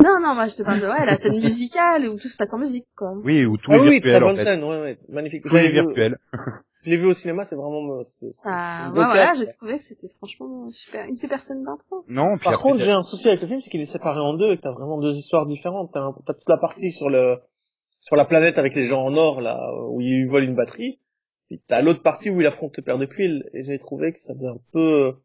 [0.01, 2.53] Non, non, moi je te parle de ouais, la scène musicale où tout se passe
[2.53, 3.13] en musique, quoi.
[3.23, 4.11] Oui, où tout ah est oui, virtuel.
[4.11, 4.43] très bonne en fait.
[4.43, 5.43] scène, ouais, ouais, magnifique.
[5.43, 6.17] Tout est virtuel.
[6.81, 8.01] Je l'ai vu au cinéma, c'est vraiment.
[8.03, 12.05] C'est, ah, ouais, voilà, j'ai trouvé que c'était franchement super, une super scène d'intro.
[12.07, 14.33] Non, puis Par contre, j'ai un souci avec le film, c'est qu'il est séparé en
[14.33, 15.91] deux et que t'as vraiment deux histoires différentes.
[15.91, 17.37] T'as, t'as toute la partie sur le
[17.99, 20.99] sur la planète avec les gens en or là où ils volent une batterie
[21.49, 24.19] puis t'as l'autre partie où il affronte le père de Quill, et j'ai trouvé que
[24.19, 25.15] ça faisait un peu...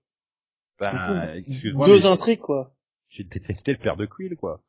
[0.81, 1.43] Ben,
[1.87, 2.72] deux intrigues, quoi.
[3.11, 4.62] J'ai détesté le père de Quill, quoi.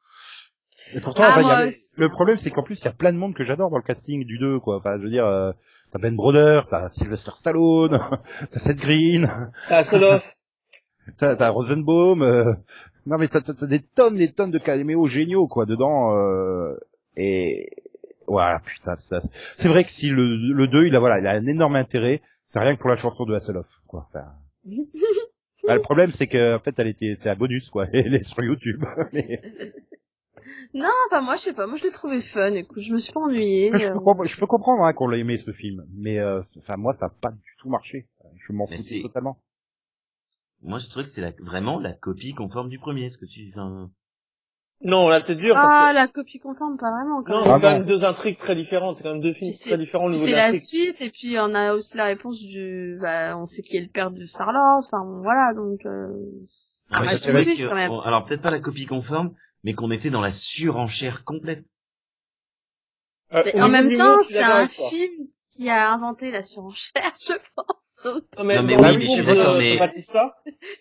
[0.93, 1.65] Et pourtant, ah,
[1.97, 3.83] le problème, c'est qu'en plus, il y a plein de monde que j'adore dans le
[3.83, 4.77] casting du 2, quoi.
[4.77, 5.53] Enfin, je veux dire, euh,
[5.91, 7.99] t'as Ben Broder, t'as Sylvester Stallone,
[8.51, 9.27] t'as Seth Green.
[9.69, 10.37] T'as Soloff.
[11.17, 12.21] t'as, t'as Rosenbaum.
[12.21, 12.53] Euh...
[13.05, 16.15] Non, mais t'as, t'as, des tonnes, des tonnes de caméos géniaux, quoi, dedans.
[16.17, 16.75] Euh...
[17.15, 17.71] Et,
[18.27, 21.45] voilà, putain, c'est vrai que si le, le 2, il a, voilà, il a un
[21.47, 24.07] énorme intérêt, c'est rien que pour la chanson de Hasselhoff, quoi.
[24.09, 24.25] Enfin,
[25.67, 27.87] bah, le problème, c'est que, en fait, elle était, c'est un bonus, quoi.
[27.93, 28.83] Elle est sur YouTube.
[29.13, 29.41] Mais...
[30.73, 31.67] Non, pas moi, je sais pas.
[31.67, 32.53] Moi, je l'ai trouvé fun.
[32.53, 33.71] Écoute, je me suis pas ennuyé.
[33.71, 36.93] Je, peux, je peux comprendre hein, qu'on l'a aimé ce film, mais euh, enfin moi,
[36.93, 38.07] ça a pas du tout marché.
[38.45, 39.37] Je m'en fous totalement.
[40.61, 43.09] Moi, je trouvais que c'était vraiment la copie conforme du premier.
[43.09, 43.89] Ce que tu, enfin,
[44.81, 45.55] non, là t'es dur.
[45.57, 47.23] Ah, la copie conforme, pas vraiment.
[47.23, 48.97] Quand non, c'est quand même deux intrigues très différentes.
[48.97, 51.53] C'est quand même deux films très différents au niveau C'est la suite, et puis on
[51.55, 54.83] a aussi la réponse du, bah, on sait qui est le père de Star Lord.
[54.85, 55.85] Enfin, voilà, donc.
[55.85, 56.09] Euh...
[56.91, 57.91] Ah, que, quand même.
[58.03, 61.65] alors peut-être pas la copie conforme, mais qu'on était dans la surenchère complète.
[63.33, 67.99] Euh, en même temps, c'est un film qui a inventé la surenchère, je pense.
[68.37, 69.77] Non mais, oui, mais je suis d'accord, mais...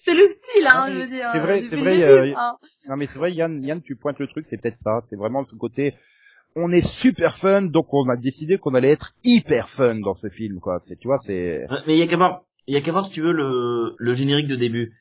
[0.01, 1.31] c'est le style, hein, je veux dire.
[1.33, 2.57] C'est vrai, c'est vrai, euh, hein.
[2.89, 5.01] Non mais c'est vrai, Yann, Yann, tu pointes le truc, c'est peut-être ça.
[5.09, 5.95] C'est vraiment ce côté,
[6.55, 10.29] on est super fun, donc on a décidé qu'on allait être hyper fun dans ce
[10.29, 10.81] film, quoi.
[10.83, 11.67] C'est, tu vois, c'est.
[11.87, 13.95] Mais il y a qu'à voir, il y a qu'à voir si tu veux le,
[13.97, 14.95] le générique de début.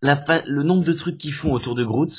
[0.00, 2.12] La le nombre de trucs qu'ils font autour de Groot,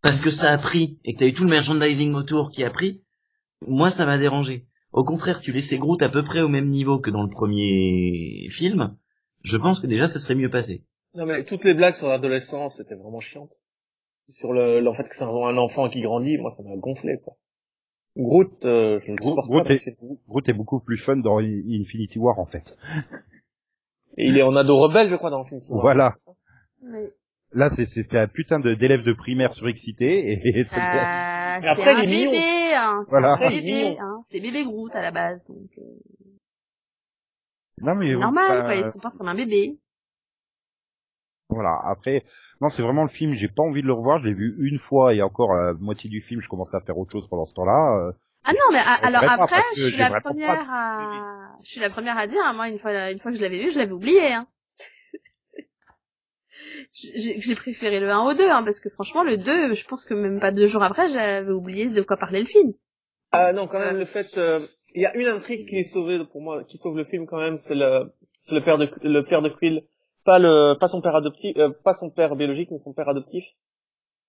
[0.00, 2.70] parce que ça a pris et que t'as eu tout le merchandising autour qui a
[2.70, 3.02] pris.
[3.66, 4.66] Moi, ça m'a dérangé.
[4.94, 8.46] Au contraire, tu laissais Groot à peu près au même niveau que dans le premier
[8.48, 8.96] film.
[9.42, 10.84] Je pense que déjà, ça serait mieux passé.
[11.14, 13.60] Non mais toutes les blagues sur l'adolescence, c'était vraiment chiante
[14.28, 17.36] sur le, le fait que c'est un enfant qui grandit, moi ça m'a gonflé quoi.
[18.16, 19.74] Groot, euh, je ne supporte Groot, pas.
[19.74, 22.76] Est, Groot est beaucoup plus fun dans Infinity War en fait.
[24.16, 25.82] Et il est en ado rebelle, je crois, dans Infinity War.
[25.82, 26.16] Voilà.
[27.54, 32.04] Là, c'est c'est un putain de d'élève de primaire surexcité et, et, euh, après il
[32.04, 32.32] est mignon.
[32.32, 33.36] Bébé, hein, voilà.
[33.38, 35.70] C'est bébé, hein, c'est bébé Groot à la base, donc.
[35.78, 35.82] Euh...
[37.78, 39.78] Non mais c'est normal, quoi, il se comporte comme un bébé.
[41.48, 41.78] Voilà.
[41.84, 42.24] Après,
[42.60, 43.34] non, c'est vraiment le film.
[43.34, 44.18] J'ai pas envie de le revoir.
[44.20, 46.80] Je l'ai vu une fois et encore à la moitié du film, je commençais à
[46.80, 47.98] faire autre chose pendant ce temps-là.
[47.98, 48.12] Euh.
[48.44, 52.26] ah non, mais alors après, je suis la première à, je suis la première à
[52.26, 52.40] dire.
[52.44, 54.32] Hein, moi, une fois, une fois que je l'avais vu, je l'avais oublié.
[54.32, 54.48] Hein.
[56.92, 60.14] j'ai préféré le 1 au 2, hein, parce que franchement, le 2, je pense que
[60.14, 62.72] même pas deux jours après, j'avais oublié de quoi parlait le film.
[63.32, 64.60] Ah non, quand même, le fait, euh,
[64.94, 67.38] il y a une intrigue qui est sauvée pour moi, qui sauve le film quand
[67.38, 69.84] même, c'est le, c'est le père de, le père de Quill.
[70.24, 73.44] Pas le pas son père adoptif euh, pas son père biologique mais son père adoptif.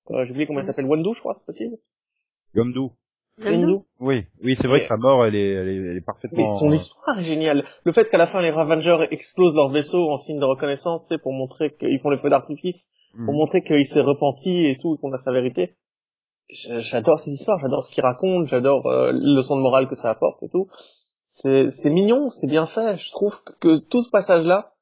[0.10, 1.78] Euh, j'ai oublié comment il s'appelle Wendu je crois c'est possible.
[2.54, 2.90] Gomdu
[4.00, 6.60] Oui oui c'est vrai que sa mort elle est elle est, elle est parfaitement mais
[6.60, 10.18] son histoire est géniale le fait qu'à la fin les Ravengers explosent leur vaisseau en
[10.18, 13.38] signe de reconnaissance c'est pour montrer qu'ils font les feux d'artifice pour hmm.
[13.38, 15.76] montrer qu'il s'est repenti et tout qu'on a sa vérité
[16.50, 20.10] j'adore cette histoire, j'adore ce qu'il raconte, j'adore euh, le leçon de morale que ça
[20.10, 20.68] apporte et tout.
[21.28, 22.98] C'est, c'est mignon, c'est bien fait.
[22.98, 24.74] Je trouve que, tout ce passage-là,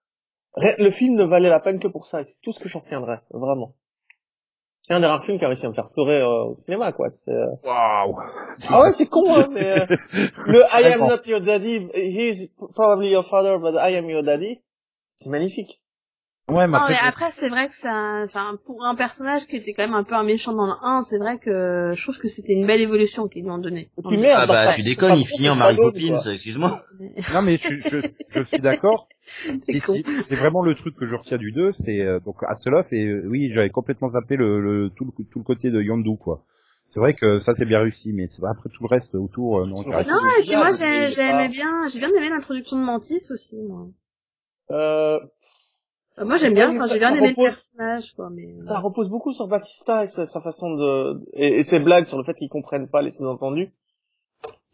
[0.78, 2.24] le film ne valait la peine que pour ça.
[2.24, 3.76] C'est tout ce que j'en retiendrai, vraiment.
[4.86, 6.92] C'est un des rares films qui a réussi à me faire pleurer euh, au cinéma,
[6.92, 7.08] quoi.
[7.30, 8.18] Euh, Waouh.
[8.70, 9.86] Ah ouais, c'est con, hein, mais euh,
[10.46, 14.62] le I am not your daddy, he's probably your father, but I am your daddy,
[15.16, 15.82] c'est magnifique.
[16.50, 19.84] Ouais, mais après, après c'est vrai que ça, enfin, pour un personnage qui était quand
[19.84, 22.52] même un peu un méchant dans le 1, c'est vrai que je trouve que c'était
[22.52, 23.90] une belle évolution qu'ils lui ont donné.
[24.04, 26.84] ah bah, tu déconnes, il finit en Mary Poppins, excuse-moi.
[27.34, 29.08] Non mais je, je, je suis d'accord.
[29.64, 33.24] c'est vraiment le truc que je retiens du 2, c'est euh, donc Hasselhoff et euh,
[33.26, 36.44] oui, j'avais complètement zappé le, le, tout, le, tout le côté de Yondu quoi.
[36.90, 39.66] C'est vrai que ça c'est bien réussi, mais c'est après tout le reste autour euh,
[39.66, 39.82] non.
[39.84, 43.88] Non, et puis moi j'aimais bien, j'ai bien aimé l'introduction de Mantis aussi moi.
[44.72, 45.20] Euh,
[46.20, 48.48] euh, moi j'aime bien, enfin, j'ai bien aimé le personnage, quoi, mais...
[48.64, 51.22] Ça repose beaucoup sur Batista et sa, façon de...
[51.34, 53.72] Et, ses blagues sur le fait qu'il comprenne pas les sous-entendus,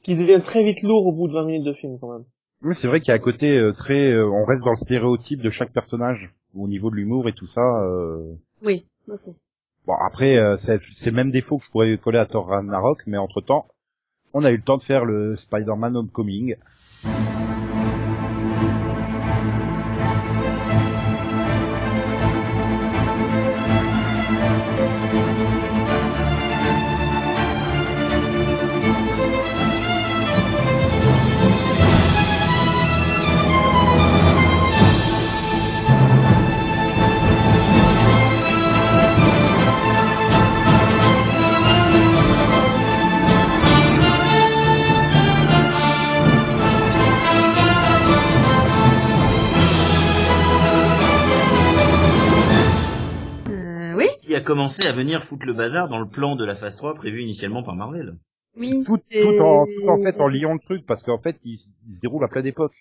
[0.04, 2.26] qui deviennent très vite lourds au bout de 20 minutes de film, quand même.
[2.62, 4.12] Oui, c'est vrai qu'il y a un côté euh, très...
[4.12, 7.48] Euh, on reste dans le stéréotype de chaque personnage, au niveau de l'humour et tout
[7.48, 7.62] ça.
[8.62, 9.22] Oui, ok.
[9.88, 13.66] Bon, après, c'est c'est même défaut que je pourrais coller à Thor Ragnarok, mais entre-temps,
[14.34, 16.56] on a eu le temps de faire le Spider-Man Homecoming.
[54.50, 57.62] Commencé à venir foutre le bazar dans le plan de la phase 3 prévu initialement
[57.62, 58.18] par Marvel.
[58.58, 58.84] Oui.
[58.84, 62.00] Tout, tout, en, tout en fait en liant le truc parce qu'en fait il, se
[62.02, 62.74] déroule à plein d'époque.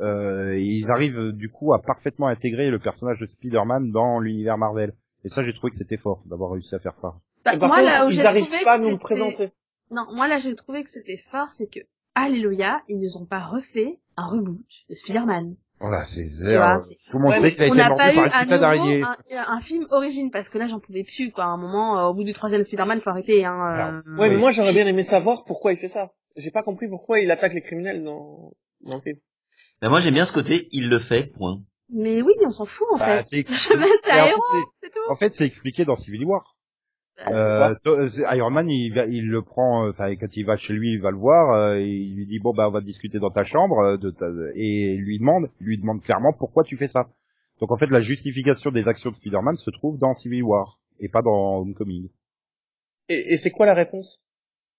[0.00, 4.92] Euh, ils arrivent du coup à parfaitement intégrer le personnage de Spider-Man dans l'univers Marvel.
[5.24, 7.14] Et ça j'ai trouvé que c'était fort d'avoir réussi à faire ça.
[7.46, 9.50] Bah, moi là où j'ai trouvé pas nous le présenter.
[9.90, 11.80] Non, moi là j'ai trouvé que c'était fort, c'est que
[12.14, 15.56] Alléluia, ils nous ont pas refait un reboot de Spider-Man.
[15.80, 19.02] Voilà, c'est tout le monde sait qu'il a été mordu par une d'araignée.
[19.02, 21.44] Un, un, film origine parce que là j'en pouvais plus quoi.
[21.44, 23.44] À un moment, euh, au bout du troisième Spider-Man, faut arrêter.
[23.44, 24.16] Hein, euh...
[24.16, 26.10] Ouais, mais moi j'aurais bien aimé savoir pourquoi il fait ça.
[26.36, 29.18] J'ai pas compris pourquoi il attaque les criminels dans, dans le film.
[29.80, 31.62] Ben moi j'aime bien ce côté, il le fait, point.
[31.90, 33.46] Mais oui, on s'en fout en bah, fait.
[33.48, 34.42] c'est un héros,
[34.82, 35.10] c'est tout.
[35.10, 36.56] En fait, c'est expliqué dans Civil War.
[37.26, 40.92] Euh, euh Iron Man, il, il le prend, euh, enfin quand il va chez lui,
[40.92, 43.44] il va le voir, euh, il lui dit bon bah on va discuter dans ta
[43.44, 47.08] chambre, de ta, et lui demande, lui demande clairement pourquoi tu fais ça.
[47.60, 51.08] Donc en fait la justification des actions de Spider-Man se trouve dans Civil War et
[51.08, 52.08] pas dans Homecoming.
[53.08, 54.22] Et, et c'est quoi la réponse?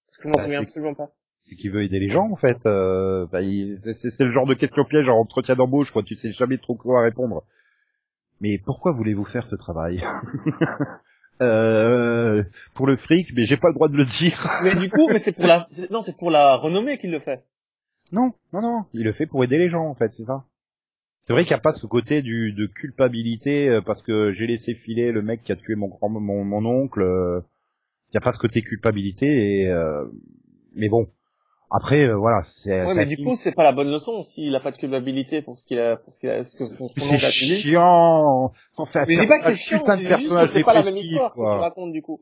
[0.08, 1.10] Parce que je m'en bah, souviens absolument pas.
[1.44, 2.66] C'est qu'il veut aider les gens en fait.
[2.66, 6.04] Euh, bah, c'est le genre de question piège en entretien d'embauche, quoi.
[6.04, 7.44] Tu sais jamais trop quoi répondre.
[8.40, 10.02] Mais pourquoi voulez-vous faire ce travail?
[11.42, 12.44] euh,
[12.74, 14.48] pour le fric, mais j'ai pas le droit de le dire.
[14.64, 17.46] mais du coup, mais c'est pour la, non, c'est pour la renommée qu'il le fait.
[18.12, 20.46] Non, non, non, il le fait pour aider les gens en fait, c'est ça.
[21.22, 24.48] C'est vrai qu'il n'y a pas ce côté du de culpabilité euh, parce que j'ai
[24.48, 27.02] laissé filer le mec qui a tué mon grand mon, mon oncle.
[27.02, 27.42] Euh,
[28.08, 30.06] il n'y a pas ce côté culpabilité et euh,
[30.74, 31.08] mais bon,
[31.72, 32.86] après, euh, voilà, c'est.
[32.86, 35.58] Ouais, mais du coup, c'est pas la bonne leçon s'il a pas de culpabilité pour
[35.58, 36.64] ce qu'il a, pour ce qu'il a, ce que
[36.98, 38.52] C'est chiant.
[38.74, 39.06] Sans faire.
[39.08, 39.84] Mais je dis pas que c'est chiant.
[40.48, 42.22] C'est pas la même histoire que tu racontes du coup.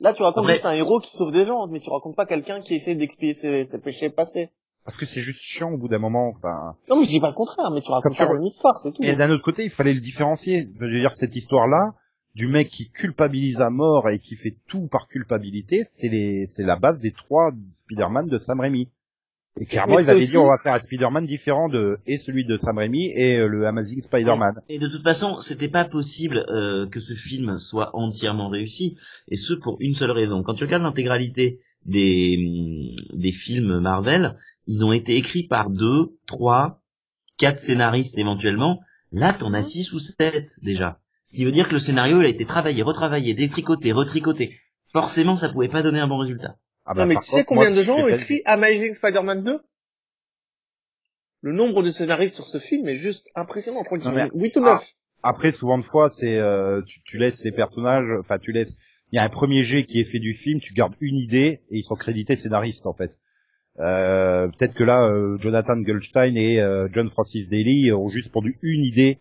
[0.00, 2.60] Là, tu racontes juste un héros qui sauve des gens, mais tu racontes pas quelqu'un
[2.60, 4.50] qui essaie d'expier ses, ses péchés passés.
[4.84, 6.32] Parce que c'est juste chiant au bout d'un moment.
[6.36, 6.76] Enfin.
[6.90, 9.02] Non, mais je dis pas le contraire, mais tu racontes pas même histoire, c'est tout.
[9.02, 10.68] Et d'un autre côté, il fallait le différencier.
[10.78, 11.94] Je veux dire, cette histoire-là,
[12.34, 16.64] du mec qui culpabilise à mort et qui fait tout par culpabilité, c'est les, c'est
[16.64, 17.52] la base des trois
[17.84, 18.88] Spider-Man de Sam Raimi.
[19.60, 22.56] Et clairement, ils avaient dit on va faire un Spider-Man différent de et celui de
[22.56, 24.60] Sam Raimi et euh, le Amazing Spider-Man.
[24.68, 28.96] Et de toute façon, c'était pas possible euh, que ce film soit entièrement réussi,
[29.28, 30.42] et ce pour une seule raison.
[30.42, 34.36] Quand tu regardes l'intégralité des mm, des films Marvel,
[34.66, 36.82] ils ont été écrits par deux, trois,
[37.38, 38.80] quatre scénaristes éventuellement.
[39.12, 40.98] Là, t'en as six ou sept déjà.
[41.24, 44.58] Ce qui veut dire que le scénario il a été travaillé, retravaillé, détricoté, retricoté.
[44.92, 46.56] Forcément, ça pouvait pas donner un bon résultat.
[46.84, 49.60] Ah bah, non, mais tu sais combien de gens ont écrit Amazing Spider-Man 2
[51.40, 53.80] Le nombre de scénaristes sur ce film est juste impressionnant.
[53.80, 54.92] Je crois qu'ils sont 8 ou 9.
[55.22, 58.76] Après, souvent de fois, c'est euh, tu, tu, laisses les personnages, enfin tu laisses.
[59.10, 61.62] Il y a un premier jet qui est fait du film, tu gardes une idée
[61.70, 63.16] et ils sont crédités scénaristes en fait.
[63.80, 68.58] Euh, Peut-être que là, euh, Jonathan Goldstein et euh, John Francis Daly ont juste pondu
[68.62, 69.20] une idée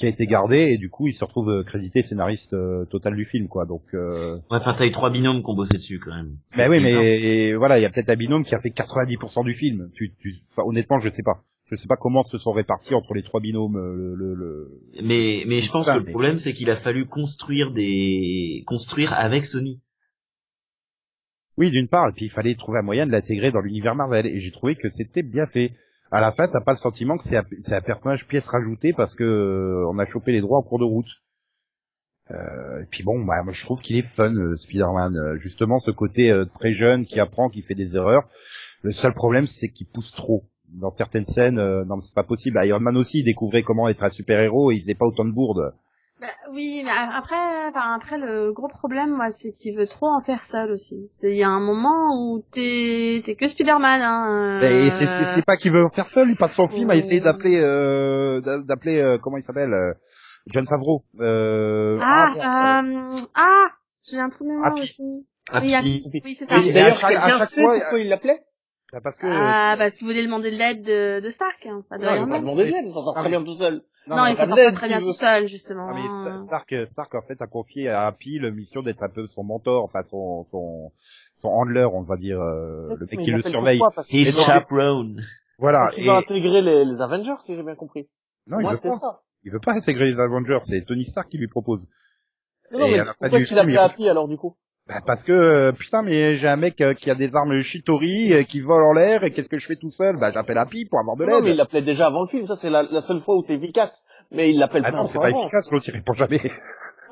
[0.00, 3.14] qui a été gardé et du coup il se retrouve euh, crédité scénariste euh, total
[3.14, 3.66] du film quoi.
[3.66, 4.36] Donc euh...
[4.36, 6.38] ouais enfin t'as eu trois binômes qui ont bossé dessus quand même.
[6.56, 9.54] Mais oui mais voilà il y a peut-être un binôme qui a fait 90% du
[9.54, 9.90] film.
[9.94, 11.42] Tu, tu enfin, honnêtement je sais pas.
[11.66, 15.44] Je sais pas comment se sont répartis entre les trois binômes euh, le, le, mais
[15.46, 19.82] mais je pense que le problème c'est qu'il a fallu construire des construire avec Sony.
[21.58, 24.26] Oui d'une part et puis il fallait trouver un moyen de l'intégrer dans l'univers Marvel
[24.26, 25.72] et j'ai trouvé que c'était bien fait
[26.10, 29.24] à la fin, t'as pas le sentiment que c'est un, personnage pièce rajoutée parce que
[29.24, 31.08] euh, on a chopé les droits en cours de route.
[32.32, 35.38] Euh, et puis bon, bah, moi je trouve qu'il est fun, euh, Spider-Man.
[35.38, 38.28] Justement, ce côté très jeune qui apprend, qui fait des erreurs.
[38.82, 40.44] Le seul problème, c'est qu'il pousse trop.
[40.72, 42.60] Dans certaines scènes, non, c'est pas possible.
[42.64, 45.74] Iron Man aussi, il découvrait comment être un super-héros, il faisait pas autant de bourdes.
[46.20, 50.20] Bah, oui, mais après, enfin, après le gros problème, moi, c'est qu'il veut trop en
[50.20, 51.06] faire seul aussi.
[51.08, 54.02] C'est il y a un moment où t'es t'es que Spider-Man.
[54.02, 55.34] Hein, euh...
[55.34, 56.28] c'est pas qu'il veut en faire seul.
[56.28, 59.94] Il passe son film à essayer d'appeler euh, d'appeler euh, comment il s'appelle euh,
[60.52, 61.04] John Favreau.
[61.20, 63.68] Euh, ah ah, euh, ah
[64.02, 65.02] j'ai un trou de mémoire aussi.
[65.54, 65.74] Oui,
[66.22, 66.56] oui c'est ça.
[66.60, 68.44] D'ailleurs, quelqu'un sait pourquoi il l'appelait?
[68.92, 71.96] Bah parce que ah parce qu'il voulait demander de l'aide de, de Stark hein, pas
[71.96, 73.84] de non, il va pas demander de l'aide il s'en sort très bien tout seul
[74.06, 75.88] non, il s'en sort très bien tout seul justement.
[75.88, 79.26] non, mais Stark Stark en fait a confié à Happy la mission d'être un peu
[79.28, 80.92] son mentor enfin son son
[81.42, 83.80] son handler on va dire euh, le mec qui le surveille.
[84.10, 85.22] his chaperone.
[85.58, 88.08] voilà il va intégrer les, les Avengers si j'ai bien compris.
[88.46, 88.96] Non il veut pas.
[88.96, 89.20] ça.
[89.44, 91.86] il veut pas intégrer les Avengers c'est Tony Stark qui lui propose.
[92.72, 94.56] Non, mais pourquoi est-ce qu'il a pris Happy alors du coup?
[94.90, 98.32] Bah parce que euh, putain mais j'ai un mec euh, qui a des armes Shitori
[98.32, 100.16] euh, qui vole en l'air et qu'est-ce que je fais tout seul?
[100.18, 101.34] Bah j'appelle Happy pour avoir de l'aide.
[101.34, 103.42] Non mais il l'appelait déjà avant le film, ça c'est la, la, seule fois où
[103.42, 104.04] c'est efficace.
[104.32, 106.40] Mais il l'appelle ah plein non, c'est pas efficace, l'autre il répond jamais.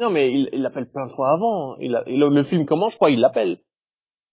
[0.01, 1.77] non mais il l'appelle plein de fois avant.
[1.79, 3.59] Il a, le, le, film commence, je crois, il l'appelle.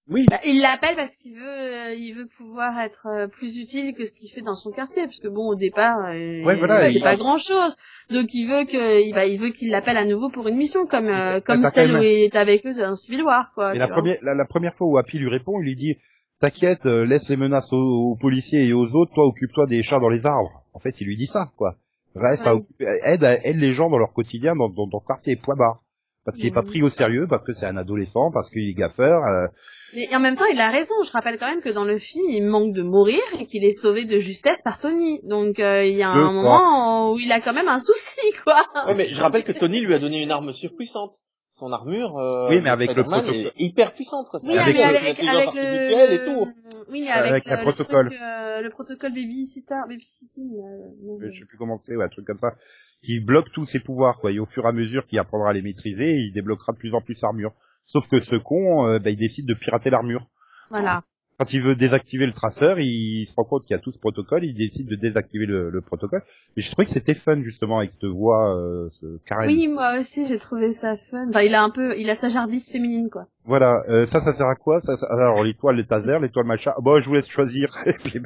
[0.07, 0.25] Oui.
[0.29, 4.05] Bah, il l'appelle parce qu'il veut, euh, il veut pouvoir être euh, plus utile que
[4.05, 7.01] ce qu'il fait dans son quartier, parce que bon, au départ, euh, ouais, voilà, il,
[7.01, 7.75] pas grand chose.
[8.11, 10.85] Donc il veut que, il, bah, il veut qu'il l'appelle à nouveau pour une mission,
[10.85, 11.11] comme
[11.45, 13.73] comme celle où il est avec eux dans Civil War, quoi.
[13.73, 15.95] Et la première, la, première fois où Happy lui répond, il lui dit,
[16.39, 20.27] t'inquiète, laisse les menaces aux, policiers et aux autres, toi occupe-toi des chats dans les
[20.27, 20.63] arbres.
[20.73, 21.77] En fait, il lui dit ça, quoi.
[22.15, 25.55] Reste à, aide, aide les gens dans leur quotidien, dans, dans, dans le quartier, point
[25.55, 25.81] barre
[26.25, 28.73] parce qu'il est pas pris au sérieux, parce que c'est un adolescent, parce qu'il est
[28.73, 29.23] gaffeur.
[29.25, 29.47] Euh...
[29.95, 30.95] Mais en même temps, il a raison.
[31.05, 33.71] Je rappelle quand même que dans le film, il manque de mourir et qu'il est
[33.71, 35.21] sauvé de justesse par Tony.
[35.23, 38.65] Donc euh, il y a un moment où il a quand même un souci, quoi.
[38.87, 41.15] Ouais, mais je rappelle que Tony lui a donné une arme surpuissante.
[41.57, 44.41] Son armure, euh, oui, mais avec le protocole est hyper puissante, quoi.
[44.43, 46.11] Oui, avec, avec, avec, le...
[46.11, 46.51] et tout.
[46.89, 48.07] Oui, mais avec, le, protocole.
[48.07, 50.51] Le, truc, euh, le protocole babysitter, babysitting.
[50.51, 52.55] Euh, je sais plus comment c'est, ouais, un truc comme ça
[53.01, 54.33] qui bloque tous ses pouvoirs, quoi.
[54.33, 56.93] Et au fur et à mesure qu'il apprendra à les maîtriser, il débloquera de plus
[56.93, 57.53] en plus l'armure.
[57.85, 60.27] Sauf que ce con, euh, bah, il décide de pirater l'armure.
[60.69, 61.03] Voilà.
[61.37, 63.99] Quand il veut désactiver le traceur, il se rend compte qu'il y a tout ce
[63.99, 66.23] protocole, il décide de désactiver le, le protocole.
[66.55, 69.47] Mais j'ai trouvé que c'était fun justement avec cette voix, euh, ce carré.
[69.47, 71.27] Oui, moi aussi j'ai trouvé ça fun.
[71.27, 73.27] Enfin, il a un peu, il a sa jardisse féminine quoi.
[73.43, 74.79] Voilà, euh, ça, ça sert à quoi?
[74.79, 76.71] Ça, Alors l'étoile, les tasers, l'étoile machin.
[76.81, 77.69] Bon, je vous laisse choisir.
[77.85, 78.21] Et puis,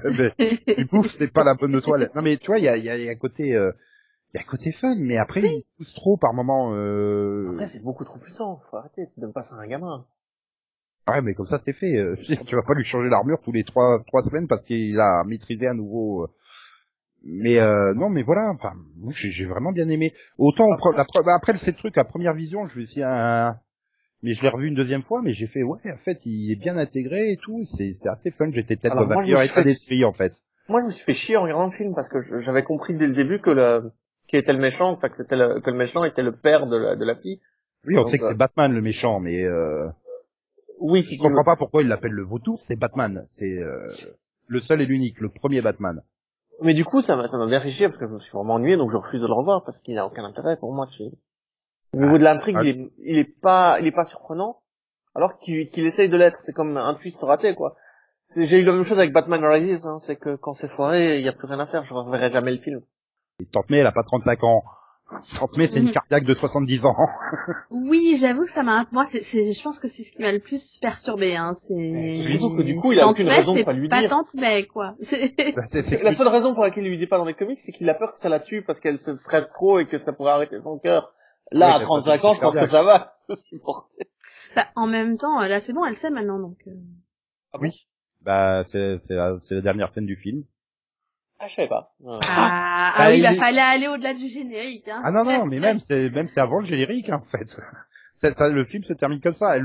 [0.78, 2.12] du coup, c'est pas la bonne toile.
[2.16, 3.56] Non mais tu vois, il y a, y, y a un côté.
[3.56, 3.72] Euh,
[4.34, 6.76] il y a un côté fun, mais après, il pousse trop par moment.
[6.76, 7.50] Euh...
[7.54, 8.62] Après, c'est beaucoup trop puissant.
[8.70, 9.08] Faut arrêter.
[9.16, 10.06] Tu donnes pas ça à un gamin.
[11.10, 11.98] Ouais, mais comme ça, c'est fait.
[11.98, 12.16] Euh,
[12.46, 15.68] tu vas pas lui changer l'armure tous les trois trois semaines parce qu'il a maîtrisé
[15.68, 16.24] un nouveau.
[16.24, 16.28] Euh.
[17.24, 18.50] Mais euh, non, mais voilà.
[18.50, 18.74] Enfin,
[19.12, 20.14] j'ai vraiment bien aimé.
[20.38, 23.58] Autant la, bah, après ces trucs à première vision, je vais essayer un.
[24.22, 26.58] Mais je l'ai revu une deuxième fois, mais j'ai fait ouais, en fait, il est
[26.58, 27.64] bien intégré et tout.
[27.66, 28.52] C'est c'est assez fun.
[28.52, 30.34] J'étais peut-être dans un meilleur état d'esprit en fait.
[30.68, 33.08] Moi, je me suis fait chier en regardant le film parce que j'avais compris dès
[33.08, 33.92] le début que le
[34.30, 36.78] qui était le méchant, enfin que c'était le, que le méchant était le père de
[36.78, 37.42] la, de la fille.
[37.86, 39.88] Oui, on sait que c'est Batman le méchant, mais euh...
[40.80, 42.62] oui, si je comprends pas pourquoi il l'appelle le vautour.
[42.62, 43.88] C'est Batman, c'est euh...
[44.48, 46.02] le seul et l'unique, le premier Batman.
[46.62, 48.32] Mais du coup, ça m'a ça m'a bien fait chier parce que je me suis
[48.32, 50.86] vraiment ennuyé, donc je refuse de le revoir parce qu'il n'a aucun intérêt pour moi.
[51.94, 52.64] Au niveau de l'intrigue, ah.
[52.64, 54.62] il, est, il est pas il est pas surprenant,
[55.16, 56.40] alors qu'il qu'il essaye de l'être.
[56.42, 57.76] C'est comme un twist raté, quoi.
[58.36, 61.26] J'ai eu la même chose avec Batman Rises, hein, c'est que quand c'est foiré, il
[61.26, 61.84] y a plus rien à faire.
[61.86, 62.82] Je reverrai jamais le film.
[63.42, 64.64] Et Tante May, elle a pas 35 ans.
[65.38, 65.92] Tante May, c'est une mhm.
[65.92, 66.96] cardiaque de 70 ans.
[67.72, 70.40] oui, j'avoue que ça m'a, moi, c'est, je pense que c'est ce qui m'a le
[70.40, 72.24] plus perturbé, hein, c'est...
[72.28, 74.02] Surtout que du coup, il a aucune raison de pas lui dire.
[74.02, 74.96] pas Tante May, quoi.
[75.56, 75.64] Bah,
[76.04, 77.94] la seule raison pour laquelle il lui dit pas dans les comics, c'est qu'il a
[77.94, 80.62] peur que ça la tue parce qu'elle se stresse trop et que ça pourrait arrêter
[80.62, 81.14] son cœur.
[81.52, 84.06] Là, à 35 ans, je pense que ça va supporter.
[84.56, 86.58] Bah, en même temps, là, c'est bon, elle sait maintenant, donc...
[86.68, 86.72] Euh.
[87.54, 87.88] Ah oui.
[88.22, 90.44] Bah, c'est, c'est la, c'est la dernière scène du film.
[91.40, 91.92] Ah, je savais pas.
[92.06, 94.90] Ah, ah, ah oui, il bah, fallait aller au-delà du générique.
[94.90, 95.02] Hein.
[95.06, 97.58] Ah non, non, mais même c'est même c'est avant le générique hein, en fait.
[98.16, 99.56] Ça, le film se termine comme ça.
[99.56, 99.64] Elle,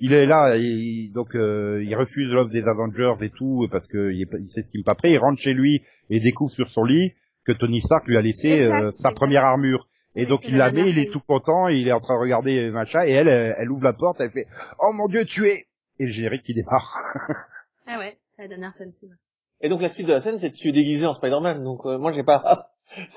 [0.00, 4.10] il est là, il, donc euh, il refuse l'offre des Avengers et tout parce que
[4.10, 5.12] il, il s'estime pas prêt.
[5.12, 7.12] Il rentre chez lui et découvre sur son lit
[7.46, 9.86] que Tony Stark lui a laissé euh, sa première armure.
[10.16, 12.70] Et donc il la met, il est tout content, il est en train de regarder
[12.70, 14.46] machin, et elle, elle, ouvre la porte, elle fait
[14.80, 15.66] Oh mon dieu, tu es
[16.00, 16.98] Et le générique qui démarre.
[17.86, 19.06] ah ouais, la dernière scène, c'est.
[19.62, 21.98] Et donc la suite de la scène, c'est tu es déguisé en Spider-Man, donc euh,
[21.98, 22.70] moi j'ai pas...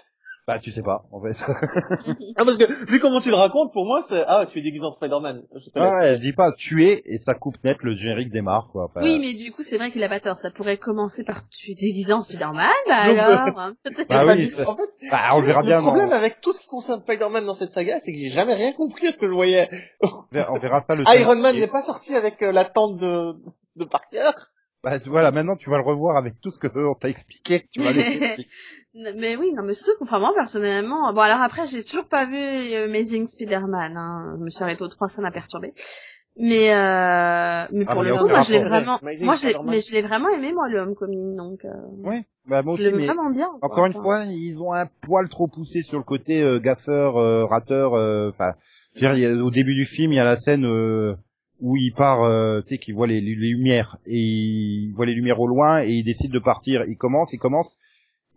[0.47, 1.35] Bah tu sais pas en fait.
[2.38, 4.85] ah parce que vu comment tu le racontes, pour moi c'est ah tu es déguisé
[4.85, 5.41] en Spider-Man.
[5.76, 8.91] Ouais, elle dit pas tuer et ça coupe net le générique démarre quoi.
[8.97, 10.38] oui mais du coup c'est vrai qu'il a pas tort.
[10.38, 13.57] Ça pourrait commencer par tu es déguisé en Spider-Man bah alors.
[13.57, 13.73] Hein.
[14.07, 15.77] bah oui, en fait, bah, on verra bien.
[15.77, 18.53] Le problème avec tout ce qui concerne Spider-Man dans cette saga, c'est que j'ai jamais
[18.53, 19.67] rien compris à ce que je voyais.
[20.03, 21.05] on verra ça le.
[21.19, 23.34] Iron Man n'est pas sorti avec euh, la tente de
[23.77, 24.30] de Parker.
[24.86, 27.68] Bah voilà, maintenant tu vas le revoir avec tout ce que on t'a expliqué.
[27.72, 27.90] Tu vas
[29.16, 32.38] mais oui, non, mais surtout, enfin moi personnellement, bon alors après j'ai toujours pas vu
[32.38, 34.36] Amazing Spider-Man, hein.
[34.38, 35.74] je me suis arrêté aux trois, ça m'a perturbé.
[36.38, 39.82] Mais euh, mais ah, pour le coup, moi je l'ai vraiment, moi je l'ai, mais
[39.82, 41.66] je l'ai vraiment aimé moi le Homecoming, donc.
[41.66, 41.70] Euh...
[42.03, 42.84] Oui, bah moi aussi.
[42.94, 43.49] Mais vraiment bien.
[43.64, 47.45] Encore une fois, ils ont un poil trop poussé sur le côté euh, gaffeur, euh,
[47.45, 47.95] rateur.
[47.95, 48.53] Euh, enfin,
[49.02, 50.66] au début du film, il y a la scène
[51.61, 52.19] où il part,
[52.64, 55.91] tu sais, qu'il voit les, les, lumières et il voit les lumières au loin et
[55.91, 56.84] il décide de partir.
[56.88, 57.77] Il commence, il commence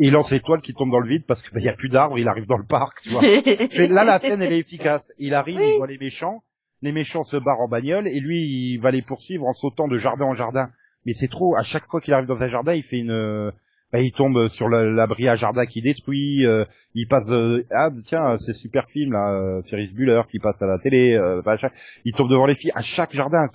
[0.00, 1.88] et il lance l'étoile qui tombe dans le vide parce qu'il bah, y a plus
[1.88, 3.22] d'arbres, il arrive dans le parc, tu vois.
[3.88, 5.10] là, la scène, elle est efficace.
[5.18, 6.42] Il arrive, il voit les méchants,
[6.82, 9.98] les méchants se barrent en bagnole, et lui, il va les poursuivre en sautant de
[9.98, 10.70] jardin en jardin.
[11.04, 13.52] Mais c'est trop, à chaque fois qu'il arrive dans un jardin, il fait une...
[13.92, 17.30] Bah, il tombe sur l'abri à jardin qui détruit, euh, il passe...
[17.30, 21.18] Euh, ah, tiens, c'est super film, là, euh, Ferris Bueller qui passe à la télé,
[22.04, 23.48] il tombe devant les filles à chaque jardin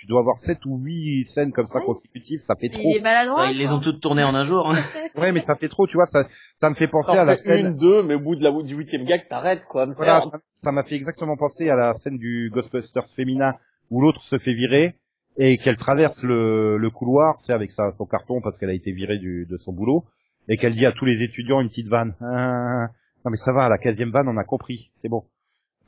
[0.00, 2.80] tu dois avoir sept ou huit scènes comme ça consécutives, ça fait trop.
[2.82, 4.70] Il est maladroit, ils les ont toutes tournées en un jour.
[4.70, 4.78] Hein.
[5.20, 6.26] ouais, mais ça fait trop, tu vois, ça,
[6.58, 7.66] ça me fait penser à la scène.
[7.66, 9.86] Une, deux, mais au bout de la du huitième gag, t'arrêtes, quoi.
[9.94, 10.22] Voilà,
[10.64, 13.56] ça m'a fait exactement penser à la scène du Ghostbusters féminin
[13.90, 14.94] où l'autre se fait virer
[15.36, 18.74] et qu'elle traverse le, le couloir, tu sais, avec sa, son carton parce qu'elle a
[18.74, 20.04] été virée du, de son boulot
[20.48, 22.14] et qu'elle dit à tous les étudiants une petite vanne.
[22.20, 22.88] Ah,
[23.24, 25.24] non mais ça va, la quinzième vanne, on a compris, c'est bon.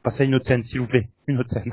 [0.02, 1.72] Passez à une autre scène, s'il vous plaît, une autre scène.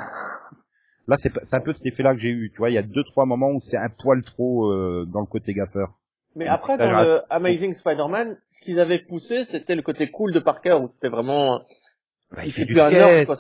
[1.07, 2.51] Là, c'est un peu cet effet-là que j'ai eu.
[2.51, 5.21] Tu vois, il y a deux trois moments où c'est un poil trop euh, dans
[5.21, 5.99] le côté gaffeur.
[6.35, 10.39] Mais après, dans le Amazing Spider-Man, ce qu'ils avaient poussé, c'était le côté cool de
[10.39, 11.63] Parker, où c'était vraiment...
[12.31, 13.37] Bah, il, fait du un quoi.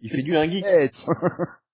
[0.00, 0.66] Il fait du un geek.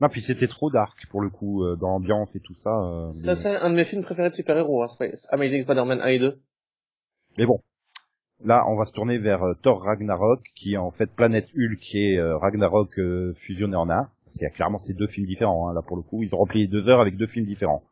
[0.00, 2.70] non, puis c'était trop dark, pour le coup, euh, dans l'ambiance et tout ça.
[2.70, 4.88] Euh, ça, c'est un de mes films préférés de super-héros, hein,
[5.30, 6.40] Amazing Spider-Man 1 et 2.
[7.38, 7.60] Mais bon,
[8.44, 12.20] là, on va se tourner vers Thor Ragnarok, qui est en fait Planète Hulk et
[12.20, 12.98] Ragnarok
[13.36, 14.08] fusionné en un.
[14.30, 16.32] Parce qu'il y a clairement ces deux films différents, hein, là pour le coup, ils
[16.36, 17.82] ont rempli deux heures avec deux films différents.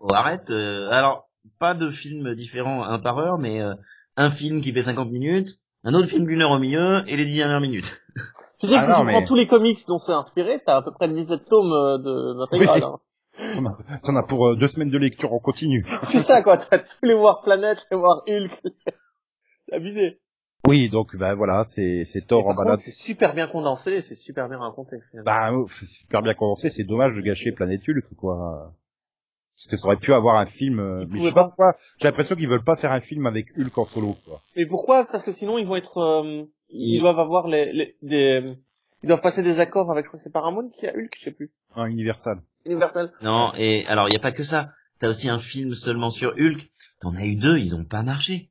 [0.00, 3.74] Oh, arrête, euh, alors, pas deux films différents un par heure, mais euh,
[4.16, 7.26] un film qui fait 50 minutes, un autre film d'une heure au milieu, et les
[7.26, 8.00] dix dernières minutes.
[8.60, 10.82] Tu sais que ah si tu prends tous les comics dont c'est inspiré, t'as à
[10.82, 12.82] peu près 17 tomes euh, de d'intégral.
[12.82, 12.84] Oui.
[12.84, 12.98] Hein.
[14.02, 15.86] On, a, pour deux semaines de lecture en continu.
[16.02, 18.60] c'est ça quoi, t'as tous les War Planet, les War Hulk.
[19.64, 20.20] c'est abusé.
[20.66, 22.80] Oui, donc ben voilà, c'est c'est Thor en balade.
[22.80, 24.96] C'est super bien condensé, c'est super bien raconté.
[25.24, 27.82] Bah c'est super bien condensé, c'est dommage de gâcher Planète
[28.16, 28.72] quoi.
[29.58, 30.78] Parce que ça aurait pu avoir un film.
[30.78, 31.52] Euh, mais je pas.
[32.00, 34.16] J'ai l'impression qu'ils veulent pas faire un film avec Hulk en solo.
[34.24, 34.40] Quoi.
[34.56, 35.04] Mais pourquoi?
[35.04, 38.44] Parce que sinon ils vont être, euh, ils doivent avoir les, les des,
[39.02, 41.50] ils doivent passer des accords avec c'est Paramount qui a Hulk, je sais plus.
[41.74, 42.40] Ah, Universal.
[42.64, 43.12] Universal.
[43.22, 44.72] Non, et alors il y a pas que ça.
[44.98, 46.70] T'as aussi un film seulement sur Hulk.
[47.00, 48.50] T'en as eu deux, ils ont pas marché.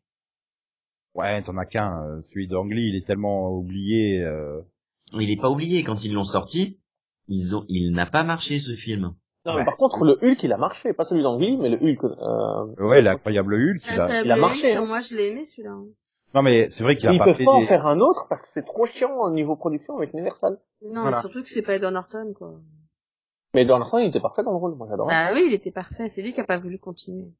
[1.14, 2.04] Ouais, t'en as qu'un.
[2.04, 4.22] Euh, celui d'Angly, il est tellement oublié.
[4.22, 4.62] Euh...
[5.14, 5.84] Il est pas oublié.
[5.84, 6.80] Quand ils l'ont sorti,
[7.28, 9.14] ils ont, il n'a pas marché ce film.
[9.46, 10.94] Non, mais par contre, le Hulk, il a marché.
[10.94, 12.04] Pas celui d'Angly, mais le Hulk.
[12.04, 12.86] Euh...
[12.86, 14.76] Ouais, l'incroyable Hulk, il a, il a marché.
[14.76, 14.86] Hein.
[14.86, 15.76] Moi, je l'ai aimé celui-là.
[16.34, 17.40] Non, mais c'est vrai qu'il a il pas fait.
[17.40, 20.14] Peut pas en faire un autre parce que c'est trop chiant au niveau production avec
[20.14, 20.60] Universal.
[20.82, 22.54] Non, surtout que c'est pas Edward Norton, quoi.
[23.54, 24.76] Mais Edward Norton, il était parfait dans le rôle.
[24.76, 25.14] Moi, j'adorais.
[25.14, 26.08] Bah oui, il était parfait.
[26.10, 27.32] C'est lui qui a pas voulu continuer.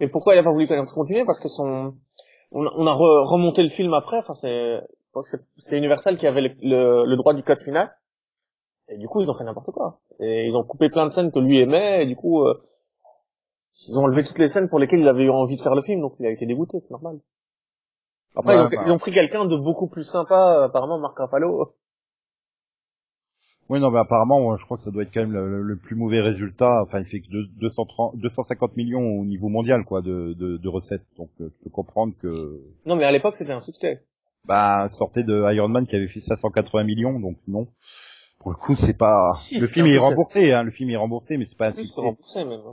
[0.00, 1.24] Et pourquoi il a pas voulu continuer?
[1.24, 1.94] Parce que son
[2.50, 4.18] on, a remonté le film après.
[4.18, 4.80] Enfin, c'est
[5.58, 7.94] c'est Universal qui avait le, droit du code final.
[8.88, 10.00] Et du coup, ils ont fait n'importe quoi.
[10.18, 12.02] Et ils ont coupé plein de scènes que lui aimait.
[12.02, 12.62] Et du coup, euh,
[13.88, 15.82] ils ont enlevé toutes les scènes pour lesquelles il avait eu envie de faire le
[15.82, 16.00] film.
[16.00, 16.78] Donc, il a été dégoûté.
[16.80, 17.20] C'est normal.
[18.36, 18.68] Après, bah.
[18.86, 21.74] ils, ont, pris quelqu'un de beaucoup plus sympa, apparemment, Marc Ruffalo.
[23.70, 26.20] Oui, non, mais apparemment, je crois que ça doit être quand même le, plus mauvais
[26.20, 26.82] résultat.
[26.82, 27.28] Enfin, il fait que
[27.60, 31.06] 230, 250 millions au niveau mondial, quoi, de, de, de recettes.
[31.16, 32.62] Donc, euh, tu peux comprendre que.
[32.84, 34.02] Non, mais à l'époque, c'était un succès.
[34.44, 37.68] Bah, sortait de Iron Man qui avait fait 580 millions, donc non.
[38.44, 39.32] Pour le coup, c'est pas.
[39.58, 40.64] le film est, remboursé, hein.
[40.64, 42.02] Le film est remboursé, mais c'est pas un succès.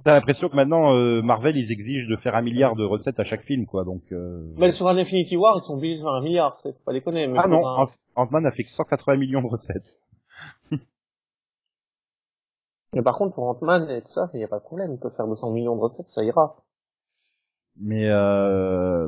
[0.03, 3.23] T'as l'impression que maintenant, euh, Marvel, ils exigent de faire un milliard de recettes à
[3.23, 3.85] chaque film, quoi.
[3.85, 4.02] Donc.
[4.11, 4.53] Euh...
[4.57, 6.60] Mais sur un Infinity War, ils sont obligés de faire un milliard.
[6.61, 7.26] C'est pas déconner.
[7.30, 7.61] Mais ah non,
[8.15, 9.98] Ant-Man a fait que 180 millions de recettes.
[12.93, 14.91] Mais par contre, pour Ant-Man et tout ça, il n'y a pas de problème.
[14.91, 16.57] Il peut faire 200 millions de recettes, ça ira.
[17.80, 19.07] Mais euh...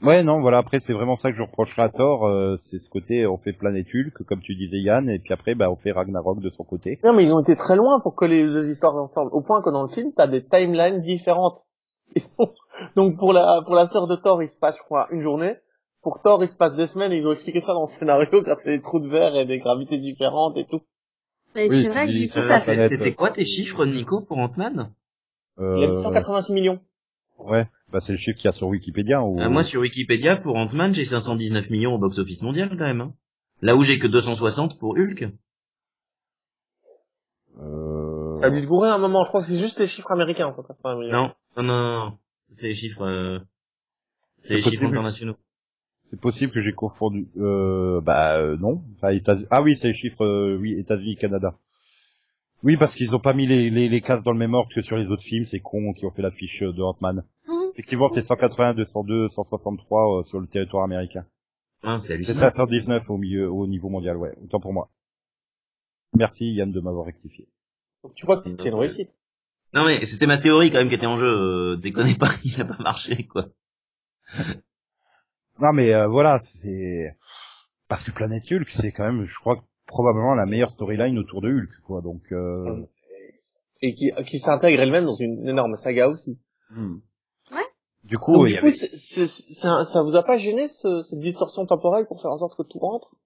[0.00, 2.88] Ouais, non, voilà, après c'est vraiment ça que je reprocherai à tort, euh, c'est ce
[2.88, 5.90] côté on fait Planète Hulk, comme tu disais Yann, et puis après bah on fait
[5.90, 7.00] Ragnarok de son côté.
[7.02, 9.60] Non mais ils ont été très loin pour coller les deux histoires ensemble, au point
[9.60, 11.66] que dans le film t'as des timelines différentes.
[12.96, 15.56] Donc pour la pour la sœur de Thor il se passe je crois une journée,
[16.00, 18.64] pour Thor il se passe des semaines, ils ont expliqué ça dans le scénario grâce
[18.64, 20.82] à des trous de verre et des gravités différentes et tout.
[21.56, 22.88] Mais c'est vrai que du coup ça fait...
[22.88, 24.92] C'était quoi tes chiffres Nico pour Ant-Man?
[25.58, 25.74] Euh...
[25.76, 26.78] Il a dit 186 millions.
[27.38, 27.66] Ouais.
[27.90, 29.40] Bah, c'est le chiffre qu'il y a sur Wikipédia ou...
[29.40, 33.00] Euh, moi, sur Wikipédia, pour Ant-Man, j'ai 519 millions au box-office mondial, quand même.
[33.00, 33.14] Hein.
[33.62, 35.28] Là où j'ai que 260 pour Hulk.
[37.60, 38.38] Euh...
[38.40, 40.98] T'as dû te bourrer un moment, je crois que c'est juste les chiffres américains, 180
[40.98, 41.12] millions.
[41.12, 42.18] Non, non, non,
[42.50, 43.38] c'est les chiffres, euh...
[44.36, 45.36] c'est les chiffres internationaux.
[46.10, 48.82] C'est possible que j'ai confondu, euh, bah, euh, non.
[48.96, 49.16] Enfin,
[49.50, 51.58] ah oui, c'est les chiffres, euh, oui, États-Unis, Canada.
[52.62, 54.82] Oui, parce qu'ils ont pas mis les, les, les cases dans le même ordre que
[54.82, 57.24] sur les autres films, c'est con qui ont fait l'affiche de Ant-Man.
[57.72, 61.24] Effectivement, c'est 180, 202, 163 sur le territoire américain.
[61.82, 62.50] Ah, c'est hallucinant.
[62.54, 64.34] C'est 19 au milieu, au niveau mondial, ouais.
[64.42, 64.90] Autant pour moi.
[66.16, 67.48] Merci Yann de m'avoir rectifié.
[68.02, 69.20] Donc, tu vois que c'est une réussite.
[69.74, 71.28] Non mais c'était ma théorie quand même qui était en jeu.
[71.28, 73.48] Euh, déconnez pas, il a pas marché quoi.
[75.60, 77.14] non mais euh, voilà, c'est
[77.86, 81.48] parce que Planète Hulk, c'est quand même, je crois, probablement la meilleure storyline autour de
[81.48, 82.00] Hulk, quoi.
[82.00, 82.86] Donc euh...
[83.82, 86.38] et qui, qui s'intègre elle-même dans une énorme saga aussi.
[86.70, 86.98] Hmm.
[88.04, 92.38] Du coup, du coup ça, vous a pas gêné cette distorsion temporelle pour faire en
[92.38, 93.16] sorte que tout rentre?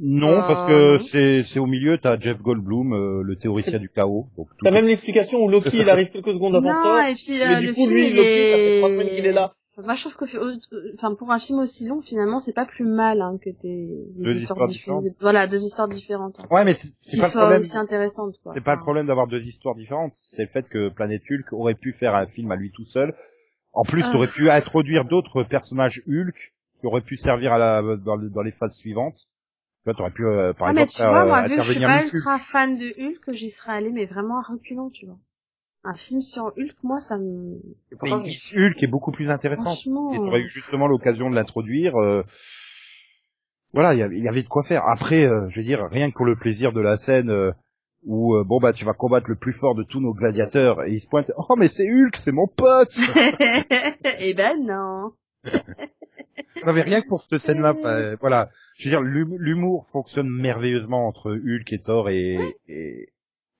[0.00, 4.26] Non, parce que c'est c'est au milieu, t'as Jeff Goldblum, euh, le théoricien du chaos.
[4.62, 7.72] T'as même l'explication où Loki il arrive quelques secondes avant Non, et puis euh, le
[7.72, 9.32] film il est...
[9.32, 9.54] là.
[9.76, 13.20] Moi, je trouve que, enfin, pour un film aussi long, finalement, c'est pas plus mal
[13.20, 15.04] hein, que t'es deux histoires, différentes.
[15.20, 16.38] Voilà, deux histoires différentes.
[16.38, 16.46] Hein.
[16.50, 17.62] Ouais, mais c'est pas le problème.
[17.62, 20.12] C'est pas le problème d'avoir deux histoires différentes.
[20.14, 23.14] C'est le fait que Planète Hulk aurait pu faire un film à lui tout seul
[23.74, 27.96] en plus, tu aurais pu introduire d'autres personnages Hulk qui auraient pu servir à la,
[27.96, 29.16] dans, les phases suivantes.
[29.16, 31.72] Tu vois, t'aurais pu, euh, par ah, exemple, mais tu vois, moi, vu que je
[31.72, 35.18] suis pas ultra fan de Hulk, j'y serais allé, mais vraiment à reculons, tu vois.
[35.84, 37.60] Un film sur Hulk, moi, ça me...
[38.02, 39.74] Mais Hulk est beaucoup plus intéressant.
[40.12, 41.94] Et t'aurais eu justement l'occasion de l'introduire.
[41.96, 42.22] Euh...
[43.74, 44.82] Voilà, il y, avait de quoi faire.
[44.86, 47.50] Après, euh, je veux dire, rien que pour le plaisir de la scène, euh,
[48.04, 50.92] où euh, bon bah tu vas combattre le plus fort de tous nos gladiateurs et
[50.92, 52.94] il se pointe oh mais c'est Hulk c'est mon pote
[54.20, 55.12] eh ben non
[56.62, 57.74] on avait rien que pour cette scène là
[58.20, 62.36] voilà je veux dire l'humour fonctionne merveilleusement entre Hulk et Thor et
[62.68, 63.08] et,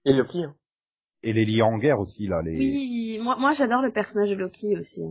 [0.05, 0.55] et Loki hein.
[1.25, 4.37] Et les liens en guerre aussi là les oui moi moi j'adore le personnage de
[4.37, 5.03] Loki aussi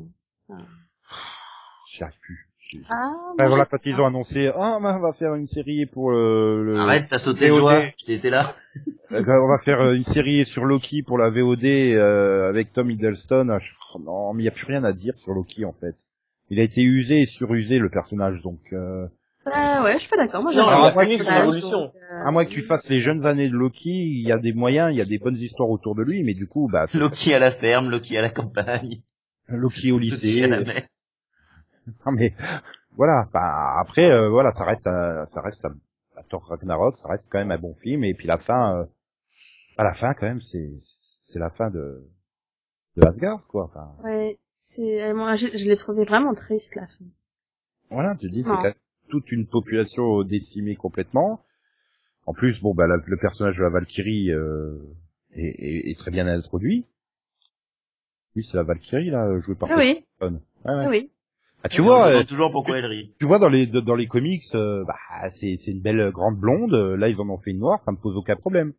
[0.50, 0.58] hein.
[1.92, 2.50] j'y arrive plus
[2.90, 6.12] ah, ben voilà, quand ils ont annoncé, ah, ben, on va faire une série pour
[6.12, 6.64] le...
[6.66, 7.60] le Arrête, t'as sauté VOD.
[7.60, 8.56] joie, j'étais là.
[9.12, 12.90] Euh, on va faire euh, une série sur Loki pour la VOD euh, avec Tom
[12.90, 13.48] Hiddleston.
[13.52, 13.60] Ah,
[13.94, 15.96] oh, non, mais il y a plus rien à dire sur Loki en fait.
[16.50, 18.60] Il a été usé et surusé le personnage, donc.
[18.72, 19.06] Euh...
[19.46, 20.42] Bah ouais, je suis pas d'accord.
[20.42, 20.64] Moi, j'aime
[21.60, 24.54] son À moins que tu fasses les jeunes années de Loki, il y a des
[24.54, 26.86] moyens, il y a des bonnes histoires autour de lui, mais du coup, bah.
[26.94, 29.02] Loki à la ferme, Loki à la campagne.
[29.48, 30.42] Loki au lycée.
[30.42, 30.84] Loki à la mer.
[32.06, 32.34] non mais
[32.96, 33.28] voilà.
[33.34, 35.66] Bah, après, euh, voilà, ça reste, ça reste
[36.16, 38.04] à Thor Ragnarok, ça reste quand même un bon film.
[38.04, 38.86] Et puis la fin, euh,
[39.78, 40.72] à la fin quand même, c'est
[41.24, 42.08] c'est la fin de
[42.96, 43.66] de Asgard, quoi.
[43.66, 43.92] Enfin.
[44.04, 47.06] Ouais, c'est euh, moi je, je l'ai trouvé vraiment triste la fin.
[47.90, 48.74] Voilà, tu dis, c'est quand même
[49.10, 51.42] toute une population décimée complètement.
[52.26, 54.78] En plus, bon, bah, le personnage de la Valkyrie euh,
[55.34, 56.86] est, est, est, très bien introduit.
[58.36, 60.06] Oui, c'est la Valkyrie là, jouée par ah oui.
[60.22, 60.30] Ouais.
[60.66, 61.12] Ah oui.
[61.64, 63.14] Ah, tu vois, euh, toujours pourquoi elle rit.
[63.20, 64.96] Tu vois dans les dans les comics, euh, bah
[65.30, 66.74] c'est c'est une belle grande blonde.
[66.74, 68.74] Là, ils en ont fait une noire, ça me pose aucun problème.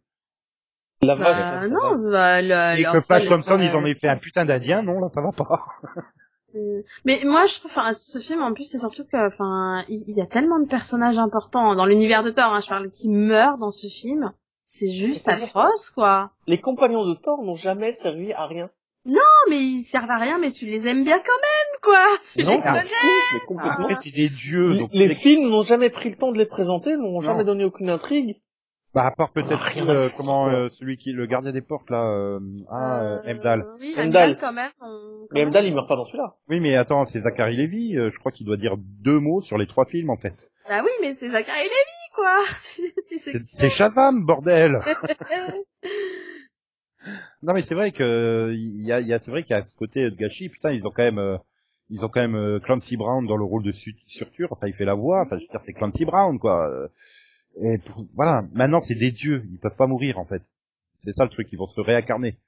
[1.00, 1.38] La vache.
[1.38, 4.82] Bah, non, bah, la, Et que Flash Thompson, ils en ont fait un putain d'Indien,
[4.82, 5.64] non là, ça va pas.
[7.04, 10.20] Mais moi, je trouve, enfin, ce film, en plus, c'est surtout que, enfin, il y,
[10.20, 13.70] a tellement de personnages importants dans l'univers de Thor, hein, je parle, qui meurent dans
[13.70, 14.32] ce film.
[14.64, 16.30] C'est juste atroce, quoi.
[16.46, 18.70] Les compagnons de Thor n'ont jamais servi à rien.
[19.06, 19.20] Non,
[19.50, 22.18] mais ils servent à rien, mais tu les aimes bien quand même, quoi.
[22.34, 23.84] Tu non, c'est complètement.
[23.84, 24.78] En fait, c'est des dieux.
[24.78, 27.90] Donc les, films n'ont jamais pris le temps de les présenter, n'ont jamais donné aucune
[27.90, 28.40] intrigue.
[28.94, 32.04] Bah à part peut-être euh, comment euh, celui qui est le gardien des portes là,
[32.04, 32.38] euh,
[32.70, 33.66] ah euh, Emdal.
[33.80, 34.70] Oui, Emdal quand même.
[35.32, 36.34] mais Emdal il meurt pas dans celui-là.
[36.48, 39.66] Oui mais attends c'est Zachary Levy, je crois qu'il doit dire deux mots sur les
[39.66, 40.48] trois films en fait.
[40.68, 42.36] Bah oui mais c'est Zachary Levy quoi.
[42.56, 44.78] c'est Shazam bordel.
[47.42, 49.64] non mais c'est vrai que il y a, y a c'est vrai qu'il y a
[49.64, 50.50] ce côté de gâchis.
[50.50, 51.36] Putain, ils ont quand même euh,
[51.90, 53.72] ils ont quand même euh, Clancy Brown dans le rôle de
[54.06, 54.52] Surtur.
[54.52, 55.22] Enfin, il fait la voix.
[55.22, 56.70] Enfin, je veux dire, c'est Clancy Brown quoi.
[57.62, 57.78] Et
[58.14, 60.42] voilà, maintenant c'est des dieux, ils peuvent pas mourir en fait.
[61.00, 62.38] C'est ça le truc, ils vont se réincarner.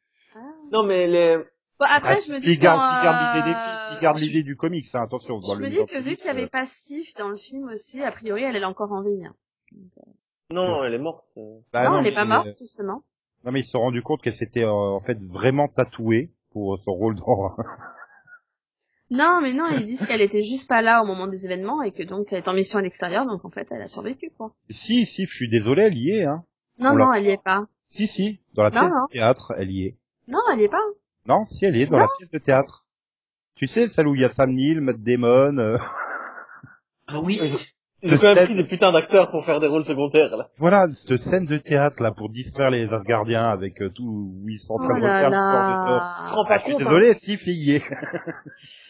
[0.72, 1.38] Non mais les
[1.78, 5.02] Bon, après, ah, je me dis garde, garde l'idée des garde l'idée du comics, hein,
[5.02, 5.40] attention.
[5.40, 6.48] Je me dis que vu qu'il y avait euh.
[6.48, 9.26] pas Sif dans le film aussi, a priori, elle est encore en vie.
[9.26, 9.34] Hein.
[10.50, 11.26] Non, elle est morte.
[11.72, 13.02] Bah non, elle est pas morte, justement.
[13.44, 16.92] Non, mais ils se sont rendus compte qu'elle s'était, en fait, vraiment tatouée pour son
[16.92, 17.56] rôle dans...
[19.10, 21.92] Non, mais non, ils disent qu'elle était juste pas là au moment des événements et
[21.92, 24.52] que donc elle est en mission à l'extérieur, donc en fait elle a survécu quoi.
[24.70, 26.44] Si, si, je suis désolé, elle y est, hein.
[26.78, 27.66] Non, non, elle y est pas.
[27.88, 29.96] Si, si, dans la pièce de théâtre, elle y est.
[30.28, 30.82] Non, elle y est pas.
[31.26, 32.84] Non, si, elle y est dans la pièce de théâtre.
[33.54, 35.58] Tu sais, celle où il y a Sam Neill, Matt Damon.
[35.58, 35.78] Euh...
[37.06, 37.40] Ah oui.
[38.02, 40.46] Ils ont quand même pris des putains d'acteurs pour faire des rôles secondaires, là.
[40.58, 44.58] Voilà, cette scène de théâtre, là, pour distraire les Asgardiens avec euh, tout, où ils
[44.58, 47.18] sont en train oh de refaire le Tu te rends pas ah, compte, Désolé, hein.
[47.18, 47.82] si, fille.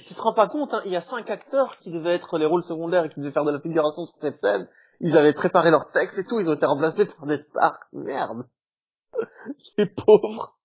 [0.08, 2.46] tu te rends pas compte, hein, il y a cinq acteurs qui devaient être les
[2.46, 4.66] rôles secondaires et qui devaient faire de la figuration sur cette scène.
[5.00, 7.78] Ils avaient préparé leur texte et tout, ils ont été remplacés par des stars.
[7.92, 8.42] Merde.
[9.78, 10.55] Les pauvres.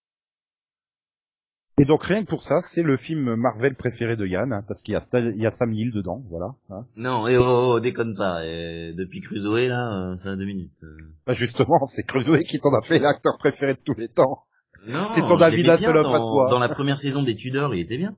[1.82, 4.84] Et donc rien que pour ça, c'est le film Marvel préféré de Yann, hein, parce
[4.84, 6.54] qu'il y a, il y a Sam Neill dedans, voilà.
[6.70, 6.86] Hein.
[6.96, 8.46] Non, et oh, oh, déconne pas.
[8.46, 10.86] Et depuis Crusoe là, euh, ça a deux minutes.
[11.26, 14.44] Bah justement, c'est Crusoe qui t'en a fait l'acteur préféré de tous les temps.
[14.86, 16.50] Non, c'est ton David Hasselhoff à toi.
[16.52, 18.16] Dans la première saison des Tudors, il était bien.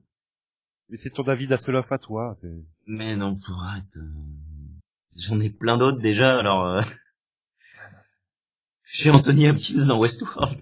[0.90, 2.36] Mais c'est ton David Hasselhoff à toi.
[2.86, 3.96] Mais non, pour arrête.
[3.96, 6.66] Euh, j'en ai plein d'autres déjà, alors.
[6.66, 6.82] Euh...
[8.84, 10.60] J'ai Anthony Hopkins dans Westworld.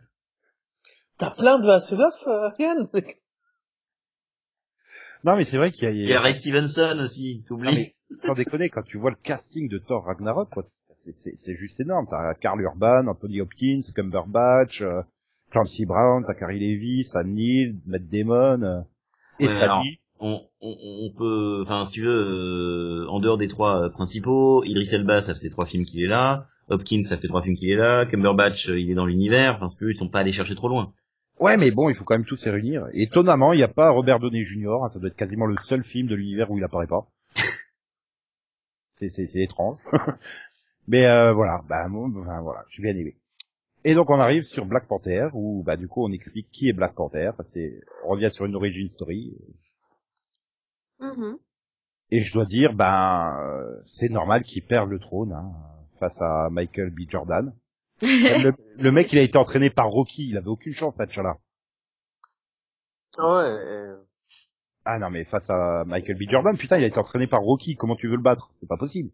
[1.23, 2.89] T'as plein de Hasselhoff, euh, Yann
[5.25, 5.91] Non, mais c'est vrai qu'il y a...
[5.93, 7.93] Il y a Ray Stevenson aussi, t'oublies.
[8.19, 10.49] sans déconner, quand tu vois le casting de Thor Ragnarok,
[10.99, 12.09] c'est juste énorme.
[12.11, 15.03] T'as Carl Urban, Anthony Hopkins, Cumberbatch, euh,
[15.53, 18.81] Clancy Brown, Zachary Levi, Sam Neill, Matt Damon, euh,
[19.39, 19.69] et ouais,
[20.19, 24.89] on, on, on, peut, enfin, si tu veux, euh, en dehors des trois principaux, Idris
[24.93, 26.49] Elba, ça fait ces trois films qu'il est là.
[26.69, 28.07] Hopkins, ça fait trois films qu'il est là.
[28.07, 29.61] Cumberbatch, il est dans l'univers.
[29.61, 30.93] Enfin, ils sont pas allés chercher trop loin.
[31.43, 32.87] Ouais, mais bon, il faut quand même tous se réunir.
[32.93, 34.85] étonnamment, il n'y a pas Robert Downey Jr.
[34.85, 37.09] Hein, ça doit être quasiment le seul film de l'univers où il apparaît pas.
[39.01, 39.81] c'est, c'est, c'est étrange.
[40.87, 43.17] mais euh, voilà, bah, enfin, voilà, je suis bien aimé.
[43.83, 46.73] Et donc on arrive sur Black Panther, où bah du coup on explique qui est
[46.73, 47.33] Black Panther.
[47.49, 49.37] C'est, on revient sur une origin story.
[51.01, 51.39] Mm-hmm.
[52.13, 53.37] Et je dois dire, ben,
[53.99, 55.51] c'est normal qu'il perde le trône hein,
[55.99, 57.11] face à Michael B.
[57.11, 57.53] Jordan
[58.79, 61.37] le, mec, il a été entraîné par Rocky, il avait aucune chance, à T'Challa.
[63.17, 63.95] Ouais.
[64.85, 66.29] Ah non, mais face à Michael B.
[66.29, 68.51] Jordan, putain, il a été entraîné par Rocky, comment tu veux le battre?
[68.57, 69.11] C'est pas possible.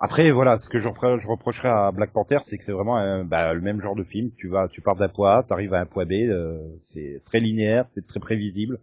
[0.00, 3.60] Après, voilà, ce que je, reprocherais à Black Panther, c'est que c'est vraiment bah, le
[3.60, 4.32] même genre de film.
[4.36, 7.38] Tu vas, tu pars d'un point A, t'arrives à un point B, euh, c'est très
[7.38, 8.80] linéaire, c'est très prévisible.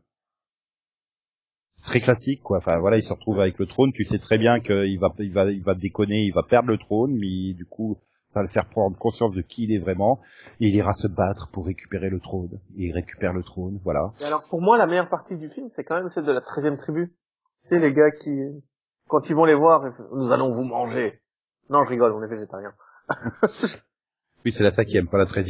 [1.74, 2.60] C'est très classique, quoi.
[2.60, 3.92] Enfin, voilà, il se retrouve avec le trône.
[3.92, 6.78] Tu sais très bien qu'il va, il va, il va déconner, il va perdre le
[6.78, 7.98] trône, mais du coup,
[8.32, 10.22] ça va le faire prendre conscience de qui il est vraiment,
[10.60, 12.60] et il ira se battre pour récupérer le trône.
[12.78, 14.14] Et il récupère le trône, voilà.
[14.22, 16.42] Et alors pour moi, la meilleure partie du film, c'est quand même celle de la
[16.42, 17.14] 13 tribu.
[17.58, 18.42] C'est les gars qui,
[19.08, 19.82] quand ils vont les voir,
[20.14, 21.22] nous allons vous manger.
[21.70, 22.74] Non, je rigole, on est végétarien.
[24.46, 25.46] oui, c'est qui aime pas la 13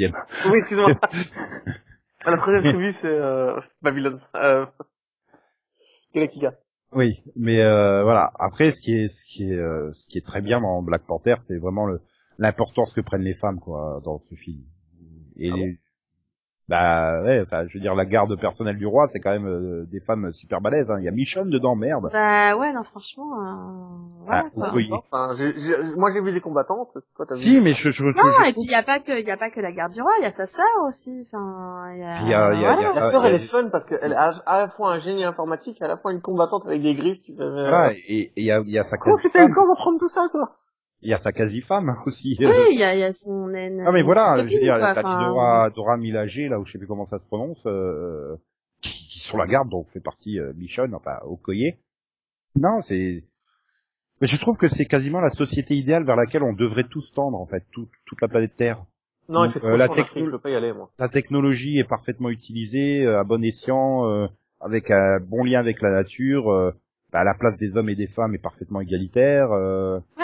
[0.49, 0.89] Oui, excuse-moi.
[2.25, 4.17] la 13 tribu, c'est euh, Babylone.
[4.35, 4.65] Euh...
[6.15, 6.53] Galactica.
[6.93, 8.31] Oui, mais euh, voilà.
[8.39, 11.03] Après, ce qui est, ce qui est, euh, ce qui est très bien dans Black
[11.07, 12.01] Panther, c'est vraiment le,
[12.41, 14.61] l'importance que prennent les femmes quoi dans ce film.
[15.37, 15.55] Et ah
[16.67, 19.85] bah ouais, enfin je veux dire la garde personnelle du roi, c'est quand même euh,
[19.91, 20.89] des femmes super balèzes.
[20.89, 20.99] Hein.
[20.99, 22.09] Il y a Michonne dedans, merde.
[22.11, 23.33] Bah ouais, non franchement.
[23.33, 24.25] Euh...
[24.25, 24.89] Voilà, ah, oui.
[24.91, 25.35] enfin,
[25.97, 26.93] moi j'ai vu des combattantes.
[27.15, 29.19] Toi t'as vu Si, mais je, je, non, et puis il y a pas que
[29.19, 31.27] il y a pas que la garde du roi, il y a sa sœur aussi.
[31.27, 32.21] Enfin, y a.
[32.23, 34.93] y a, y a, la sœur elle est fun parce qu'elle a à la fois
[34.93, 37.21] un génie informatique, à la fois une combattante avec des griffes.
[37.23, 38.97] Tu voilà, et il y a, y a sa.
[38.97, 40.55] Comment tu t'as eu le temps d'apprendre tout ça, toi
[41.01, 42.37] il y a sa quasi-femme aussi.
[42.39, 43.83] Oui, il y a, y a son naine.
[43.85, 46.87] Ah mais voilà, je veux dire, la Dora, Dora Milaje, là où je sais plus
[46.87, 48.35] comment ça se prononce, euh,
[48.81, 51.75] qui, qui sur la garde, donc fait partie euh, Michonne, enfin Okoye.
[52.55, 53.23] Non, c'est...
[54.19, 57.39] Mais je trouve que c'est quasiment la société idéale vers laquelle on devrait tous tendre,
[57.39, 58.85] en fait, tout, toute la planète Terre.
[59.29, 60.39] Non, fait euh, la, techno...
[60.39, 60.89] pas y aller, moi.
[60.99, 64.27] la technologie est parfaitement utilisée, euh, à bon escient, euh,
[64.59, 66.71] avec un bon lien avec la nature, euh,
[67.11, 69.49] bah, la place des hommes et des femmes est parfaitement égalitaire.
[69.51, 70.20] ouais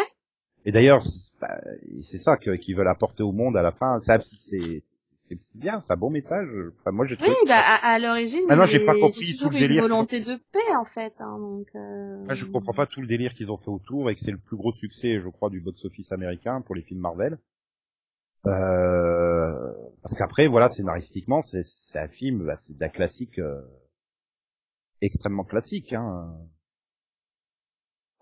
[0.68, 1.02] et d'ailleurs,
[1.40, 1.62] bah,
[2.04, 4.02] c'est ça qu'ils veulent apporter au monde à la fin.
[4.04, 4.84] C'est
[5.30, 6.48] c'est bien, c'est un bon message.
[6.80, 9.84] Enfin, moi, j'ai Oui, bah, à, à l'origine, ah, j'ai pas compris tout le délire.
[9.84, 11.20] Une volonté de paix, en fait.
[11.22, 12.26] Hein, donc, euh...
[12.30, 14.58] je comprends pas tout le délire qu'ils ont fait autour et que c'est le plus
[14.58, 17.38] gros succès, je crois, du box-office américain pour les films Marvel.
[18.46, 19.74] Euh...
[20.02, 23.62] Parce qu'après, voilà, scénaristiquement, c'est un film, bah, c'est d'un classique euh...
[25.02, 25.94] extrêmement classique.
[25.94, 26.38] Hein.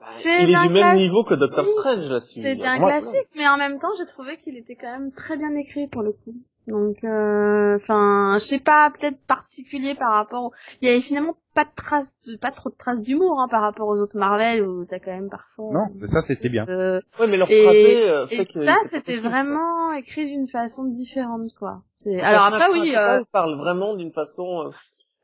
[0.05, 2.41] Bah, il est du même niveau que Doctor Strange là-dessus.
[2.41, 5.53] C'est un classique, mais en même temps, j'ai trouvé qu'il était quand même très bien
[5.55, 6.35] écrit pour le coup.
[6.67, 10.51] Donc, euh, enfin, je sais pas, peut-être particulier par rapport.
[10.81, 13.87] Il y avait finalement pas de traces, pas trop de traces d'humour hein, par rapport
[13.87, 15.71] aux autres Marvel où t'as quand même parfois.
[15.71, 16.65] Non, mais ça c'était bien.
[16.67, 21.53] Euh, ouais, mais leur et, euh, fait et ça c'était vraiment écrit d'une façon différente,
[21.57, 21.83] quoi.
[21.93, 22.19] C'est.
[22.19, 22.93] Alors après oui.
[22.97, 23.21] Euh...
[23.31, 24.71] parle vraiment d'une façon euh,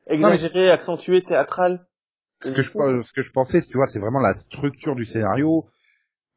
[0.06, 1.84] exagérée, accentuée, théâtrale.
[2.42, 2.70] Ce que je,
[3.02, 5.66] ce que je pensais, tu vois, c'est vraiment la structure du scénario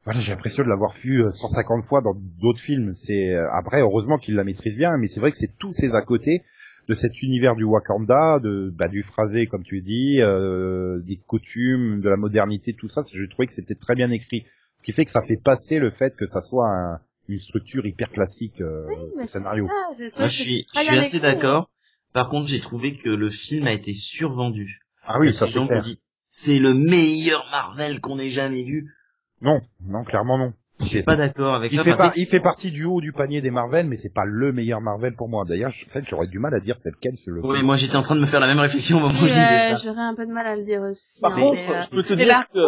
[0.06, 2.94] voilà, j'ai l'impression de l'avoir vu 150 fois dans d'autres films.
[2.96, 5.94] C'est euh, après heureusement qu'il la maîtrise bien, mais c'est vrai que c'est tous ces
[5.94, 6.44] à côté
[6.88, 12.02] de cet univers du Wakanda, de bah, du phrasé comme tu dis, euh, des coutumes,
[12.02, 13.04] de la modernité, tout ça.
[13.12, 14.46] J'ai trouvé que c'était très bien écrit,
[14.78, 18.12] ce qui fait que ça fait passer le fait que ça soit une structure hyper
[18.12, 18.86] classique euh,
[19.18, 19.68] oui, scénario.
[19.94, 21.72] Ça, Moi, je suis, je suis assez d'accord.
[22.14, 24.85] Par contre, j'ai trouvé que le film a été survendu.
[25.06, 26.00] Ah oui, ça c'est dit
[26.38, 28.94] c'est le meilleur Marvel qu'on ait jamais vu.
[29.42, 30.54] Non, non, clairement non.
[30.82, 31.84] Je suis pas d'accord avec il ça.
[31.86, 34.52] Fait pas, il fait partie du haut du panier des Marvel, mais c'est pas le
[34.52, 35.46] meilleur Marvel pour moi.
[35.48, 37.40] D'ailleurs, en fait, j'aurais du mal à dire tel quel c'est le.
[37.46, 39.34] Oui, moi j'étais en train de me faire la même réflexion au moment où je
[39.34, 39.76] disais ça.
[39.76, 41.22] J'aurais un peu de mal à le dire aussi.
[41.22, 42.60] Par contre, euh, je peux te dire que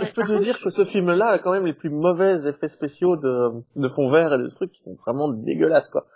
[0.00, 3.16] je peux te dire que ce film-là a quand même les plus mauvais effets spéciaux
[3.16, 6.06] de, de fond vert et de trucs qui sont vraiment dégueulasses, quoi.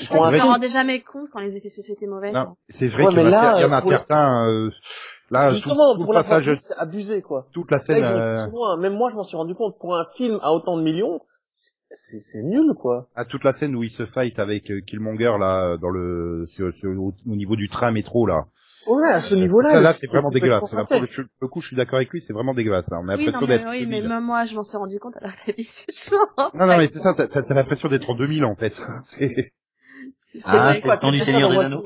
[0.00, 2.32] Je me rendais jamais compte quand les effets spéciaux étaient mauvais.
[2.32, 4.70] Non, c'est vrai qu'il y, là, y en a certains, euh,
[5.30, 7.46] Là, Justement, pour la passage, c'est abusé, quoi.
[7.52, 8.02] Toute la scène.
[8.02, 8.76] Là, euh...
[8.76, 9.78] Même moi, je m'en suis rendu compte.
[9.78, 11.20] Pour un film à autant de millions,
[11.50, 13.08] c'est nul, quoi.
[13.14, 16.72] À toute la scène où il se fight avec euh, Killmonger là, dans le, sur,
[16.74, 18.44] sur, au, niveau du train métro là.
[18.86, 19.80] Ouais, à ce niveau-là.
[19.80, 20.70] Là, c'est vraiment dégueulasse.
[20.74, 21.08] Là, pour le,
[21.40, 22.92] le, coup, je suis d'accord avec lui, c'est vraiment dégueulasse.
[22.92, 23.00] Hein.
[23.02, 25.32] On a oui, non, mais, oui, mais même moi, je m'en suis rendu compte alors
[25.32, 26.14] que t'as dit ce
[26.54, 28.78] Non, non, mais c'est ça, t'as l'impression d'être en 2000 en fait.
[30.44, 31.82] Ah, c'est le temps du Seigneur des Anneaux.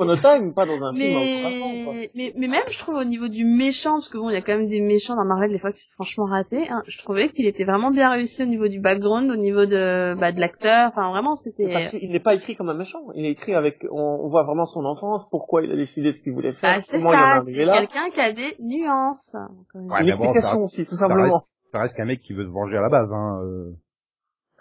[0.53, 2.11] pas dans un mais...
[2.15, 4.43] mais, mais même, je trouve, au niveau du méchant, parce que bon, il y a
[4.43, 7.29] quand même des méchants dans Marvel, des fois, qui sont franchement ratés, hein, je trouvais
[7.29, 10.89] qu'il était vraiment bien réussi au niveau du background, au niveau de, bah, de l'acteur,
[10.89, 11.73] enfin, vraiment, c'était...
[11.73, 14.45] Parce qu'il n'est pas écrit comme un méchant, il est écrit avec, on, on voit
[14.45, 17.57] vraiment son enfance, pourquoi il a décidé ce qu'il voulait faire, ah, comment ça, il
[17.57, 17.75] en est là.
[17.75, 19.37] c'est quelqu'un qui a des nuances.
[19.75, 21.43] Ouais, une explication aussi, tout simplement.
[21.73, 23.41] Ça reste, qu'un mec qui veut se venger à la base, hein.
[23.45, 23.77] Euh...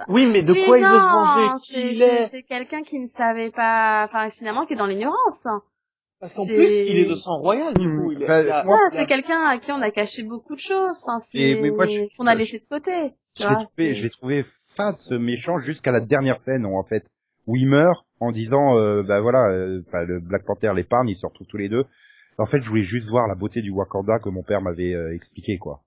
[0.08, 1.64] Oui, mais de quoi il veut se venger?
[1.64, 2.26] Qui il est?
[2.26, 5.48] C'est quelqu'un qui ne savait pas, enfin finalement qui est dans l'ignorance.
[6.20, 8.12] Parce qu'en plus, il est de sang royal, du coup.
[8.12, 11.04] Il bah, c'est quelqu'un à qui on a caché beaucoup de choses.
[11.06, 11.62] Enfin, c'est
[12.18, 13.14] qu'on a laissé de côté.
[13.40, 14.46] Je l'ai trouvé
[14.76, 17.04] fade ce méchant jusqu'à la dernière scène en fait
[17.48, 21.26] où il meurt en disant euh, bah voilà euh, le Black Panther l'épargne ils se
[21.26, 21.86] retrouvent tous les deux.
[22.40, 25.16] En fait, je voulais juste voir la beauté du Wakanda que mon père m'avait euh,
[25.16, 25.82] expliqué quoi.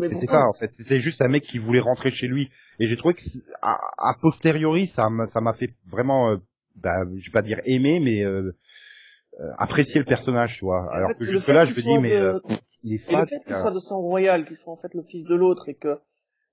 [0.00, 0.72] C'était ça en fait.
[0.76, 2.50] C'était juste un mec qui voulait rentrer chez lui.
[2.80, 3.20] Et j'ai trouvé que
[3.62, 6.36] à, posteriori, ça ça m'a fait vraiment, euh,
[6.76, 8.56] bah, je vais pas dire aimer, mais euh,
[9.40, 10.92] euh, apprécier le personnage, tu vois.
[10.92, 12.38] Alors que jusque là, je me dis mais euh,
[12.82, 13.12] il est fat.
[13.12, 15.34] Et le fait qu'il soit de sang royal, qu'il soit en fait le fils de
[15.34, 15.98] l'autre et que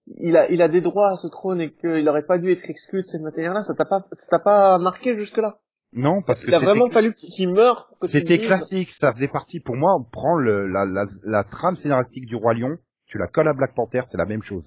[0.06, 2.70] il a il a des droits à ce trône et qu'il aurait pas dû être
[2.70, 5.58] exclu de cette matière-là, ça t'a pas ça t'a pas marqué jusque là.
[5.94, 7.92] Non, parce que il a vraiment fallu qu'il meure.
[8.04, 9.94] C'était classique, ça faisait partie pour moi.
[10.00, 12.78] On prend le, la, la, la trame scénaristique du roi lion
[13.12, 14.64] tu la colles à Black Panther, c'est la même chose.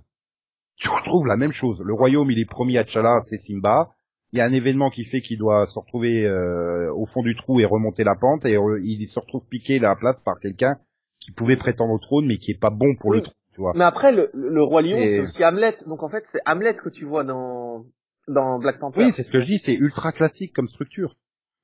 [0.77, 1.81] Tu retrouves la même chose.
[1.83, 3.91] Le royaume, il est promis à T'Challa, c'est Simba.
[4.33, 7.37] Il y a un événement qui fait qu'il doit se retrouver euh, au fond du
[7.37, 10.77] trou et remonter la pente, et euh, il se retrouve piqué la place par quelqu'un
[11.21, 13.35] qui pouvait prétendre au trône, mais qui est pas bon pour le trône.
[13.55, 13.73] Tu vois.
[13.77, 15.77] Mais après, le, le roi lion, c'est aussi Hamlet.
[15.87, 17.87] Donc en fait, c'est Hamlet que tu vois dans
[18.27, 18.99] dans Black Panther.
[18.99, 19.59] Oui, c'est ce que je dis.
[19.59, 21.17] C'est ultra classique comme structure.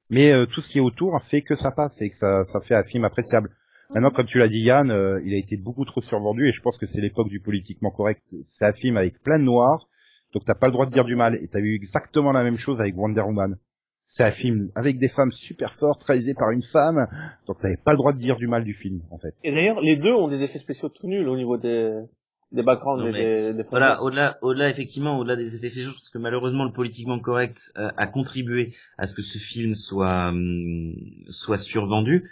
[0.08, 2.60] Mais euh, tout ce qui est autour fait que ça passe et que ça, ça
[2.60, 3.50] fait un film appréciable.
[3.92, 6.60] Maintenant, comme tu l'as dit Yann, euh, il a été beaucoup trop survendu et je
[6.60, 8.22] pense que c'est l'époque du politiquement correct.
[8.46, 9.88] C'est un film avec plein de noirs,
[10.32, 11.36] donc t'as pas le droit de dire du mal.
[11.42, 13.56] Et t'as eu exactement la même chose avec Wonder Woman.
[14.06, 17.06] C'est un film avec des femmes super fortes, réalisé par une femme,
[17.46, 19.34] donc t'avais pas le droit de dire du mal du film, en fait.
[19.44, 22.00] Et d'ailleurs, les deux ont des effets spéciaux tout nuls au niveau des,
[22.50, 26.18] des backgrounds et des, des Voilà, au-delà, au-delà effectivement, au-delà des effets spéciaux, parce que
[26.18, 30.94] malheureusement le politiquement correct euh, a contribué à ce que ce film soit hum,
[31.28, 32.28] soit survendu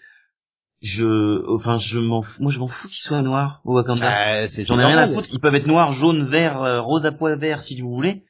[0.80, 4.06] je enfin je m'en fous moi je m'en fous qu'ils soient noirs au Wakanda.
[4.08, 5.28] Ah, j'en ai rien à foutre.
[5.32, 8.24] Ils peuvent être noirs jaune vert euh, rose à pois vert si vous voulez.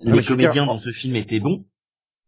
[0.00, 1.64] Les comédiens dans ce film étaient bons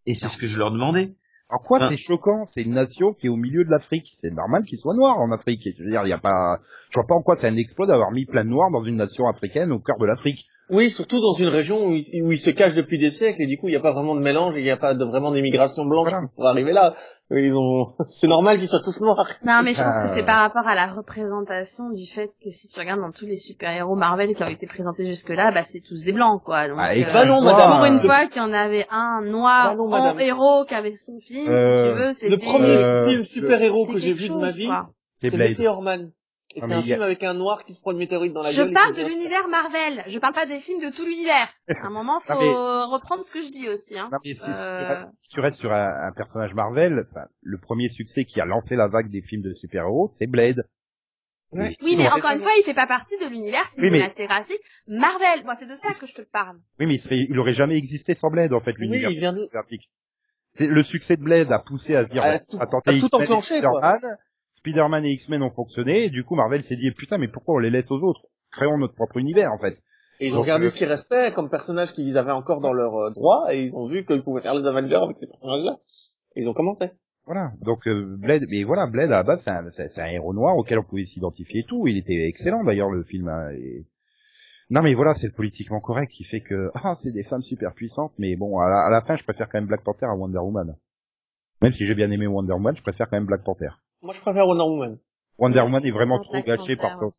[0.06, 1.16] et c'est ce que je leur demandais.
[1.48, 2.46] En quoi c'est choquant?
[2.46, 4.14] C'est une nation qui est au milieu de l'Afrique.
[4.20, 5.68] C'est normal qu'ils soient noirs en Afrique.
[5.76, 7.86] Je veux dire, il y a pas, je vois pas en quoi c'est un exploit
[7.86, 10.46] d'avoir mis plein de noirs dans une nation africaine au cœur de l'Afrique.
[10.70, 13.68] Oui, surtout dans une région où ils, se cachent depuis des siècles et du coup
[13.68, 16.10] il n'y a pas vraiment de mélange, il n'y a pas de, vraiment d'immigration blanche
[16.34, 16.94] pour arriver là.
[17.30, 19.28] Ils ont, c'est normal qu'ils soient tous noirs.
[19.44, 22.68] Non, mais je pense que c'est par rapport à la représentation du fait que si
[22.68, 26.04] tu regardes dans tous les super-héros Marvel qui ont été présentés jusque-là, bah c'est tous
[26.04, 26.68] des blancs quoi.
[26.68, 27.70] Donc, ah, et euh, bah non, madame.
[27.72, 31.18] Pour une fois qu'il y en avait un noir bah en héros qui avait son
[31.18, 32.30] film, si tu euh, veux, c'était...
[32.30, 34.70] Le premier film super-héros que j'ai vu de ma vie,
[35.20, 36.12] c'est Betty Orman
[36.54, 38.62] Et c'est un film avec un noir qui se prend une météorite dans la je
[38.62, 38.68] gueule.
[38.68, 40.04] Je parle de l'univers Marvel.
[40.06, 41.48] Je parle pas des films de tout l'univers.
[41.68, 43.98] À un moment, faut reprendre ce que je dis aussi.
[43.98, 44.08] Hein.
[44.12, 45.04] Non, mais si, euh...
[45.30, 47.06] tu, restes, sur un, un personnage Marvel,
[47.40, 50.64] le premier succès qui a lancé la vague des films de super-héros, c'est Blade.
[51.52, 55.44] Oui, oui mais encore une fois, il fait pas partie de l'univers cinématographique Marvel.
[55.44, 56.56] Moi, c'est de ça que je te parle.
[56.80, 59.90] Oui, mais il, serait, il aurait jamais existé sans Blade, en fait, l'univers oui, cinématographique.
[60.58, 60.66] De...
[60.66, 63.60] Le succès de Blade a poussé à se dire, à, tout, à tenter tout enclenché,
[63.60, 63.98] quoi.
[64.62, 67.58] Spider-Man et X-Men ont fonctionné, et du coup Marvel s'est dit putain mais pourquoi on
[67.58, 68.22] les laisse aux autres?
[68.52, 69.82] Créons notre propre univers en fait.
[70.20, 72.94] Et ils ont regardé euh, ce qui restait comme personnages qu'ils avaient encore dans leur
[72.94, 75.78] euh, droit, et ils ont vu qu'ils pouvaient faire les Avengers avec ces personnages-là.
[76.36, 76.90] Et ils ont commencé.
[77.26, 80.32] Voilà, donc euh, Blade, mais voilà, Blade à la base c'est un, c'est un héros
[80.32, 81.88] noir auquel on pouvait s'identifier et tout.
[81.88, 83.28] Il était excellent d'ailleurs le film.
[83.28, 83.84] Hein, et...
[84.70, 87.74] Non mais voilà, c'est le politiquement correct qui fait que ah c'est des femmes super
[87.74, 90.14] puissantes, mais bon à la, à la fin je préfère quand même Black Panther à
[90.14, 90.76] Wonder Woman.
[91.62, 93.70] Même si j'ai bien aimé Wonder Woman, je préfère quand même Black Panther.
[94.02, 94.98] Moi, je préfère Wonder Woman.
[95.38, 97.10] Wonder Woman est vraiment trop gâché par son,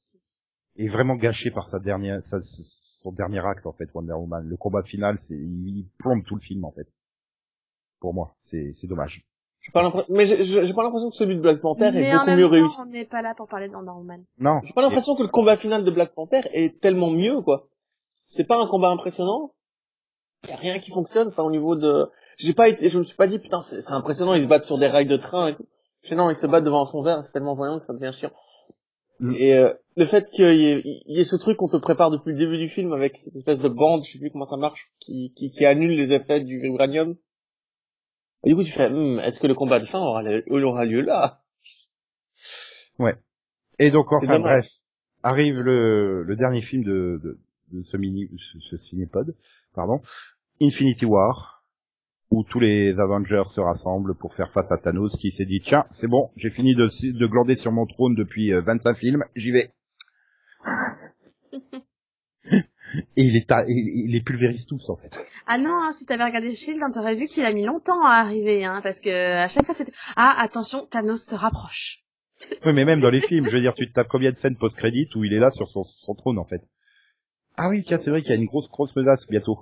[0.76, 4.46] est vraiment gâché par sa dernière, sa, son dernier acte, en fait, Wonder Woman.
[4.46, 6.88] Le combat final, c'est, il plombe tout le film, en fait.
[8.00, 9.26] Pour moi, c'est, c'est dommage.
[9.62, 12.46] J'ai pas l'impression, mais j'ai pas l'impression que celui de Black Panther est beaucoup mieux
[12.46, 12.78] réussi.
[12.82, 14.26] on n'est pas là pour parler de Wonder Woman.
[14.38, 14.60] Non.
[14.64, 17.70] J'ai pas l'impression que le combat final de Black Panther est tellement mieux, quoi.
[18.12, 19.54] C'est pas un combat impressionnant.
[20.50, 23.16] Y a rien qui fonctionne, enfin, au niveau de, j'ai pas été, je me suis
[23.16, 25.66] pas dit, putain, c'est impressionnant, ils se battent sur des rails de train et tout
[26.12, 28.32] non, ils se battent devant un fond vert, c'est tellement voyant que ça devient chiant.
[29.20, 29.34] Mm.
[29.38, 32.58] Et euh, le fait qu'il y, ait ce truc qu'on te prépare depuis le début
[32.58, 35.52] du film avec cette espèce de bande, je sais plus comment ça marche, qui, qui,
[35.52, 37.16] qui annule les effets du vibranium.
[38.44, 41.02] Et du coup, tu fais, hmm, est-ce que le combat de fin aura, aura lieu
[41.02, 41.38] là?
[43.00, 43.16] Ouais.
[43.80, 44.66] Et donc, enfin, bref,
[45.24, 47.40] arrive le, le dernier film de, de,
[47.72, 49.36] de ce mini, ce, ce cinépod,
[49.74, 50.02] pardon,
[50.62, 51.63] Infinity War,
[52.34, 55.86] où tous les Avengers se rassemblent pour faire face à Thanos qui s'est dit tiens
[55.94, 59.52] c'est bon j'ai fini de, de glander sur mon trône depuis 25 euh, films j'y
[59.52, 59.70] vais.
[63.16, 65.18] Et il est il, les pulvérise tous en fait.
[65.48, 68.66] Ah non hein, si t'avais regardé Shield t'aurais vu qu'il a mis longtemps à arriver
[68.66, 72.00] hein, parce que à chaque fois c'était ah attention Thanos se rapproche.
[72.66, 74.58] Oui mais même dans les films je veux dire tu te tapes combien de scènes
[74.58, 76.62] post-crédit où il est là sur son, son trône en fait?
[77.58, 79.60] Ah oui tiens c'est vrai qu'il y a une grosse grosse menace bientôt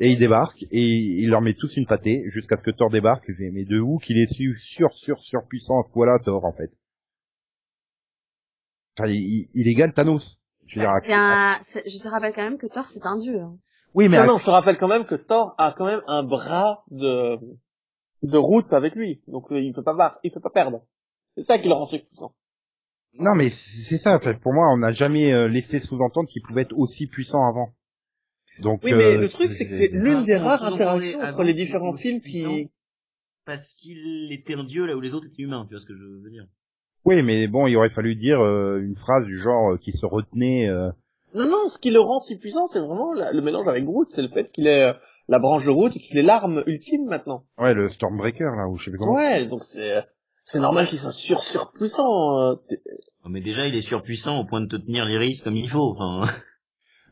[0.00, 3.28] et il débarque et il leur met tous une pâtée jusqu'à ce que Thor débarque.
[3.38, 6.70] Mais de où qu'il est sur sur surpuissant à ce point-là Thor en fait.
[8.98, 10.38] Enfin, il, il égale Thanos.
[10.66, 11.56] Je, bah, un...
[11.62, 13.40] je te rappelle quand même que Thor c'est un dieu.
[13.40, 13.56] Hein.
[13.94, 16.22] Oui mais non, non, je te rappelle quand même que Thor a quand même un
[16.22, 17.38] bras de
[18.22, 20.82] de route avec lui, donc euh, il peut pas il peut pas perdre.
[21.36, 22.34] C'est ça qui le rend puissant.
[23.18, 24.18] Non mais c'est ça.
[24.18, 27.72] Pour moi, on n'a jamais euh, laissé sous-entendre qu'il pouvait être aussi puissant avant.
[28.60, 31.54] Donc, oui, mais euh, le truc, c'est que c'est l'une des rares interactions entre les
[31.54, 32.70] différents films qui...
[33.44, 35.94] Parce qu'il était un dieu là où les autres étaient humains, tu vois ce que
[35.94, 36.46] je veux dire.
[37.04, 40.04] Oui, mais bon, il aurait fallu dire euh, une phrase du genre euh, qui se
[40.04, 40.68] retenait...
[41.34, 44.22] Non, non, ce qui le rend si puissant, c'est vraiment le mélange avec Groot, c'est
[44.22, 44.94] le fait qu'il est
[45.28, 47.44] la branche de Groot et qu'il est l'arme ultime maintenant.
[47.58, 49.14] Ouais, le Stormbreaker, là, ou je sais pas comment.
[49.14, 50.02] Ouais, donc c'est...
[50.44, 52.56] C'est normal qu'il soit sur surpuissant.
[53.28, 55.94] mais déjà, il est surpuissant au point de te tenir l'iris comme il faut.
[55.98, 56.32] Enfin...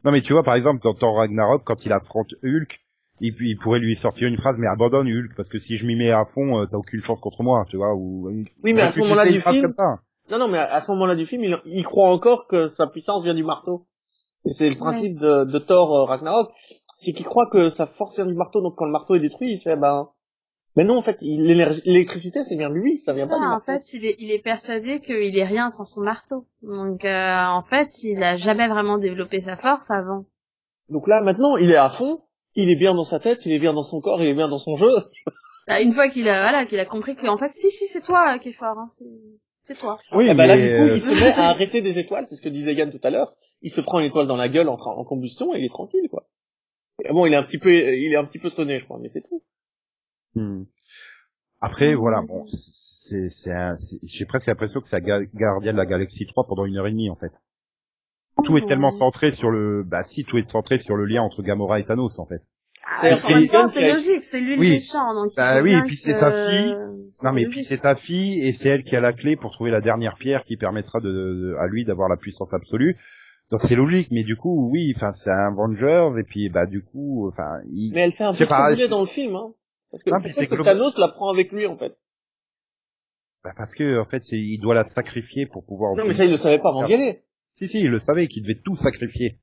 [0.05, 2.81] Non mais tu vois par exemple dans Thor Ragnarok quand il affronte Hulk,
[3.21, 5.97] il, il pourrait lui sortir une phrase mais abandonne Hulk parce que si je m'y
[5.97, 8.31] mets à fond euh, t'as aucune chance contre moi, tu vois ou
[8.63, 9.73] Oui mais à ce moment-là du film
[10.31, 13.23] Non non mais à, ce moment-là du film il, il, croit encore que sa puissance
[13.23, 13.87] vient du marteau.
[14.47, 16.51] Et c'est le principe de, de Thor euh, Ragnarok,
[16.99, 19.53] c'est qu'il croit que sa force vient du marteau donc quand le marteau est détruit,
[19.53, 20.09] il se fait ben
[20.77, 23.95] mais non, en fait, l'électricité, ça vient de lui, ça vient pas du En fait,
[23.95, 26.47] il est, il est persuadé qu'il est rien sans son marteau.
[26.63, 30.25] Donc, euh, en fait, il a jamais vraiment développé sa force avant.
[30.89, 32.23] Donc là, maintenant, il est à fond,
[32.57, 34.49] il est bien dans sa tête, il est bien dans son corps, il est bien
[34.49, 34.91] dans son jeu.
[35.67, 38.39] Bah, une fois qu'il a, voilà, qu'il a compris qu'en fait, si, si, c'est toi
[38.39, 38.89] qui est fort, hein,
[39.63, 39.99] c'est toi.
[40.13, 40.35] Oui, mais...
[40.35, 42.75] bah là, du coup, il se met à arrêter des étoiles, c'est ce que disait
[42.75, 43.35] Yann tout à l'heure.
[43.63, 46.07] Il se prend une étoile dans la gueule en, en combustion et il est tranquille,
[46.11, 46.29] quoi.
[47.11, 49.09] bon, il est un petit peu, il est un petit peu sonné, je crois, mais
[49.09, 49.43] c'est tout.
[50.35, 50.65] Hmm.
[51.61, 53.53] Après, voilà, bon, c'est, c'est,
[54.03, 57.11] j'ai presque l'impression que c'est Gardien de la Galaxie 3 pendant une heure et demie,
[57.11, 57.33] en fait.
[58.45, 61.43] Tout est tellement centré sur le, bah si, tout est centré sur le lien entre
[61.43, 62.43] Gamora et Thanos, en fait.
[62.87, 63.17] Ah,
[63.69, 65.33] c'est logique, c'est lui le méchant, donc.
[65.37, 66.77] Bah oui, et puis c'est sa fille.
[67.23, 69.71] Non, mais puis c'est sa fille, et c'est elle qui a la clé pour trouver
[69.71, 72.99] la dernière pierre qui permettra de, à lui d'avoir la puissance absolue.
[73.51, 76.83] Donc c'est logique, mais du coup, oui, enfin, c'est un Avengers, et puis, bah, du
[76.83, 77.93] coup, enfin, il...
[77.95, 79.53] Mais elle fait un peu pas, dans le film, hein.
[79.95, 81.93] Parce que, non, que Thanos la prend avec lui, en fait
[83.45, 85.95] bah Parce que, en fait, il doit la sacrifier pour pouvoir...
[85.95, 87.23] Non, mais ça, il le savait pas avant d'y aller.
[87.55, 89.39] Si, si, il le savait qu'il devait tout sacrifier.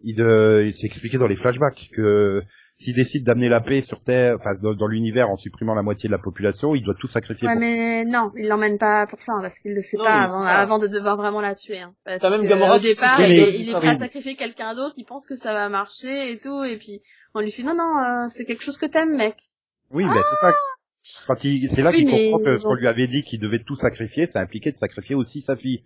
[0.00, 2.42] Il, de, il s'est expliqué dans les flashbacks que
[2.76, 6.12] s'il décide d'amener la paix sur Terre, enfin dans, l'univers en supprimant la moitié de
[6.12, 7.48] la population, il doit tout sacrifier.
[7.48, 10.78] Ouais, mais non, il l'emmène pas pour ça, parce qu'il le sait pas avant, avant
[10.78, 11.80] de devoir vraiment la tuer.
[11.80, 15.26] Hein, parce même Gamora au départ, il, est, prêt à sacrifier quelqu'un d'autre, il pense
[15.26, 17.00] que ça va marcher et tout, et puis
[17.34, 19.36] on lui fait non non, euh, c'est quelque chose que t'aimes, mec.
[19.90, 21.34] Oui, mais c'est ça.
[21.74, 24.40] c'est là qu'il comprend que ce qu'on lui avait dit qu'il devait tout sacrifier, ça
[24.40, 25.84] impliquait de sacrifier aussi sa fille.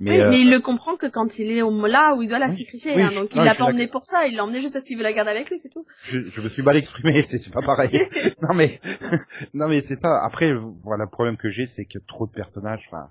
[0.00, 2.28] Mais, oui, euh, mais il le comprend que quand il est au là où il
[2.28, 4.72] doit la sacrifier, hein, donc il l'a pas emmené pour ça, il l'a emmené juste
[4.72, 5.84] parce qu'il veut la garder avec lui, c'est tout.
[6.04, 7.90] Je, je, me suis mal exprimé, c'est pas pareil.
[8.42, 8.80] non mais,
[9.54, 10.24] non mais c'est ça.
[10.24, 12.82] Après, voilà, le problème que j'ai, c'est que trop de personnages.
[12.90, 13.08] Enfin,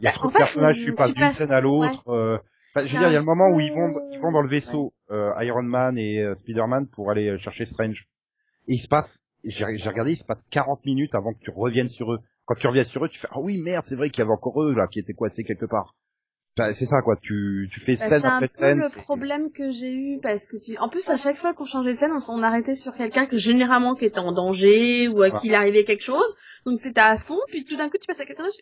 [0.00, 2.06] il y a bah, trop de personnages, tu passes d'une scène à l'autre.
[2.08, 2.36] Euh,
[2.76, 4.48] je veux dire, il y a le moment où ils vont, ils vont dans le
[4.48, 8.06] vaisseau, euh, Iron Man et euh, Spider-Man pour aller euh, chercher Strange.
[8.68, 11.88] Et il se passe, j'ai regardé, il se passe 40 minutes avant que tu reviennes
[11.88, 12.20] sur eux.
[12.44, 14.32] Quand tu reviens sur eux, tu fais ah oui merde, c'est vrai qu'il y avait
[14.32, 15.94] encore eux là qui étaient coincés quelque part
[16.56, 18.78] c'est ça quoi, tu, tu fais bah, scène après scène.
[18.80, 21.36] C'est un peu le problème que j'ai eu parce que tu, en plus à chaque
[21.36, 24.32] fois qu'on changeait de scène, on s'en arrêtait sur quelqu'un que généralement qui était en
[24.32, 26.36] danger ou à qui il arrivait quelque chose,
[26.66, 28.56] donc t'étais à fond, puis tout d'un coup tu passes à quelqu'un d'autre.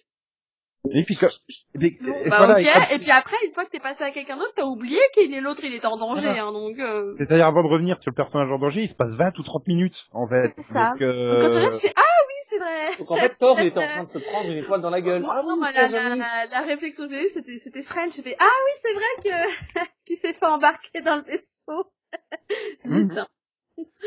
[0.89, 1.98] Et puis, et puis
[2.28, 2.66] bah, ok.
[2.93, 5.40] Et, puis après, une fois que t'es passé à quelqu'un d'autre, t'as oublié qu'il est
[5.40, 6.78] l'autre, il était en danger, hein, donc.
[6.78, 7.15] Euh...
[7.19, 9.66] C'est-à-dire avant de revenir sur le personnage en danger, il se passe 20 ou 30
[9.66, 10.52] minutes, en fait.
[10.57, 10.90] C'est ça.
[10.93, 11.43] Donc, euh...
[11.43, 12.02] donc quand tu fais ah
[12.51, 12.97] c'est vrai.
[12.98, 15.01] Donc en fait, Thor, il était en train de se prendre une étoile dans la
[15.01, 15.24] gueule.
[15.28, 16.16] Ah, non, la, la,
[16.51, 18.09] la, réflexion que j'ai eue, c'était, c'était Strange.
[18.15, 21.93] J'ai fait, ah oui, c'est vrai que, qu'il s'est fait embarquer dans le vaisseau.
[22.82, 23.27] Putain.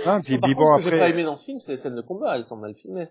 [0.06, 0.84] Ah, puis, puis bon, après.
[0.84, 2.58] Ce que j'ai pas aimé dans ce film, c'est les scènes de combat, elles sont
[2.58, 3.08] mal filmées.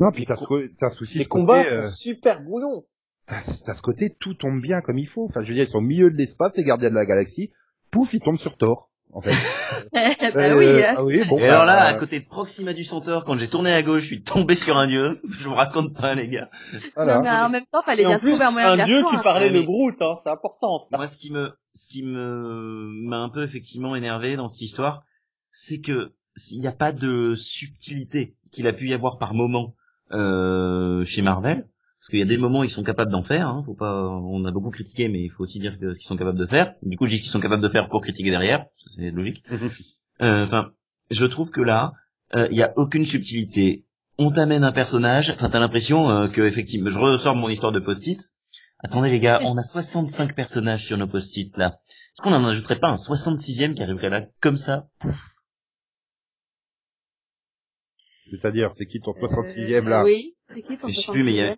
[0.00, 0.44] Non, puis t'as ce,
[0.78, 1.18] t'as souci.
[1.18, 2.84] Les combats sont euh, super brouillons.
[3.26, 5.26] T'as, t'as ce côté, tout tombe bien comme il faut.
[5.28, 7.52] Enfin, je veux dire, ils sont au milieu de l'espace, les gardiens de la galaxie.
[7.90, 9.30] Pouf, ils tombent sur Thor en fait.
[10.34, 10.66] bah oui.
[10.66, 13.48] Euh, ah oui bon, et alors là, à côté de Proxima du Centaure, quand j'ai
[13.48, 15.20] tourné à gauche, je suis tombé sur un dieu.
[15.30, 16.50] Je vous raconte pas, les gars.
[16.94, 17.20] Voilà.
[17.20, 20.00] mais en même temps, fallait bien trouver un moyen un dieu qui parlait le Groot,
[20.00, 20.80] hein, c'est important.
[20.92, 25.02] Moi, ce qui me, ce qui me m'a un peu effectivement énervé dans cette histoire,
[25.52, 29.74] c'est que s'il n'y a pas de subtilité qu'il a pu y avoir par moment
[30.12, 31.66] euh, chez Marvel,
[31.98, 33.48] parce qu'il y a des moments où ils sont capables d'en faire.
[33.48, 36.16] Hein, faut pas, on a beaucoup critiqué, mais il faut aussi dire ce qu'ils sont
[36.16, 36.74] capables de faire.
[36.82, 38.66] Du coup, je dis ce qu'ils sont capables de faire pour critiquer derrière,
[38.96, 39.44] c'est logique.
[40.20, 40.70] Euh, enfin,
[41.10, 41.92] je trouve que là,
[42.34, 43.84] euh, il y a aucune subtilité.
[44.18, 48.18] On t'amène un personnage, enfin t'as l'impression que effectivement, je ressors mon histoire de post-it.
[48.80, 51.78] Attendez les gars, on a 65 personnages sur nos post-it là.
[51.86, 55.37] Est-ce qu'on en ajouterait pas un 66e qui arriverait là comme ça, pouf
[58.30, 61.56] C'est-à-dire, c'est qui ton 66e là Oui, c'est qui ton 66e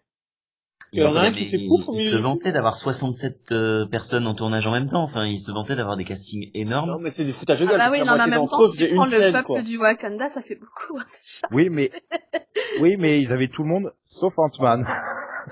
[0.92, 4.26] il y en a un qui fait pouf Il se vantait d'avoir 67 euh, personnes
[4.26, 5.04] en tournage en même temps.
[5.04, 6.90] Enfin, il se vantait d'avoir des castings énormes.
[6.90, 7.80] Non, mais c'est du foutage de gueule.
[7.80, 10.42] Ah bah oui, non, en même temps, si tu prends le peuple du Wakanda, ça
[10.42, 11.06] fait beaucoup, hein.
[11.52, 11.90] Oui, mais,
[12.80, 14.84] oui, mais ils avaient tout le monde, sauf Ant-Man.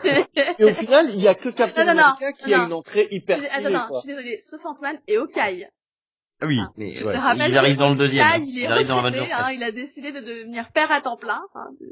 [0.58, 3.06] et au final, il y a que Captain non, non, America qui a une entrée
[3.10, 5.68] hyper Attends, non, je suis désolée, sauf Ant-Man et Hawkeye.
[6.40, 7.14] Ah oui, ah, mais ouais.
[7.48, 8.24] ils arrivent dans le deuxième.
[8.24, 11.40] Là, il est il, dans hein, il a décidé de devenir père à temps plein.
[11.54, 11.86] Hein, de...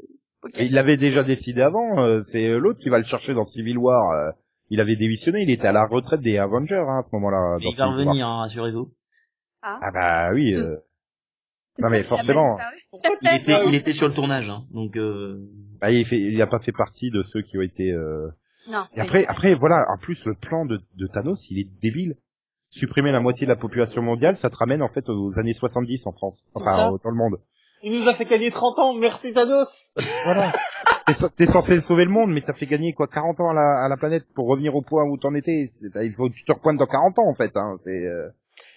[0.57, 3.77] Il l'avait déjà décidé avant, euh, c'est euh, l'autre qui va le chercher dans Civil
[3.77, 4.11] War.
[4.11, 4.31] Euh,
[4.69, 7.57] il avait démissionné, il était à la retraite des Avengers hein, à ce moment-là.
[7.59, 8.93] Il va revenir, hein, rassurez-vous.
[9.61, 9.79] Ah.
[9.81, 10.53] ah bah oui.
[11.79, 12.57] Non mais forcément.
[13.21, 14.95] il était, il était sur le tournage, hein, donc.
[14.95, 15.39] Euh...
[15.79, 17.93] Bah, il, fait, il a pas fait partie de ceux qui ont été.
[18.69, 18.83] Non.
[18.95, 22.15] Et après, après voilà, en plus le plan de, de Thanos, il est débile.
[22.69, 26.05] Supprimer la moitié de la population mondiale, ça te ramène en fait aux années 70
[26.05, 27.37] en France, enfin dans le monde.
[27.83, 29.93] Il nous a fait gagner 30 ans, merci Thanos
[30.25, 30.51] Voilà.
[31.37, 33.87] T'es censé sauver le monde, mais t'as fait gagner quoi 40 ans à la, à
[33.87, 35.71] la planète pour revenir au point où t'en étais.
[35.81, 37.55] Il faut que tu te repointes dans 40 ans en fait.
[37.55, 37.77] Hein.
[37.83, 38.05] C'est.
[38.05, 38.29] Euh...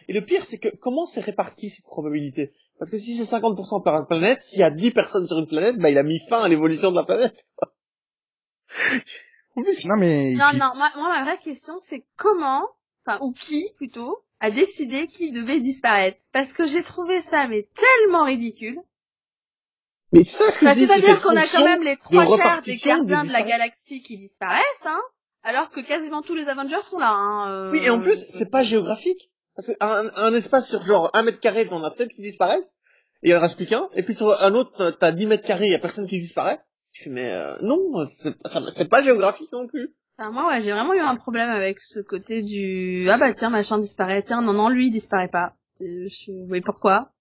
[0.08, 2.52] Et le pire, c'est que comment c'est réparti cette probabilité?
[2.78, 5.78] Parce que si c'est 50% par planète, s'il y a 10 personnes sur une planète,
[5.78, 7.44] bah il a mis fin à l'évolution de la planète.
[9.56, 10.34] non mais.
[10.34, 12.68] Non non, moi, moi ma vraie question c'est comment,
[13.14, 16.24] enfin ou qui plutôt, a décidé qui devait disparaître.
[16.32, 18.78] Parce que j'ai trouvé ça mais tellement ridicule.
[20.12, 23.24] Mais ça, ce que bah, c'est-à-dire qu'on a quand même les trois quarts des gardiens
[23.24, 25.00] de la galaxie qui disparaissent, hein,
[25.44, 27.12] alors que quasiment tous les Avengers sont là.
[27.12, 27.70] Hein, euh...
[27.70, 29.30] Oui, et en plus, c'est pas géographique.
[29.54, 32.78] Parce qu'un un espace sur genre un mètre carré, t'en as sept qui disparaissent,
[33.22, 33.88] et il en reste plus qu'un.
[33.94, 36.60] Et puis sur un autre, t'as 10 mètres carrés, il y a personne qui disparaît.
[36.92, 39.94] Tu fais, mais euh, non, c'est pas géographique non plus.
[40.20, 43.48] Enfin, moi, ouais, j'ai vraiment eu un problème avec ce côté du ah bah tiens
[43.48, 45.54] machin disparaît, tiens non non lui il disparaît pas.
[45.80, 46.46] Je...
[46.50, 47.12] Oui pourquoi?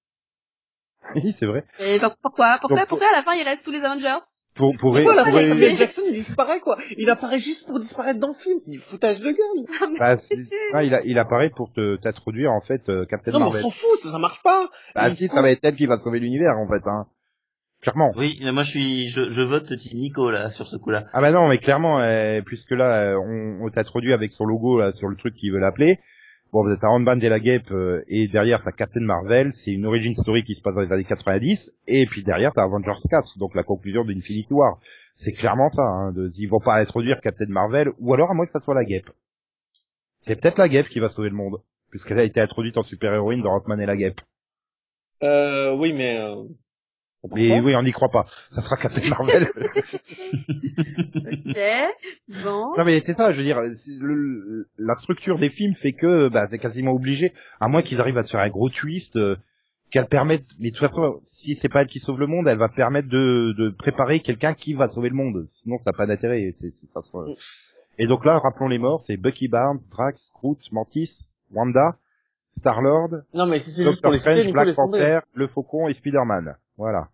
[1.16, 1.64] Oui, c'est vrai.
[1.80, 2.58] Et pourquoi?
[2.60, 4.20] Pourquoi Pourquoi à la fin il reste tous les Avengers?
[4.54, 8.20] Pour, pour, pourquoi la fin Samuel Jackson il disparaît quoi Il apparaît juste pour disparaître
[8.20, 9.98] dans le film, c'est du foutage de gueule.
[9.98, 10.18] bah,
[10.74, 13.62] ah, il, a, il apparaît pour te t'introduire en fait euh, Captain non, Marvel.
[13.62, 14.68] Non, on s'en fout, ça, ça marche pas.
[14.94, 16.86] Bah si, ça va être elle qui va sauver l'univers en fait.
[16.86, 17.08] Hein.
[17.82, 18.12] Clairement.
[18.18, 21.06] Oui, moi je suis, je, je vote Team Nico là sur ce coup-là.
[21.14, 24.80] Ah bah non, mais clairement, euh, puisque là, euh, on, on t'introduit avec son logo
[24.80, 26.00] là sur le truc qu'il veut l'appeler.
[26.52, 29.72] Bon, vous êtes à Ant-Man et la Guêpe, euh, et derrière t'as Captain Marvel, c'est
[29.72, 33.00] une origin story qui se passe dans les années 90, et puis derrière t'as Avengers
[33.08, 34.80] 4, donc la conclusion d'Infinity War.
[35.16, 38.46] C'est clairement ça, hein, de, ils vont pas introduire Captain Marvel, ou alors à moins
[38.46, 39.12] que ça soit la Guêpe.
[40.22, 41.62] C'est peut-être la Guêpe qui va sauver le monde,
[41.92, 44.20] puisqu'elle a été introduite en super-héroïne dans Ant-Man et la Guêpe.
[45.22, 46.20] Euh, oui, mais...
[46.20, 46.46] Euh...
[47.36, 48.26] Mais oui, on n'y croit pas.
[48.52, 49.50] Ça sera Captain Marvel.
[50.36, 51.58] ok,
[52.44, 52.74] bon.
[52.78, 53.60] Non mais c'est ça, je veux dire,
[54.00, 58.18] le, la structure des films fait que bah, c'est quasiment obligé, à moins qu'ils arrivent
[58.18, 59.36] à te faire un gros twist, euh,
[59.92, 62.58] qu'elle permette, mais de toute façon, si c'est pas elle qui sauve le monde, elle
[62.60, 65.48] va permettre de, de préparer quelqu'un qui va sauver le monde.
[65.50, 66.54] Sinon, ça n'a pas d'intérêt.
[66.60, 67.02] C'est, ça
[67.98, 71.98] Et donc là, rappelons les morts, c'est Bucky Barnes, Drax, Groot, Mantis, Wanda,
[72.52, 76.56] Star-Lord, non, mais c'est juste pour les Strange, Black Panther, le Faucon et Spider-Man.
[76.80, 77.10] Voilà.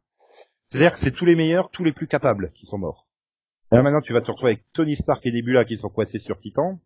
[0.70, 3.08] C'est-à-dire que c'est tous les meilleurs, tous les plus capables qui sont morts.
[3.72, 6.20] Et là maintenant tu vas te retrouver avec Tony Stark et Nebula qui sont coincés
[6.20, 6.80] sur Titan,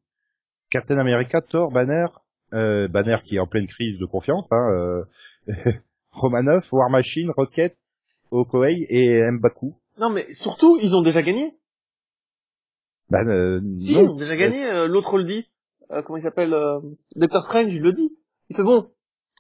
[0.69, 2.05] Captain America, Thor, Banner,
[2.53, 5.03] euh, Banner qui est en pleine crise de confiance, hein, euh,
[6.11, 7.77] Romanoff, War Machine, Rocket,
[8.31, 9.75] Okoei et Mbaku.
[9.97, 11.59] Non mais surtout ils ont déjà gagné.
[13.09, 15.49] Ben euh, si, ils ont déjà gagné, euh, l'autre le dit.
[15.91, 16.55] Euh, comment il s'appelle
[17.17, 18.15] Doctor Strange, il le dit.
[18.49, 18.89] Il fait bon.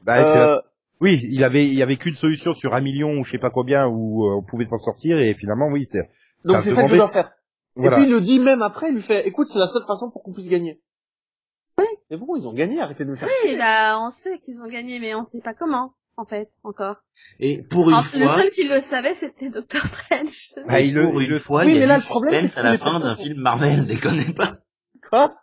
[0.03, 0.61] Bah,
[1.01, 3.49] oui, il avait, il y avait qu'une solution sur un million ou je sais pas
[3.49, 6.09] combien où euh, on pouvait s'en sortir et finalement oui c'est.
[6.43, 7.31] Donc c'est ça que je dois faire.
[7.77, 10.11] Et puis il le dit même après, il lui fait, écoute c'est la seule façon
[10.11, 10.81] pour qu'on puisse gagner.
[11.77, 11.85] Oui.
[12.11, 13.29] Mais bon ils ont gagné, arrêtez de me faire.
[13.45, 16.97] Oui, bah on sait qu'ils ont gagné, mais on sait pas comment en fait encore.
[17.39, 18.19] Et pour une fois.
[18.19, 20.53] Le seul qui le savait c'était Doctor Strange.
[20.67, 22.59] Ah, il le, pour une fois, oui, il y a mais là, le problème, c'est
[22.59, 24.57] à la fin d'un film Marvel, déconnez pas.
[25.09, 25.33] Quoi?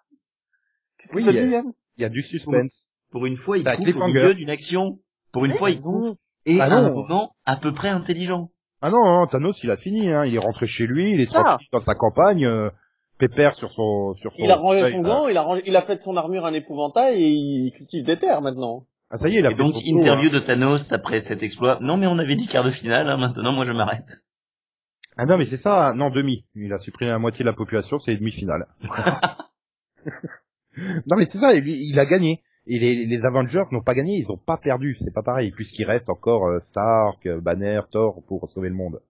[1.14, 1.62] Oui, il y, a,
[1.96, 2.88] il y a du suspense.
[3.10, 4.98] Pour une fois, il coupe au milieu d'une action.
[5.36, 6.18] Pour une fois, il coupe.
[6.46, 8.48] Et ah à un moment à peu près intelligent.
[8.80, 10.08] Ah non, hein, Thanos, il a fini.
[10.10, 10.24] Hein.
[10.24, 12.46] Il est rentré chez lui, il est tranquille dans sa campagne.
[12.46, 12.70] Euh,
[13.18, 14.38] pépère sur son sur son.
[14.38, 16.54] Il a rangé son gant, il a rangé, il a fait de son armure un
[16.54, 18.86] épouvantail et il cultive des terres maintenant.
[19.10, 20.32] Ah ça y est, il a et donc interview hein.
[20.32, 21.78] de Thanos après cet exploit.
[21.82, 24.22] Non mais on avait dit quart de finale, hein, maintenant moi je m'arrête.
[25.18, 26.46] Ah non mais c'est ça, non demi.
[26.54, 28.66] Il a supprimé la moitié de la population, c'est demi-finale.
[31.06, 32.40] non mais c'est ça, il a gagné.
[32.66, 35.84] Et les, les Avengers n'ont pas gagné, ils n'ont pas perdu, c'est pas pareil, puisqu'il
[35.84, 39.00] reste encore euh, Stark, euh, Banner, Thor pour sauver le monde.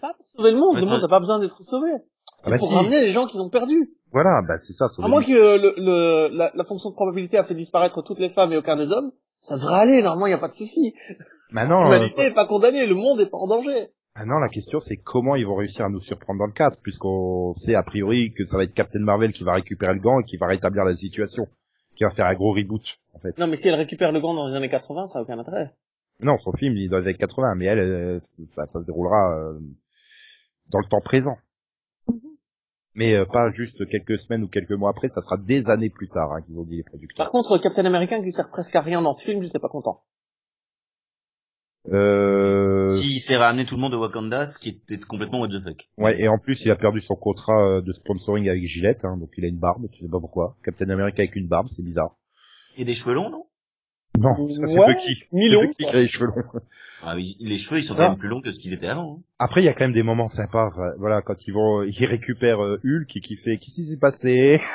[0.00, 1.90] Pas pour sauver le monde, le monde n'a pas besoin d'être sauvé.
[2.38, 3.90] C'est ah bah pour ramener les gens qui ont perdu.
[4.12, 4.86] Voilà, bah c'est ça.
[4.88, 8.20] Sauver à moins que le, le, la, la, fonction de probabilité a fait disparaître toutes
[8.20, 9.10] les femmes et aucun des hommes,
[9.40, 10.94] ça devrait aller, normalement il n'y a pas de souci.
[11.50, 13.88] Maintenant, L'humanité n'est pas condamnée, le monde n'est pas en danger.
[14.14, 17.54] Maintenant, la question c'est comment ils vont réussir à nous surprendre dans le cadre, puisqu'on
[17.56, 20.24] sait a priori que ça va être Captain Marvel qui va récupérer le gant et
[20.24, 21.46] qui va rétablir la situation
[21.96, 22.82] qui va faire un gros reboot,
[23.14, 23.36] en fait.
[23.38, 25.74] Non, mais si elle récupère le gant dans les années 80, ça n'a aucun intérêt.
[26.20, 28.20] Non, son film, il est dans les années 80, mais elle,
[28.54, 29.58] ça, se déroulera euh,
[30.68, 31.36] dans le temps présent.
[32.08, 32.20] Mhm.
[32.94, 36.08] Mais euh, pas juste quelques semaines ou quelques mois après, ça sera des années plus
[36.08, 37.24] tard hein, qu'ils ont dit les producteurs.
[37.24, 40.02] Par contre, Captain America qui sert presque à rien dans ce film, j'étais pas content.
[41.88, 42.69] Euh...
[42.88, 45.88] S'il s'est ramené tout le monde de Wakanda, ce qui était complètement what the fuck.
[45.98, 49.16] Ouais, et en plus, il a perdu son contrat euh, de sponsoring avec Gillette, hein,
[49.18, 50.56] donc il a une barbe, tu sais pas pourquoi.
[50.64, 52.16] Captain America avec une barbe, c'est bizarre.
[52.76, 53.46] Et des cheveux longs, non?
[54.18, 55.24] Non, ça c'est Bucky.
[55.32, 56.60] Bucky qui a les cheveux longs.
[57.02, 59.18] Ah les cheveux, ils sont quand même plus longs que ce qu'ils étaient avant.
[59.18, 59.22] Hein.
[59.38, 62.62] Après, il y a quand même des moments sympas, voilà, quand ils vont, ils récupèrent
[62.62, 64.60] euh, Hulk et qui fait, qu'est-ce qui s'est passé?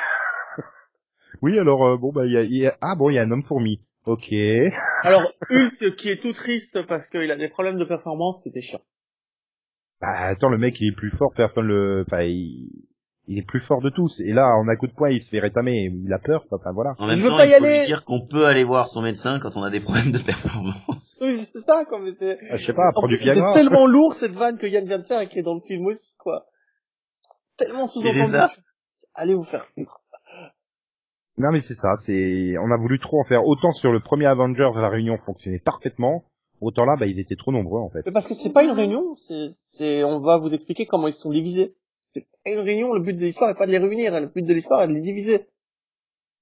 [1.42, 3.42] Oui, alors, euh, bon, bah, il y a, ah bon, il y a un homme
[3.42, 3.80] fourmi.
[4.06, 4.32] Ok.
[5.02, 8.80] Alors, Hulk qui est tout triste parce qu'il a des problèmes de performance, c'était chiant.
[10.00, 12.04] Bah attends, le mec il est plus fort, personne le...
[12.06, 12.86] Enfin, il...
[13.26, 14.20] il est plus fort de tous.
[14.20, 15.90] Et là, en un coup de poing, il se fait rétamer.
[16.04, 16.94] Il a peur, enfin voilà.
[16.98, 17.80] En même Je temps, veux pas il y faut aller.
[17.80, 21.18] lui dire qu'on peut aller voir son médecin quand on a des problèmes de performance.
[21.22, 22.38] Oui, c'est ça, quoi, mais c'est...
[22.50, 23.52] Ah, je sais pas, prends du Viagra.
[23.54, 25.62] C'est tellement lourd, cette vanne que Yann vient de faire et qui est dans le
[25.66, 26.46] film aussi, quoi.
[27.56, 28.52] Tellement sous-entendu.
[29.14, 30.02] Allez vous faire foutre.
[31.38, 34.26] Non mais c'est ça, c'est on a voulu trop en faire autant sur le premier
[34.26, 36.24] Avengers la réunion fonctionnait parfaitement,
[36.62, 38.00] autant là bah ils étaient trop nombreux en fait.
[38.06, 41.12] Mais parce que c'est pas une réunion, c'est c'est on va vous expliquer comment ils
[41.12, 41.74] sont divisés.
[42.08, 44.46] C'est pas une réunion, le but de l'histoire est pas de les réunir, le but
[44.46, 45.46] de l'histoire est de les diviser.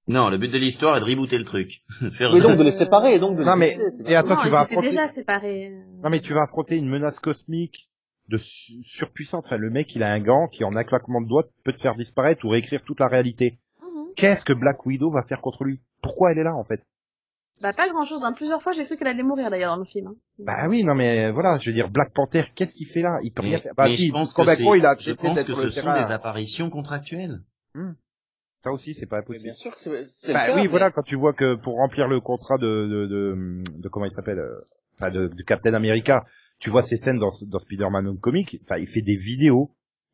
[0.07, 1.83] Non, le but de l'histoire est de rebooter le truc.
[2.17, 2.31] Faire...
[2.31, 4.61] Mais donc de les séparer, et donc de non, mais, et attends, non, tu vas
[4.61, 4.89] affronter...
[4.89, 5.73] déjà séparés.
[6.03, 7.89] Non mais tu vas affronter une menace cosmique
[8.29, 9.45] de surpuissante.
[9.45, 11.81] Enfin, le mec, il a un gant qui, en un claquement de doigts, peut te
[11.81, 13.59] faire disparaître ou réécrire toute la réalité
[14.15, 15.79] qu'est-ce que Black Widow va faire contre lui?
[16.01, 16.81] Pourquoi elle est là en fait?
[17.61, 18.23] Bah pas grand chose.
[18.23, 18.33] Hein.
[18.33, 20.07] Plusieurs fois j'ai cru qu'elle allait mourir d'ailleurs dans le film.
[20.07, 20.15] Hein.
[20.39, 23.17] Bah oui, non mais voilà, je veux dire Black Panther, qu'est-ce qu'il fait là?
[23.23, 23.73] Il peut rien faire.
[23.75, 24.41] Bah si, je pense que,
[24.77, 27.41] il a je pense que ce sont des apparitions contractuelles.
[27.73, 27.93] Hmm.
[28.61, 29.43] Ça aussi, c'est pas possible.
[29.43, 32.57] bien sûr que c'est bah, Oui, voilà, quand tu vois que pour remplir le contrat
[32.57, 34.59] de de, de, de comment il s'appelle, euh,
[34.95, 36.25] enfin de, de, Captain America,
[36.59, 39.71] tu vois ces scènes dans, dans Spider-Man Homecoming, enfin il fait des vidéos,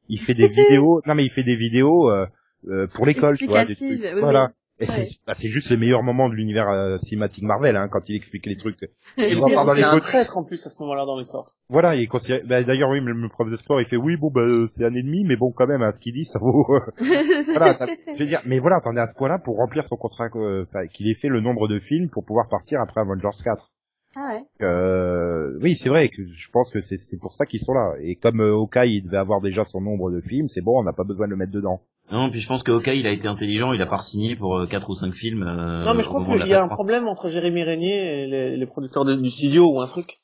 [0.10, 2.12] il fait des vidéos, non mais il fait des vidéos.
[2.12, 2.28] Euh,
[2.68, 3.66] euh, pour l'école, tu vois.
[3.66, 4.02] Des trucs.
[4.20, 4.52] Voilà.
[4.82, 4.88] Et
[5.28, 8.48] bah, c'est juste les meilleurs moments de l'univers euh, cinématique Marvel, hein, quand il explique
[8.48, 8.82] les trucs.
[9.18, 11.56] Et le pire, c'est un traître en plus à ce moment-là dans l'histoire.
[11.70, 14.32] Voilà, il est bah, d'ailleurs oui, le, le prof de sport, il fait oui, bon,
[14.34, 14.42] bah,
[14.76, 16.66] c'est un ennemi, mais bon, quand même, hein, ce qu'il dit, ça vaut.
[16.98, 17.78] voilà,
[18.08, 20.66] je veux dire, mais voilà, t'en es à ce point-là pour remplir son contrat, euh,
[20.94, 23.72] qu'il ait fait le nombre de films pour pouvoir partir après Avengers 4.
[24.16, 24.66] Ah ouais.
[24.66, 27.94] Euh, oui, c'est vrai que je pense que c'est pour ça qu'ils sont là.
[28.02, 30.84] Et comme euh, Hawkeye, il devait avoir déjà son nombre de films, c'est bon, on
[30.84, 31.82] n'a pas besoin de le mettre dedans.
[32.12, 34.58] Non, puis je pense que Hawkeye, il a été intelligent, il a pas signé pour
[34.58, 35.44] euh, quatre ou cinq films.
[35.44, 38.58] Euh, non, mais je crois qu'il y a un problème entre Jérémy Régnier et les,
[38.58, 40.20] les producteurs de, du studio ou un truc.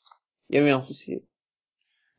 [0.50, 1.22] Il y a eu un souci.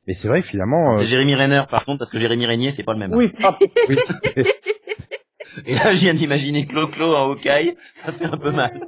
[0.07, 0.95] Mais c'est vrai, finalement.
[0.95, 0.99] Euh...
[0.99, 3.15] C'est Jérémy Renner, par contre, parce que Jérémy Régnier, c'est pas le même.
[3.15, 3.31] Oui.
[3.43, 3.59] Ah.
[3.89, 3.99] oui
[5.67, 8.87] et là, je viens d'imaginer Clo-Clo en Hawkeye, ça fait un peu mal.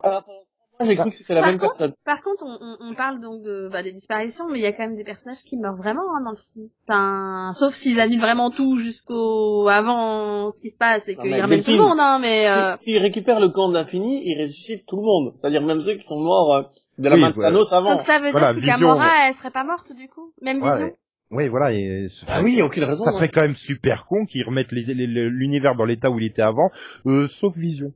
[0.00, 0.24] Alors,
[0.84, 1.92] j'ai cru que c'était la même personne.
[2.04, 4.86] Par contre, on, on, parle donc de bah, des disparitions, mais il y a quand
[4.86, 6.68] même des personnages qui meurent vraiment hein, dans le film.
[6.88, 11.62] Enfin, sauf s'ils annulent vraiment tout jusqu'au avant ce qui se passe et qu'ils ramènent
[11.62, 12.48] tout le monde, hein, mais.
[12.48, 12.76] Euh...
[12.80, 16.20] S'ils récupèrent le camp d'infini, ils ressuscitent tout le monde, c'est-à-dire même ceux qui sont
[16.20, 16.62] morts euh,
[16.98, 17.92] de la main de Thanos avant.
[17.92, 20.92] Donc ça veut dire que Gamora, elle serait pas morte du coup, même Vision?
[21.32, 21.72] Oui, voilà.
[21.72, 22.08] Et...
[22.28, 23.04] Ah oui, aucune raison.
[23.04, 26.70] Ça serait quand même super con qu'ils remettent l'univers dans l'état où il était avant,
[27.06, 27.92] euh, sauf Vision.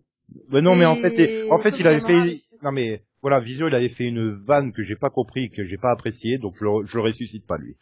[0.49, 3.75] Ben non, mais en fait, en fait, il avait fait, non mais voilà, Vision, il
[3.75, 6.87] avait fait une vanne que j'ai pas compris, que j'ai pas apprécié, donc je le,
[6.87, 7.77] je le ressuscite pas lui.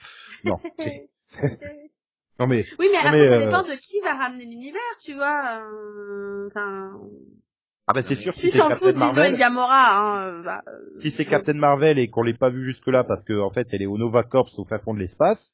[0.44, 0.58] Non.
[2.38, 2.64] non mais.
[2.78, 5.60] Oui, mais après, ça euh, dépend de qui va ramener l'univers, tu vois.
[5.60, 6.92] Euh, enfin.
[7.86, 8.32] Ah bah c'est sûr.
[8.32, 10.62] Si, si s'en fout et Gamora, hein, bah,
[11.00, 13.68] Si c'est Captain Marvel et qu'on l'ait pas vu jusque là parce que en fait
[13.72, 15.52] elle est au Nova Corps au fin fond de l'espace,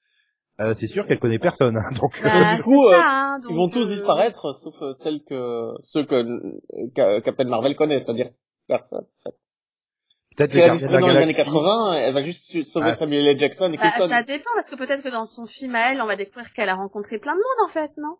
[0.61, 1.77] euh, c'est sûr qu'elle connaît personne.
[1.77, 5.73] Hein, donc bah, du coup, euh, hein, ils vont tous euh, disparaître, sauf celles que
[5.83, 8.31] ceux que Captain Marvel connaît, c'est-à-dire
[8.67, 9.07] personne.
[10.37, 12.95] Peut-être si elle disparaît dans les années 80, elle va juste sauver ah.
[12.95, 13.39] Samuel L.
[13.39, 16.07] Jackson et bah, Ça dépend parce que peut-être que dans son film à elle, on
[16.07, 18.17] va découvrir qu'elle a rencontré plein de monde en fait, non?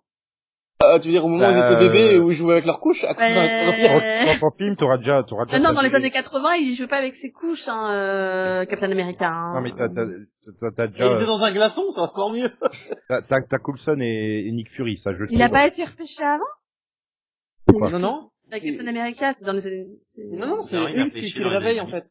[0.83, 2.81] Euh, tu veux dire au moment où ils étaient bébés où ils jouaient avec leurs
[2.81, 6.11] couches à bah, dans, ton film t'auras déjà t'auras déjà euh, non dans les années
[6.11, 9.55] 80 il jouait pas avec ses couches hein euh, Captain America hein.
[9.55, 12.51] non mais t'as t'as t'as déjà il était dans un glaçon c'est encore mieux.
[13.09, 17.91] T'as t'as Coulson et, et, Nick Fury ça je il a pas été repêché avant?
[17.91, 18.31] Non non.
[18.51, 19.87] Avec Captain America c'est dans les années
[20.33, 22.05] non non c'est Hulk qui le réveille en fait.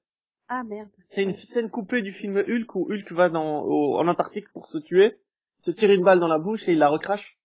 [0.48, 0.90] Ah merde.
[1.08, 4.78] C'est une scène coupée du film Hulk où Hulk va dans en Antarctique pour se
[4.78, 5.20] tuer
[5.60, 7.39] se tire une balle dans la bouche et il la recrache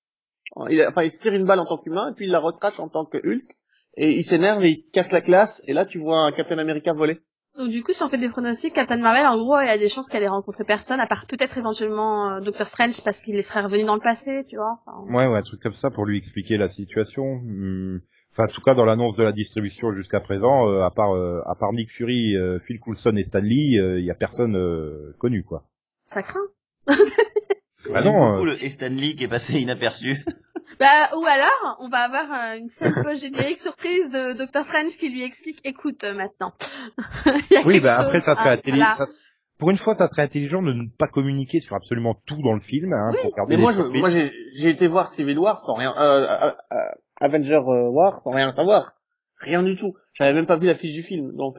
[0.71, 2.81] il, enfin, il se tire une balle en tant qu'humain, et puis il la recrache
[2.81, 3.57] en tant que Hulk,
[3.97, 6.93] et il s'énerve et il casse la classe, et là tu vois un Captain America
[6.93, 7.21] voler.
[7.57, 9.79] Donc du coup, si on fait des pronostics, Captain Marvel, en gros, il y a
[9.79, 13.41] des chances qu'elle ait rencontré personne, à part peut-être éventuellement euh, Doctor Strange, parce qu'il
[13.45, 14.81] serait revenu dans le passé, tu vois.
[15.09, 17.41] Ouais, ouais, un truc comme ça pour lui expliquer la situation.
[17.45, 18.01] Hmm.
[18.33, 21.43] Enfin, en tout cas, dans l'annonce de la distribution jusqu'à présent, euh, à part euh,
[21.47, 22.35] à part Nick Fury,
[22.67, 24.59] Phil Coulson et Stan Lee, il y a personne
[25.21, 25.65] connu, quoi.
[26.05, 26.41] Ça craint.
[27.93, 28.39] bah non.
[28.39, 30.25] Cool, et Stan Lee qui est passé inaperçu.
[30.81, 35.09] Bah, ou alors, on va avoir euh, une scène post-générique surprise de Doctor Strange qui
[35.09, 36.53] lui explique, écoute, euh, maintenant.
[37.67, 39.07] oui, bah après, ça serait intelligent.
[39.59, 42.61] Pour une fois, ça serait intelligent de ne pas communiquer sur absolument tout dans le
[42.61, 42.93] film.
[42.93, 43.31] Hein, oui.
[43.37, 46.77] pour Mais moi, je, moi, j'ai été voir Civil War sans rien, euh, euh, euh
[47.21, 48.95] Avenger War sans rien savoir,
[49.39, 49.95] rien du tout.
[50.15, 51.59] J'avais même pas vu la fiche du film, donc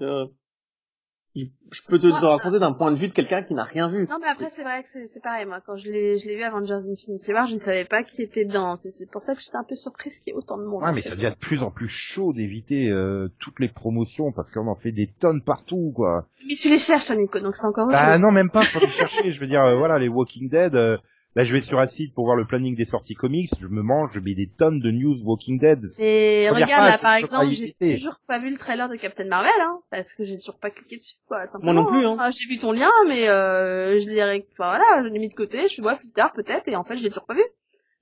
[1.36, 4.08] je peux te, te raconter d'un point de vue de quelqu'un qui n'a rien vu.
[4.10, 5.60] Non, mais après, c'est vrai que c'est pareil, moi.
[5.66, 8.46] Quand je l'ai, je l'ai vu Avengers Infinity War, je ne savais pas qui était
[8.46, 8.78] dedans.
[8.78, 10.84] C'est pour ça que j'étais un peu surprise qu'il y ait autant de monde.
[10.84, 14.50] Ouais, mais ça devient de plus en plus chaud d'éviter euh, toutes les promotions parce
[14.52, 16.26] qu'on en fait des tonnes partout, quoi.
[16.48, 18.80] Mais tu les cherches, toi, Nico, donc c'est encore autre bah, non, même pas, faut
[18.80, 19.34] les chercher.
[19.34, 20.98] je veux dire, euh, voilà, les Walking Dead, euh,
[21.36, 23.82] Là, je vais sur un site pour voir le planning des sorties comics, je me
[23.82, 25.84] mange, je mets des tonnes de news Walking Dead.
[26.00, 29.80] Et regarde, là, par exemple, j'ai toujours pas vu le trailer de Captain Marvel, hein,
[29.92, 31.46] parce que j'ai toujours pas cliqué dessus, quoi.
[31.62, 32.16] Moi non plus, hein.
[32.22, 35.34] Ah, j'ai vu ton lien, mais euh, je l'ai, enfin, voilà, je l'ai mis de
[35.34, 37.44] côté, je vois plus tard, peut-être, et en fait, je l'ai toujours pas vu.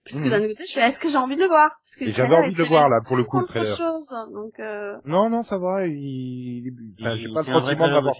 [0.06, 0.30] Puisque hmm.
[0.30, 1.72] d'un côté, je fais, est-ce que j'ai envie de le voir?
[1.82, 3.66] Parce que J'avais envie de le voir, là, pour le coup, le trailer.
[3.66, 4.98] Chose, donc euh...
[5.06, 6.72] Non, non, ça va, il...
[7.00, 8.16] Enfin, j'ai pas le sentiment d'avoir...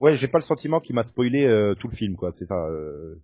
[0.00, 2.56] Ouais, j'ai pas le sentiment qu'il m'a spoilé euh, tout le film, quoi, c'est ça.
[2.56, 3.22] Euh...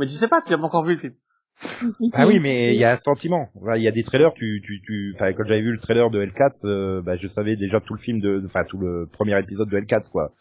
[0.00, 1.14] Mais tu sais pas, tu l'as pas encore vu le film.
[2.14, 3.50] ah oui, mais il y a un sentiment.
[3.76, 6.24] Il y a des trailers, tu, tu, tu, enfin, quand j'avais vu le trailer de
[6.24, 9.68] L4, euh, bah, je savais déjà tout le film de, enfin, tout le premier épisode
[9.68, 10.32] de L4, quoi.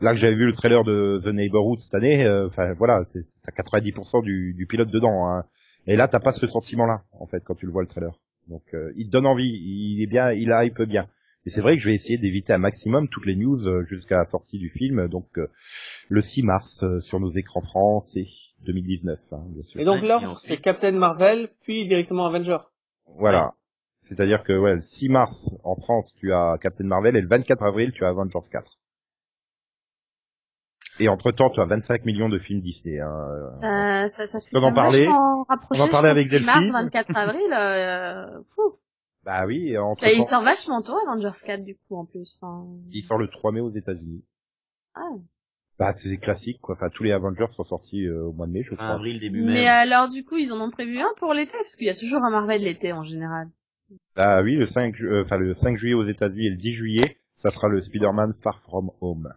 [0.00, 3.04] Là que j'avais vu le trailer de The Neighborhood cette année, euh, enfin, voilà,
[3.44, 5.44] t'as 90% du, du pilote dedans, hein.
[5.86, 8.12] Et là, t'as pas ce sentiment-là, en fait, quand tu le vois le trailer.
[8.48, 11.06] Donc, euh, il te donne envie, il est bien, il hype bien.
[11.44, 14.24] Et c'est vrai que je vais essayer d'éviter un maximum toutes les news jusqu'à la
[14.24, 15.26] sortie du film, donc
[16.08, 18.26] le 6 mars sur nos écrans français.
[18.64, 19.80] 2019, hein, bien sûr.
[19.80, 22.58] Et donc l'ordre, c'est Captain Marvel, puis directement Avenger.
[23.18, 23.54] Voilà.
[24.02, 27.62] C'est-à-dire que ouais, le 6 mars en France, tu as Captain Marvel et le 24
[27.62, 28.78] avril, tu as Avengers 4.
[31.00, 33.00] Et entre-temps, tu as 25 millions de films Disney.
[33.00, 33.08] Hein.
[33.62, 36.46] Euh, ça, ça fait on en parlait, on en parlait avec Delphine.
[36.46, 38.40] mars, 24 avril, euh,
[39.24, 42.38] Bah oui, entre bah, il sort vachement tôt Avengers 4 du coup en plus.
[42.40, 42.66] Enfin...
[42.90, 44.24] Il sort le 3 mai aux États-Unis.
[44.94, 45.14] Ah.
[45.78, 46.74] Bah c'est classique quoi.
[46.74, 48.88] Enfin tous les Avengers sont sortis euh, au mois de mai, je crois.
[48.88, 49.52] avril début mai.
[49.54, 51.94] Mais alors du coup ils en ont prévu un pour l'été parce qu'il y a
[51.94, 53.48] toujours un Marvel l'été en général.
[54.16, 57.16] Bah oui, le 5 euh, enfin le 5 juillet aux États-Unis et le 10 juillet,
[57.42, 59.32] ça sera le Spider-Man Far From Home.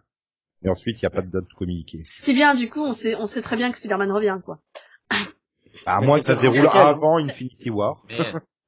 [0.62, 2.00] Et ensuite, il n'y a pas de date communiquée.
[2.02, 4.58] C'est bien, du coup, on sait, on sait très bien que Spider-Man revient, quoi.
[5.84, 8.04] À moins que ça se déroule avant Infinity War.
[8.08, 8.16] Mais,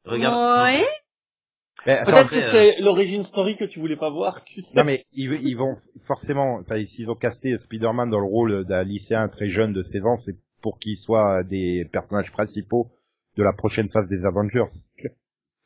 [0.05, 0.65] regarde.
[0.65, 0.85] Ouais.
[1.85, 4.45] Peut-être que c'est l'origine story que tu voulais pas voir.
[4.45, 4.75] Tu sais.
[4.77, 5.77] Non mais ils, ils vont
[6.07, 10.05] forcément, enfin s'ils ont casté Spider-Man dans le rôle d'un lycéen très jeune de 16
[10.05, 12.91] ans, c'est pour qu'il soit des personnages principaux
[13.37, 14.69] de la prochaine phase des Avengers.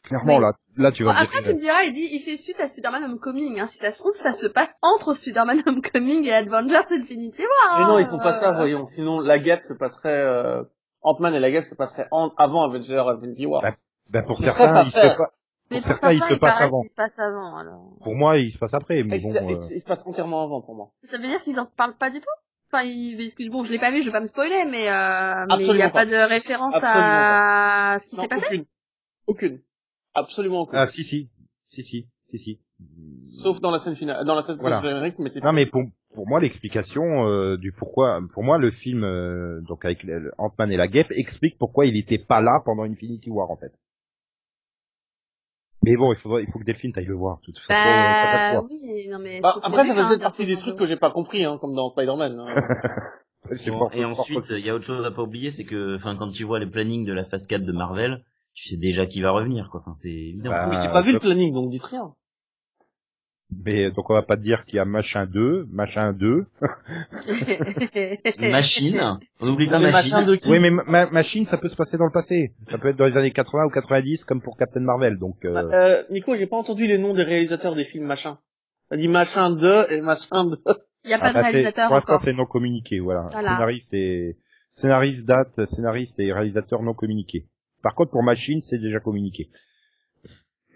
[0.04, 1.12] Clairement là, là tu vas.
[1.12, 3.60] Bon, après tu me diras, il dit, il fait suite à Spider-Man Homecoming.
[3.60, 3.66] Hein.
[3.66, 7.78] Si ça se trouve, ça se passe entre Spider-Man Homecoming et Avengers Infinity War.
[7.78, 8.10] Mais non, ils hein.
[8.10, 8.86] font pas ça, voyons.
[8.86, 10.20] Sinon, la guêpe se passerait.
[10.20, 10.64] Euh...
[11.04, 12.28] Ant-Man et la guêpe se passeraient en...
[12.36, 13.62] avant Avengers Infinity War.
[13.62, 13.72] Bah,
[14.10, 14.98] bah pour certains, il se.
[15.72, 16.82] Mais Pour certains, il se passe avant.
[16.84, 17.96] Il se passe avant, alors.
[18.02, 19.32] Pour moi, il se passe après, mais il, bon.
[19.32, 19.38] se...
[19.38, 20.90] euh, il se passe entièrement avant pour moi.
[21.02, 22.26] Ça veut dire qu'ils en parlent pas du tout?
[22.72, 23.20] Enfin, ils...
[23.20, 25.74] excuse, bon, je l'ai pas vu, je vais pas me spoiler, mais euh, il Absolument
[25.74, 26.04] y a pas.
[26.04, 28.46] pas de référence Absolument à ce qui s'est passé?
[28.46, 28.64] aucune.
[29.26, 29.60] Aucune.
[30.14, 30.78] Absolument aucune.
[30.78, 31.30] Ah si si,
[31.68, 32.60] si si, si si.
[33.24, 34.76] Sauf dans la scène finale, dans la scène Voilà.
[34.80, 35.82] post-générique, mais c'est Non mais pour
[36.14, 40.04] pour moi l'explication euh, du pourquoi pour moi le film euh, donc avec
[40.36, 43.72] Ant-Man et la guêpe explique pourquoi il était pas là pendant Infinity War en fait.
[45.84, 47.72] Mais bon, il faudrait il faut que Delphine t'aille le voir de toute façon.
[47.72, 48.66] t'as pas le Bah choix.
[48.70, 49.40] oui, non mais.
[49.40, 51.90] Bah, c'est après, ça hein, partie des trucs que j'ai pas compris, hein, comme dans
[51.90, 52.38] Spider-Man.
[52.38, 52.54] hein.
[53.66, 56.30] Bon, et ensuite, il y a autre chose à pas oublier, c'est que, enfin, quand
[56.30, 59.32] tu vois les plannings de la phase 4 de Marvel, tu sais déjà qui va
[59.32, 59.80] revenir, quoi.
[59.80, 60.50] Enfin, c'est évident.
[60.50, 62.14] Bah, mais j'ai pas vu le planning, donc dites rien.
[63.64, 66.46] Mais donc on va pas te dire qu'il y a machin 2, machin 2.
[68.50, 69.18] Machine.
[69.40, 70.12] On oublie pas machine.
[70.12, 72.54] machin de qui Oui, mais ma- ma- machine ça peut se passer dans le passé.
[72.70, 75.18] Ça peut être dans les années 80 ou 90 comme pour Captain Marvel.
[75.18, 78.38] Donc euh, Euh, Nico, j'ai pas entendu les noms des réalisateurs des films machin.
[78.90, 80.56] T'as dit machin de et machin de.
[81.04, 82.24] Il y a pas ah, de bah, réalisateur pour l'instant encore.
[82.24, 83.28] c'est non communiqué, voilà.
[83.32, 83.50] Voilà.
[83.50, 84.36] Scénariste et
[84.74, 87.46] scénariste date, scénariste et réalisateur non communiqué.
[87.82, 89.50] Par contre pour machine c'est déjà communiqué.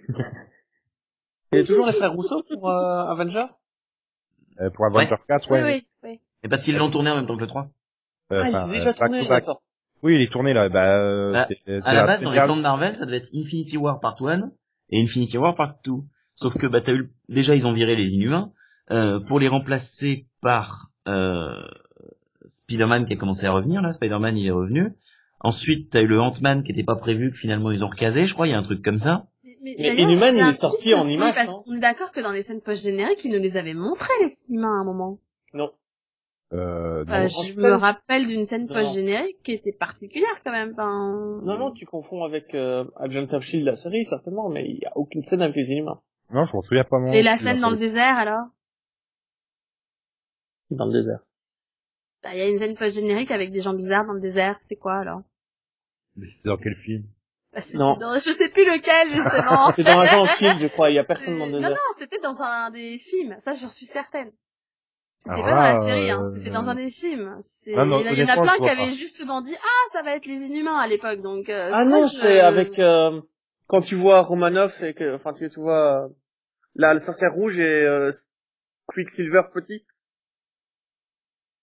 [1.57, 3.47] Il y a toujours les frères Rousseau pour euh, Avengers
[4.61, 5.62] Euh, pour Avengers 4, ouais.
[5.62, 6.20] Oui, oui, oui.
[6.43, 7.69] Et parce qu'ils l'ont tourné en même temps que le 3.
[8.33, 9.62] Euh, Ah, il enfin, est déjà euh, tourné, d'accord.
[10.03, 10.69] Oui, il est tourné là.
[10.69, 12.95] Bah, euh, Bah, c'est- c'est À la base, c'est dans les la- plans de Marvel,
[12.97, 14.51] ça devait être Infinity War Part 1
[14.91, 15.93] et Infinity War Part 2.
[16.35, 18.53] Sauf que, bah, t'as eu, déjà, ils ont viré les Inhumains,
[18.91, 21.62] euh, pour les remplacer par, euh,
[22.47, 23.93] Spider-Man qui a commencé à revenir, là.
[23.93, 24.93] Spider-Man, il est revenu.
[25.41, 28.35] Ensuite, t'as eu le Ant-Man qui était pas prévu, que finalement ils ont recasé, je
[28.35, 29.27] crois, il y a un truc comme ça.
[29.62, 31.62] Mais d'ailleurs, Inhuman, il est sorti en IMAX, Parce hein.
[31.65, 34.78] qu'on est d'accord que dans les scènes post-génériques, ils nous les avaient montrés, les humains,
[34.78, 35.19] à un moment.
[35.55, 35.70] Non.
[36.53, 37.12] Euh, non.
[37.12, 40.74] Euh, je me rappelle d'une scène post-générique qui était particulière, quand même.
[40.77, 44.87] Non, non, tu confonds avec euh, Agent of Shield, la série, certainement, mais il y
[44.87, 46.01] a aucune scène avec les Inhumains.
[46.31, 46.99] non, je m'en souviens pas.
[47.12, 48.47] Et la scène dans le désert, alors?
[50.70, 51.20] Dans le désert.
[52.23, 54.77] Bah, Il y a une scène post-générique avec des gens bizarres dans le désert, c'était
[54.77, 55.23] quoi, alors?
[56.16, 57.05] Mais c'était dans quel film?
[57.57, 57.97] Bah, Non.
[57.97, 59.73] dans- Je sais plus lequel, justement.
[59.77, 61.77] C'est dans of Shield, je crois, il y a personne dans le Euh, non, non,
[61.99, 64.31] c'était dans un des films, ça j'en suis certaine.
[65.19, 66.23] C'était Alors pas dans la série, hein.
[66.23, 67.41] euh, c'était dans un des films.
[67.74, 69.41] Ah non, il y en a- il y en a honnêtement, plein qui avaient justement
[69.41, 71.49] dit ah ça va être les Inhumains à l'époque donc.
[71.49, 73.20] euh, Ah non, c'est je- avec euh,
[73.66, 76.09] quand tu vois Romanoff et que, enfin, tu, tu vois euh,
[76.74, 78.12] la, la sorcière rouge et euh,
[78.87, 79.85] Quicksilver petit.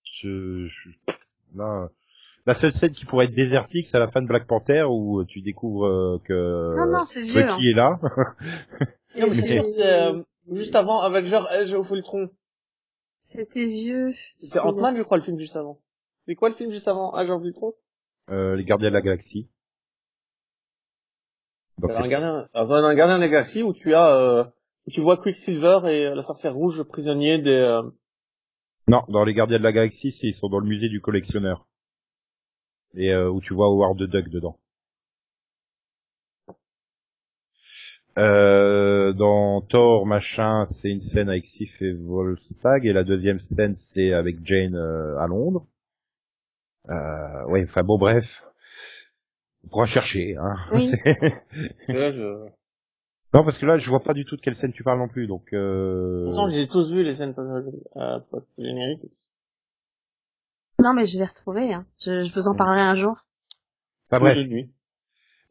[0.03, 0.89] je, je-
[1.55, 1.89] là,
[2.45, 5.23] la seule scène qui pourrait être désertique, c'est à la fin de Black Panther où
[5.25, 7.45] tu découvres euh, que Non non c'est vieux.
[7.45, 7.99] Bucky est là.
[9.07, 12.29] C'est- Non, mais euh, juste avant Avenger Age of Ultron.
[13.19, 14.13] C'était vieux.
[14.41, 15.79] C'est Ant-Man, je crois, le film juste avant.
[16.27, 17.73] C'est quoi le film juste avant Age of Ultron
[18.29, 19.49] euh, les Gardiens de la Galaxie.
[21.79, 24.15] Donc Dans un c'est- gardien, euh, dans un gardien de la galaxie où tu as,
[24.17, 24.43] euh,
[24.87, 27.51] où tu vois Quicksilver et euh, la sorcière rouge prisonnier des.
[27.51, 27.81] euh,
[28.87, 31.65] non, dans les Gardiens de la Galaxie, c'est- ils sont dans le musée du collectionneur.
[32.95, 34.57] Et euh, où tu vois Howard the Duck dedans.
[38.19, 43.75] Euh, dans Thor, machin, c'est une scène avec Sif et Volstagg, et la deuxième scène,
[43.75, 45.65] c'est avec Jane euh, à Londres.
[46.89, 48.25] Euh, ouais, enfin bon, bref.
[49.65, 50.55] On pourra chercher, hein.
[50.73, 50.91] Oui.
[51.87, 52.45] Là, je...
[53.33, 55.07] non, parce que là, je vois pas du tout de quelle scène tu parles non
[55.07, 56.25] plus, donc euh...
[56.25, 59.09] Pourtant, j'ai tous vu les scènes post- euh, post-génériques.
[60.83, 61.73] Non mais je vais retrouver.
[61.73, 61.85] Hein.
[62.03, 63.15] Je, je vous en parlerai un jour.
[64.11, 64.37] Enfin, bref.
[64.47, 64.69] Nuits.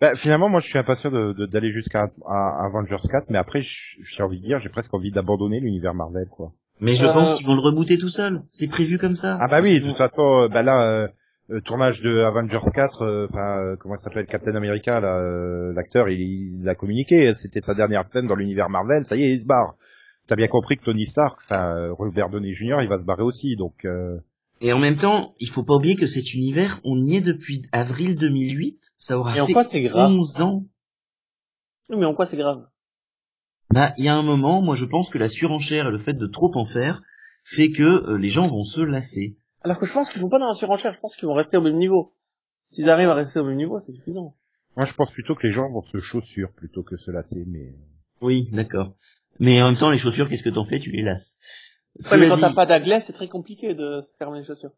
[0.00, 3.62] Bah, finalement, moi, je suis impatient de- de- d'aller jusqu'à à Avengers 4, mais après,
[3.62, 6.52] j'ai envie de dire, j'ai presque envie d'abandonner l'univers Marvel, quoi.
[6.80, 8.42] Mais je Euh, pense qu'ils vont le rebooter tout seul.
[8.50, 9.38] C'est prévu comme ça.
[9.40, 11.08] Ah bah oui, de toute façon, euh, bah là, euh,
[11.50, 16.20] euh, tournage de Avengers 4, euh, enfin euh, comment ça s'appelle Captain America, l'acteur, il,
[16.60, 19.46] il, a communiqué, c'était sa dernière scène dans l'univers Marvel, ça y est, il se
[19.46, 19.74] barre.
[20.26, 23.54] T'as bien compris que Tony Stark, enfin Robert Downey Jr., il va se barrer aussi,
[23.56, 23.86] donc.
[24.62, 27.62] Et en même temps, il faut pas oublier que cet univers, on y est depuis
[27.72, 30.64] avril 2008, ça aura Et fait c'est grave 11 ans.
[31.90, 32.64] mais en quoi c'est grave?
[33.70, 36.12] Bah, il y a un moment, moi je pense que la surenchère et le fait
[36.14, 37.02] de trop en faire
[37.44, 39.36] fait que les gens vont se lasser.
[39.62, 41.56] Alors que je pense qu'ils vont pas dans la surenchère, je pense qu'ils vont rester
[41.56, 42.14] au même niveau.
[42.68, 44.36] S'ils arrivent à rester au même niveau, c'est suffisant.
[44.76, 47.66] Moi, je pense plutôt que les gens vont se chaussure plutôt que se lasser, mais...
[47.66, 47.76] Euh.
[48.22, 48.94] Oui, d'accord.
[49.40, 50.78] Mais en même temps, les chaussures, qu'est-ce que t'en fais?
[50.78, 51.38] Tu les lasses.
[52.10, 54.72] Ouais, mais quand t'as pas d'aglais, c'est très compliqué de fermer les chaussures.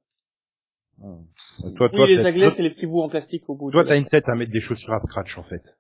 [1.03, 1.17] Ah.
[1.77, 3.71] Toi, oui, les aglais, c'est les petits bouts en plastique au bout.
[3.71, 5.77] Toi, t'as une tête à mettre des chaussures à scratch, en fait.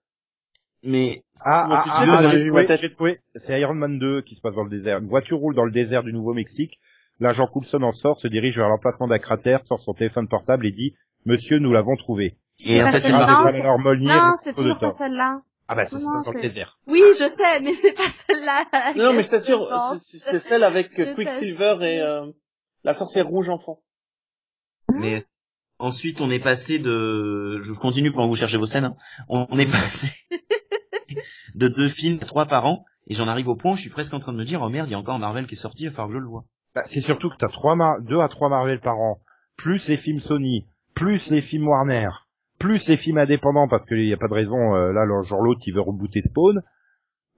[0.82, 4.98] Mais ah, ah, ah, ah c'est Iron Man 2 qui se passe dans le désert.
[4.98, 6.78] Une voiture roule dans le désert du Nouveau-Mexique
[7.20, 10.72] L'agent Coulson en sort, se dirige vers l'emplacement d'un cratère, sort son téléphone portable et
[10.72, 10.94] dit
[11.24, 12.36] Monsieur, nous l'avons trouvé.
[12.66, 15.40] Et en fait, non, c'est toujours pas celle-là.
[15.66, 16.78] Ah bah c'est dans le désert.
[16.86, 18.92] Oui, je sais, mais c'est pas celle-là.
[18.96, 19.66] Non, mais je t'assure,
[19.96, 22.30] c'est celle avec Quicksilver et euh,
[22.82, 23.80] la sorcière rouge enfant.
[24.92, 25.26] Mais
[25.78, 27.58] ensuite, on est passé de...
[27.62, 28.84] Je continue pendant que vous cherchez vos scènes.
[28.84, 28.96] Hein.
[29.28, 30.08] On est passé
[31.54, 34.12] de deux films, trois par an, et j'en arrive au point où je suis presque
[34.14, 35.84] en train de me dire, oh merde, il y a encore Marvel qui est sorti,
[35.84, 36.44] il va falloir que je le vois.
[36.74, 39.20] Bah, c'est surtout que t'as trois deux à trois Marvel par an,
[39.56, 42.10] plus les films Sony, plus les films Warner,
[42.64, 45.60] plus les films indépendants parce qu'il n'y a pas de raison euh, là genre l'autre
[45.60, 46.62] qui veut rebooter Spawn.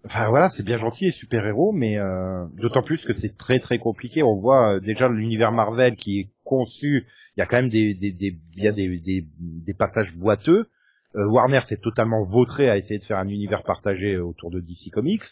[0.05, 3.79] Enfin voilà, c'est bien gentil les super-héros, mais euh, d'autant plus que c'est très très
[3.79, 4.23] compliqué.
[4.23, 7.95] On voit euh, déjà l'univers Marvel qui est conçu, il y a quand même des
[7.95, 10.69] des des y a des, des, des passages boiteux.
[11.15, 15.25] Warner s'est totalement vautré à essayer de faire un univers partagé autour de DC Comics.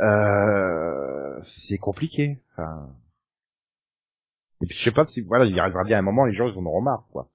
[0.00, 2.42] Euh, c'est compliqué.
[2.52, 2.90] Enfin...
[4.62, 6.58] Et puis je sais pas si voilà, il arrivera bien un moment, les gens ils
[6.58, 7.28] en auront marre, quoi.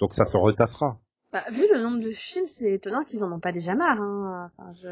[0.00, 0.98] Donc ça se retassera.
[1.32, 4.00] Bah, vu le nombre de films, c'est étonnant qu'ils en ont pas déjà marre.
[4.00, 4.50] Hein.
[4.56, 4.88] Enfin, je...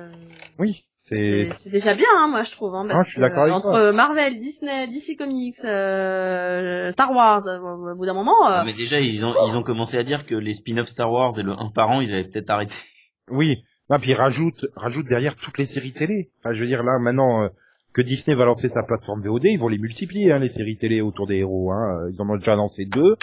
[0.59, 1.49] Oui, c'est.
[1.51, 2.75] C'est déjà bien, hein, moi je trouve.
[2.75, 7.47] Hein, parce ah, je suis d'accord avec entre Marvel, Disney, DC Comics, euh, Star Wars,
[7.47, 8.51] euh, au bout d'un moment.
[8.51, 8.65] Euh...
[8.67, 11.43] mais déjà ils ont ils ont commencé à dire que les spin-offs Star Wars et
[11.43, 12.75] le 1 par an, ils avaient peut-être arrêté.
[13.31, 13.63] Oui,
[14.01, 16.31] puis rajoute, rajoute derrière toutes les séries télé.
[16.41, 17.49] Enfin, je veux dire là maintenant euh,
[17.95, 21.01] que Disney va lancer sa plateforme VOD, ils vont les multiplier hein, les séries télé
[21.01, 21.73] autour des héros.
[21.73, 22.09] Hein.
[22.13, 23.17] Ils en ont déjà lancé deux.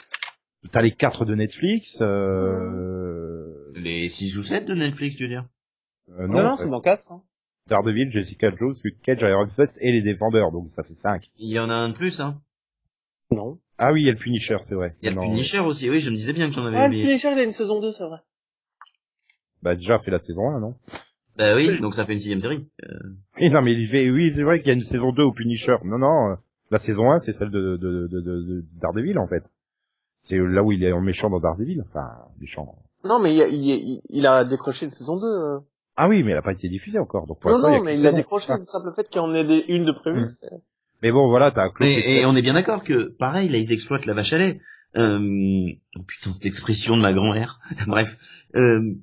[0.72, 1.98] T'as les quatre de Netflix.
[2.02, 3.72] Euh...
[3.76, 5.46] Les six ou sept de Netflix, tu veux dire?
[6.18, 7.12] euh, Non, non, c'est dans quatre.
[7.12, 7.22] Hein.
[7.68, 11.30] Daredevil, Jessica Jones, Luke Cage, Iron Fist et les Défendeurs, donc ça fait cinq.
[11.38, 12.42] Il y en a un de plus, hein
[13.32, 13.60] Non.
[13.78, 14.96] Ah oui, il y a le Punisher, c'est vrai.
[15.02, 16.78] Il y a le Punisher aussi, oui, je me disais bien que j'en avais.
[16.78, 18.20] Ah, le Punisher, il a une saison 2, c'est vrai.
[19.62, 20.76] Bah déjà fait la saison 1, non?
[21.38, 22.68] Bah oui, donc ça fait une sixième série.
[22.84, 23.00] Euh...
[23.40, 25.32] Oui, non, mais il fait, oui, c'est vrai qu'il y a une saison 2 au
[25.32, 25.78] Punisher.
[25.86, 26.36] Non, non, euh,
[26.70, 29.44] la saison 1, c'est celle de, de, de, de, Daredevil, en fait.
[30.24, 32.10] C'est là où il est en méchant dans Daredevil, enfin,
[32.40, 32.76] méchant.
[33.04, 35.26] Non, mais il, a, il, il a décroché une saison 2.
[35.26, 35.60] Euh.
[35.98, 38.08] Ah oui, mais elle a pas été diffusée encore, donc pour Non, non, mais il
[38.08, 40.22] a décroché, le simple fait qu'il y en ait une de prévue.
[40.22, 40.58] Mm.
[41.04, 44.06] Mais bon, voilà, t'as et, et on est bien d'accord que, pareil, là, ils exploitent
[44.06, 44.62] la vache à lait.
[44.96, 45.74] Euh...
[45.98, 47.60] Oh putain, cette expression de ma grand-mère.
[47.88, 48.10] Bref.
[48.56, 48.96] Euh,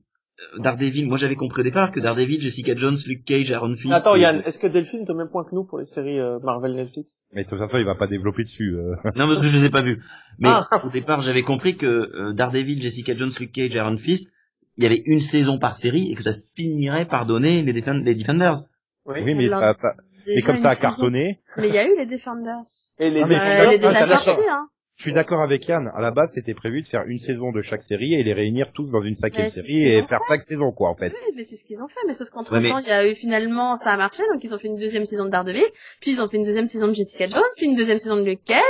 [0.58, 3.92] Daredevil, moi j'avais compris au départ que Daredevil, Jessica Jones, Luke Cage, Aaron Fist...
[3.94, 6.38] Attends Yann, est-ce que Delphine est au même point que nous pour les séries euh,
[6.40, 7.18] Marvel Netflix?
[7.32, 8.76] Mais de toute façon il va pas développer dessus.
[8.76, 8.94] Euh.
[9.16, 10.02] non parce que je les ai pas vus.
[10.38, 10.68] Mais ah.
[10.84, 14.32] au départ j'avais compris que euh, Daredevil, Jessica Jones, Luke Cage, Aaron Fist,
[14.76, 18.14] il y avait une saison par série et que ça finirait par donner les, les
[18.14, 18.62] Defenders.
[19.06, 19.94] Oui, mais ça, ça...
[20.26, 21.40] Et comme ça a cartonné.
[21.56, 22.64] Mais il y a eu les Defenders.
[22.98, 24.68] Et les Defenders, déjà sortis, hein.
[25.00, 25.90] Je suis d'accord avec Yann.
[25.94, 28.70] À la base, c'était prévu de faire une saison de chaque série et les réunir
[28.74, 31.08] tous dans une cinquième série et faire cinq saisons, quoi, en fait.
[31.08, 32.00] Oui, mais c'est ce qu'ils ont fait.
[32.06, 34.22] Mais sauf qu'entre temps, il y a eu finalement, ça a marché.
[34.30, 35.64] Donc ils ont fait une deuxième saison de Daredevil,
[36.02, 38.24] puis ils ont fait une deuxième saison de Jessica Jones, puis une deuxième saison de
[38.24, 38.60] Luke Cage.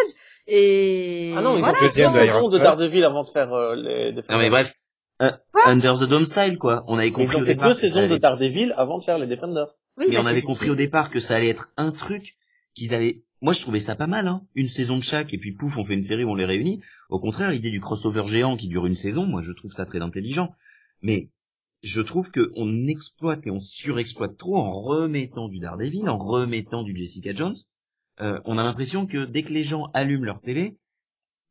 [0.46, 4.12] Et ah non, ils ont fait deux saisons de Daredevil avant de faire euh, les.
[4.12, 4.72] Non mais bref,
[5.22, 5.32] euh,
[5.66, 6.84] Under the Dome style, quoi.
[6.86, 7.38] On avait compris.
[7.38, 9.74] Ils ont fait deux saisons de Daredevil avant de faire les Defenders.
[9.96, 12.36] Oui, mais on avait compris au départ que ça allait être un truc
[12.76, 14.46] qu'ils allaient moi je trouvais ça pas mal, hein.
[14.54, 16.80] Une saison de chaque et puis pouf, on fait une série où on les réunit.
[17.08, 20.00] Au contraire, l'idée du crossover géant qui dure une saison, moi je trouve ça très
[20.00, 20.54] intelligent.
[21.02, 21.30] Mais
[21.82, 26.94] je trouve qu'on exploite et on surexploite trop en remettant du Daredevil, en remettant du
[26.94, 27.56] Jessica Jones.
[28.20, 30.76] Euh, on a l'impression que dès que les gens allument leur télé,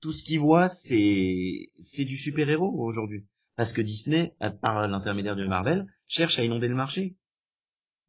[0.02, 3.26] tout ce qu'ils voient c'est c'est du super-héros aujourd'hui.
[3.56, 7.16] Parce que Disney, par l'intermédiaire de Marvel, cherche à inonder le marché.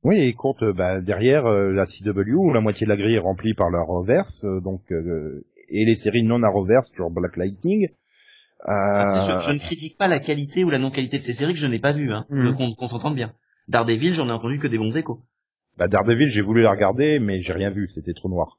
[0.03, 3.17] Oui, et compte euh, bah, derrière euh, la CW où la moitié de la grille
[3.17, 7.37] est remplie par leur reverse, euh, donc et les séries non à reverse, genre Black
[7.37, 7.89] Lightning.
[8.67, 11.79] Je, ne critique pas la qualité ou la non-qualité de ces séries que je n'ai
[11.79, 12.75] pas vues, hein, mm.
[12.77, 13.33] qu'on s'entende bien.
[13.69, 15.23] Daredevil, j'en ai entendu que des bons échos.
[15.79, 18.59] Bah Daredevil, j'ai voulu la regarder, mais j'ai rien vu, c'était trop noir.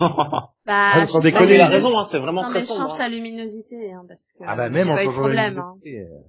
[0.00, 2.98] bah, ah, sans déconner, il a raison, hein, c'est vraiment non, très mais change hein.
[2.98, 6.08] ta luminosité, hein, parce que ah bah même en changeant la luminosité.
[6.08, 6.22] Hein.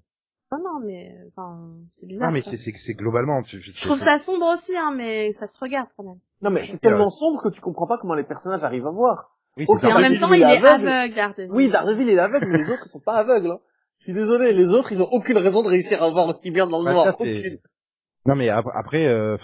[0.64, 2.27] Non, mais enfin, c'est bizarre.
[2.27, 3.41] Non, mais c'est c'est globalement.
[3.44, 6.19] Je trouve ça sombre aussi, hein, mais ça se regarde quand même.
[6.41, 9.36] Non, mais c'est tellement sombre que tu comprends pas comment les personnages arrivent à voir.
[9.57, 11.52] Oui, et en même temps, il, est aveugle, Daredevil.
[11.52, 13.52] Oui, Daredevil il est aveugle, mais les autres ils sont pas aveugles.
[13.52, 13.60] Hein.
[13.99, 16.68] Je suis désolé, les autres ils ont aucune raison de réussir à voir aussi bien
[16.68, 17.15] dans le bah, noir.
[18.26, 19.38] Non, mais après, euh...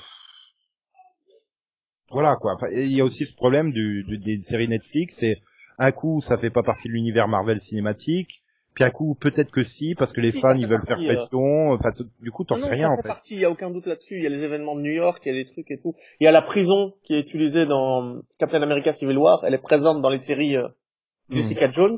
[2.12, 2.58] voilà quoi.
[2.72, 5.42] Il y a aussi ce problème du, du des séries Netflix, c'est
[5.78, 8.44] un coup ça fait pas partie de l'univers Marvel cinématique
[8.74, 11.06] puis à coup, peut-être que si, parce que les fans ils veulent faire euh.
[11.06, 11.72] pression.
[11.72, 11.92] Enfin,
[12.22, 13.08] du coup, t'en sais rien en fait.
[13.08, 14.18] Partie, il y a aucun doute là-dessus.
[14.18, 15.94] Il y a les événements de New York, il y a des trucs et tout.
[16.20, 19.44] Il y a la prison qui est utilisée dans Captain America Civil War.
[19.46, 20.70] Elle est présente dans les séries euh.
[21.30, 21.98] Jessica Jones.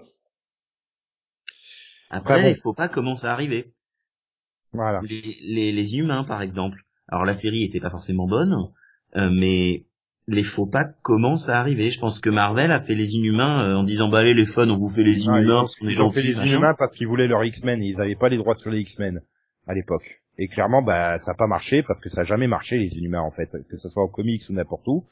[2.10, 3.74] Après, il faut pas commencer à arriver.
[4.72, 5.02] Voilà.
[5.04, 6.78] Les, les, les humains, par exemple.
[7.08, 8.56] Alors la série était pas forcément bonne,
[9.16, 9.86] euh, mais
[10.28, 11.90] les faux pas commencent à arriver.
[11.90, 14.70] Je pense que Marvel a fait les Inhumains euh, en disant bah allez les fans
[14.70, 17.82] on vous fait les Inhumains ils, ont fait les Inhumains parce qu'ils voulaient leur X-Men
[17.84, 19.22] et ils avaient pas les droits sur les X-Men
[19.68, 20.22] à l'époque.
[20.38, 23.22] Et clairement bah ça a pas marché parce que ça a jamais marché les Inhumains
[23.22, 25.06] en fait, que ce soit en comics ou n'importe où.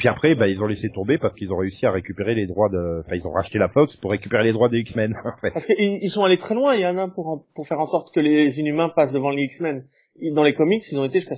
[0.00, 2.70] Puis après, bah, ils ont laissé tomber parce qu'ils ont réussi à récupérer les droits
[2.70, 5.50] de, enfin, ils ont racheté la Fox pour récupérer les droits des X-Men, en fait.
[5.50, 8.12] Parce qu'ils sont allés très loin, il y en a pour, pour faire en sorte
[8.14, 9.84] que les Inhumains passent devant les X-Men.
[10.34, 11.36] Dans les comics, ils ont été jusqu'à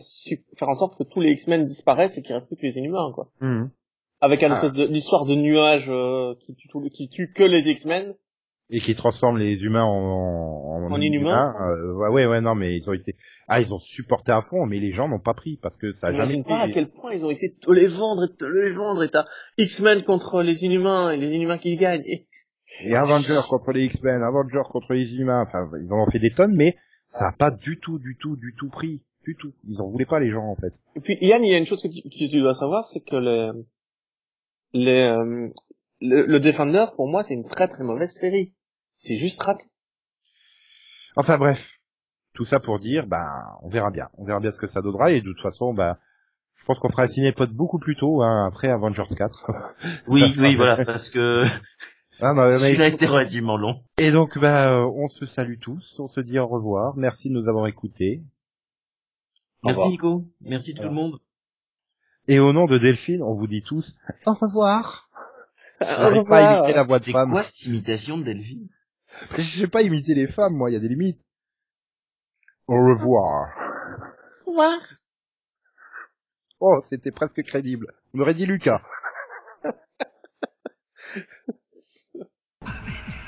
[0.57, 3.13] faire en sorte que tous les X-Men disparaissent et qu'il reste plus que les Inhumains,
[3.15, 3.31] quoi.
[3.41, 3.67] Mmh
[4.23, 4.65] avec un ah.
[4.65, 8.15] espèce d'histoire de nuage euh, qui, tue, qui tue que les X-Men
[8.71, 11.53] et qui transforme les humains en, en, en inhumains.
[11.61, 14.79] Euh, ouais, ouais, non, mais ils ont été, ah, ils ont supporté à fond, mais
[14.79, 16.43] les gens n'ont pas pris parce que ça a jamais.
[16.43, 18.73] pas à quel point ils ont essayé de te les vendre et de te les
[18.73, 19.27] vendre et t'as
[19.59, 22.05] X-Men contre les inhumains et les inhumains qui gagnent.
[22.07, 22.27] Et,
[22.85, 25.45] et Avengers contre les X-Men, Avengers contre les inhumains.
[25.47, 26.75] Enfin, ils en ont fait des tonnes, mais
[27.13, 29.53] ça a pas du tout, du tout, du tout pris, du tout.
[29.69, 30.73] Ils en voulaient pas les gens en fait.
[30.97, 33.01] Et puis Yann, il y a une chose que tu, que tu dois savoir, c'est
[33.01, 33.53] que les
[34.73, 35.49] les, euh,
[36.01, 38.55] le, le, Defender, pour moi, c'est une très très mauvaise série.
[38.93, 39.67] C'est juste raté.
[41.15, 41.61] Enfin bref,
[42.33, 44.09] tout ça pour dire, bah, on verra bien.
[44.17, 45.99] On verra bien ce que ça donnera, et de toute façon, bah,
[46.57, 49.51] je pense qu'on fera un ciné-pod beaucoup plus tôt, hein, après Avengers 4.
[50.07, 51.45] oui, oui, voilà, parce que...
[52.25, 52.81] Ah, non, mais...
[52.81, 53.83] a été relativement long.
[53.99, 56.97] Et donc, bah, on se salue tous, on se dit au revoir.
[56.97, 58.23] Merci de nous avoir écoutés.
[59.65, 61.19] Merci Nico, merci tout le monde.
[62.29, 63.97] Et au nom de Delphine, on vous dit tous
[64.27, 65.09] au revoir.
[65.81, 66.25] Au revoir.
[66.25, 67.29] pas imiter la voix de femme.
[67.29, 68.69] C'est quoi cette imitation de Delphine?
[69.39, 71.21] Je vais pas imiter les femmes, moi, il y a des limites.
[72.69, 73.51] Au revoir.
[74.47, 74.81] Au revoir.
[76.61, 77.93] Oh, c'était presque crédible.
[78.15, 78.81] On aurait dit Lucas.
[82.67, 83.22] Avengers.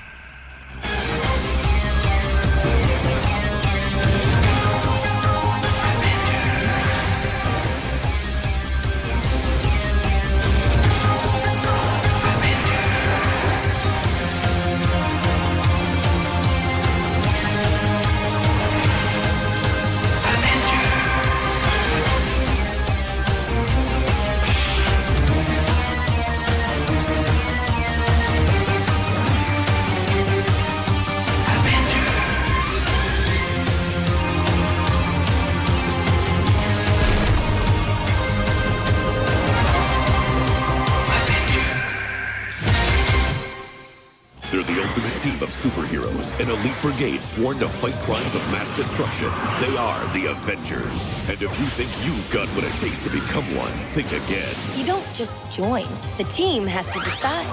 [45.25, 49.29] An elite brigade sworn to fight crimes of mass destruction.
[49.61, 51.01] They are the Avengers.
[51.29, 54.55] And if you think you've got what it takes to become one, think again.
[54.77, 55.89] You don't just join.
[56.19, 57.47] The team has to decide.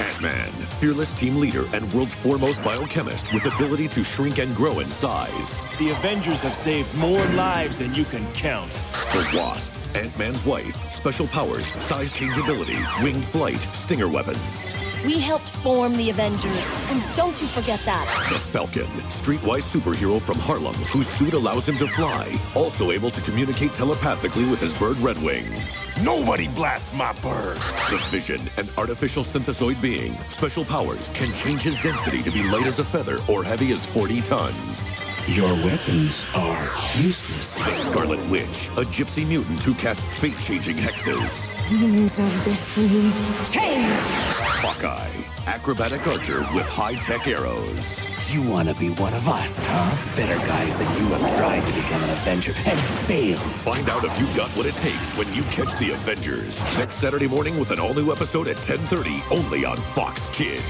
[0.00, 4.90] Ant-Man, fearless team leader and world's foremost biochemist with ability to shrink and grow in
[4.92, 5.50] size.
[5.78, 8.72] The Avengers have saved more lives than you can count.
[9.12, 14.38] The Wasp, Ant-Man's wife, special powers, size changeability, winged flight, stinger weapons.
[15.04, 18.06] We helped form the Avengers, and don't you forget that.
[18.30, 23.20] The Falcon, streetwise superhero from Harlem, whose suit allows him to fly, also able to
[23.22, 25.60] communicate telepathically with his bird Redwing.
[26.02, 27.56] Nobody blasts my bird.
[27.90, 32.66] The Vision, an artificial synthesoid being, special powers can change his density to be light
[32.66, 34.76] as a feather or heavy as 40 tons.
[35.26, 37.54] Your weapons are useless.
[37.54, 41.51] The Scarlet Witch, a gypsy mutant who casts fate-changing hexes.
[41.68, 43.12] Demons of destiny,
[43.50, 43.90] change!
[44.60, 45.10] Hawkeye,
[45.46, 47.84] acrobatic archer with high-tech arrows.
[48.30, 50.14] You want to be one of us, huh?
[50.16, 53.40] Better guys than you have tried to become an Avenger and failed.
[53.62, 56.58] Find out if you've got what it takes when you catch the Avengers.
[56.76, 60.62] Next Saturday morning with an all-new episode at 10.30, only on Fox Kids.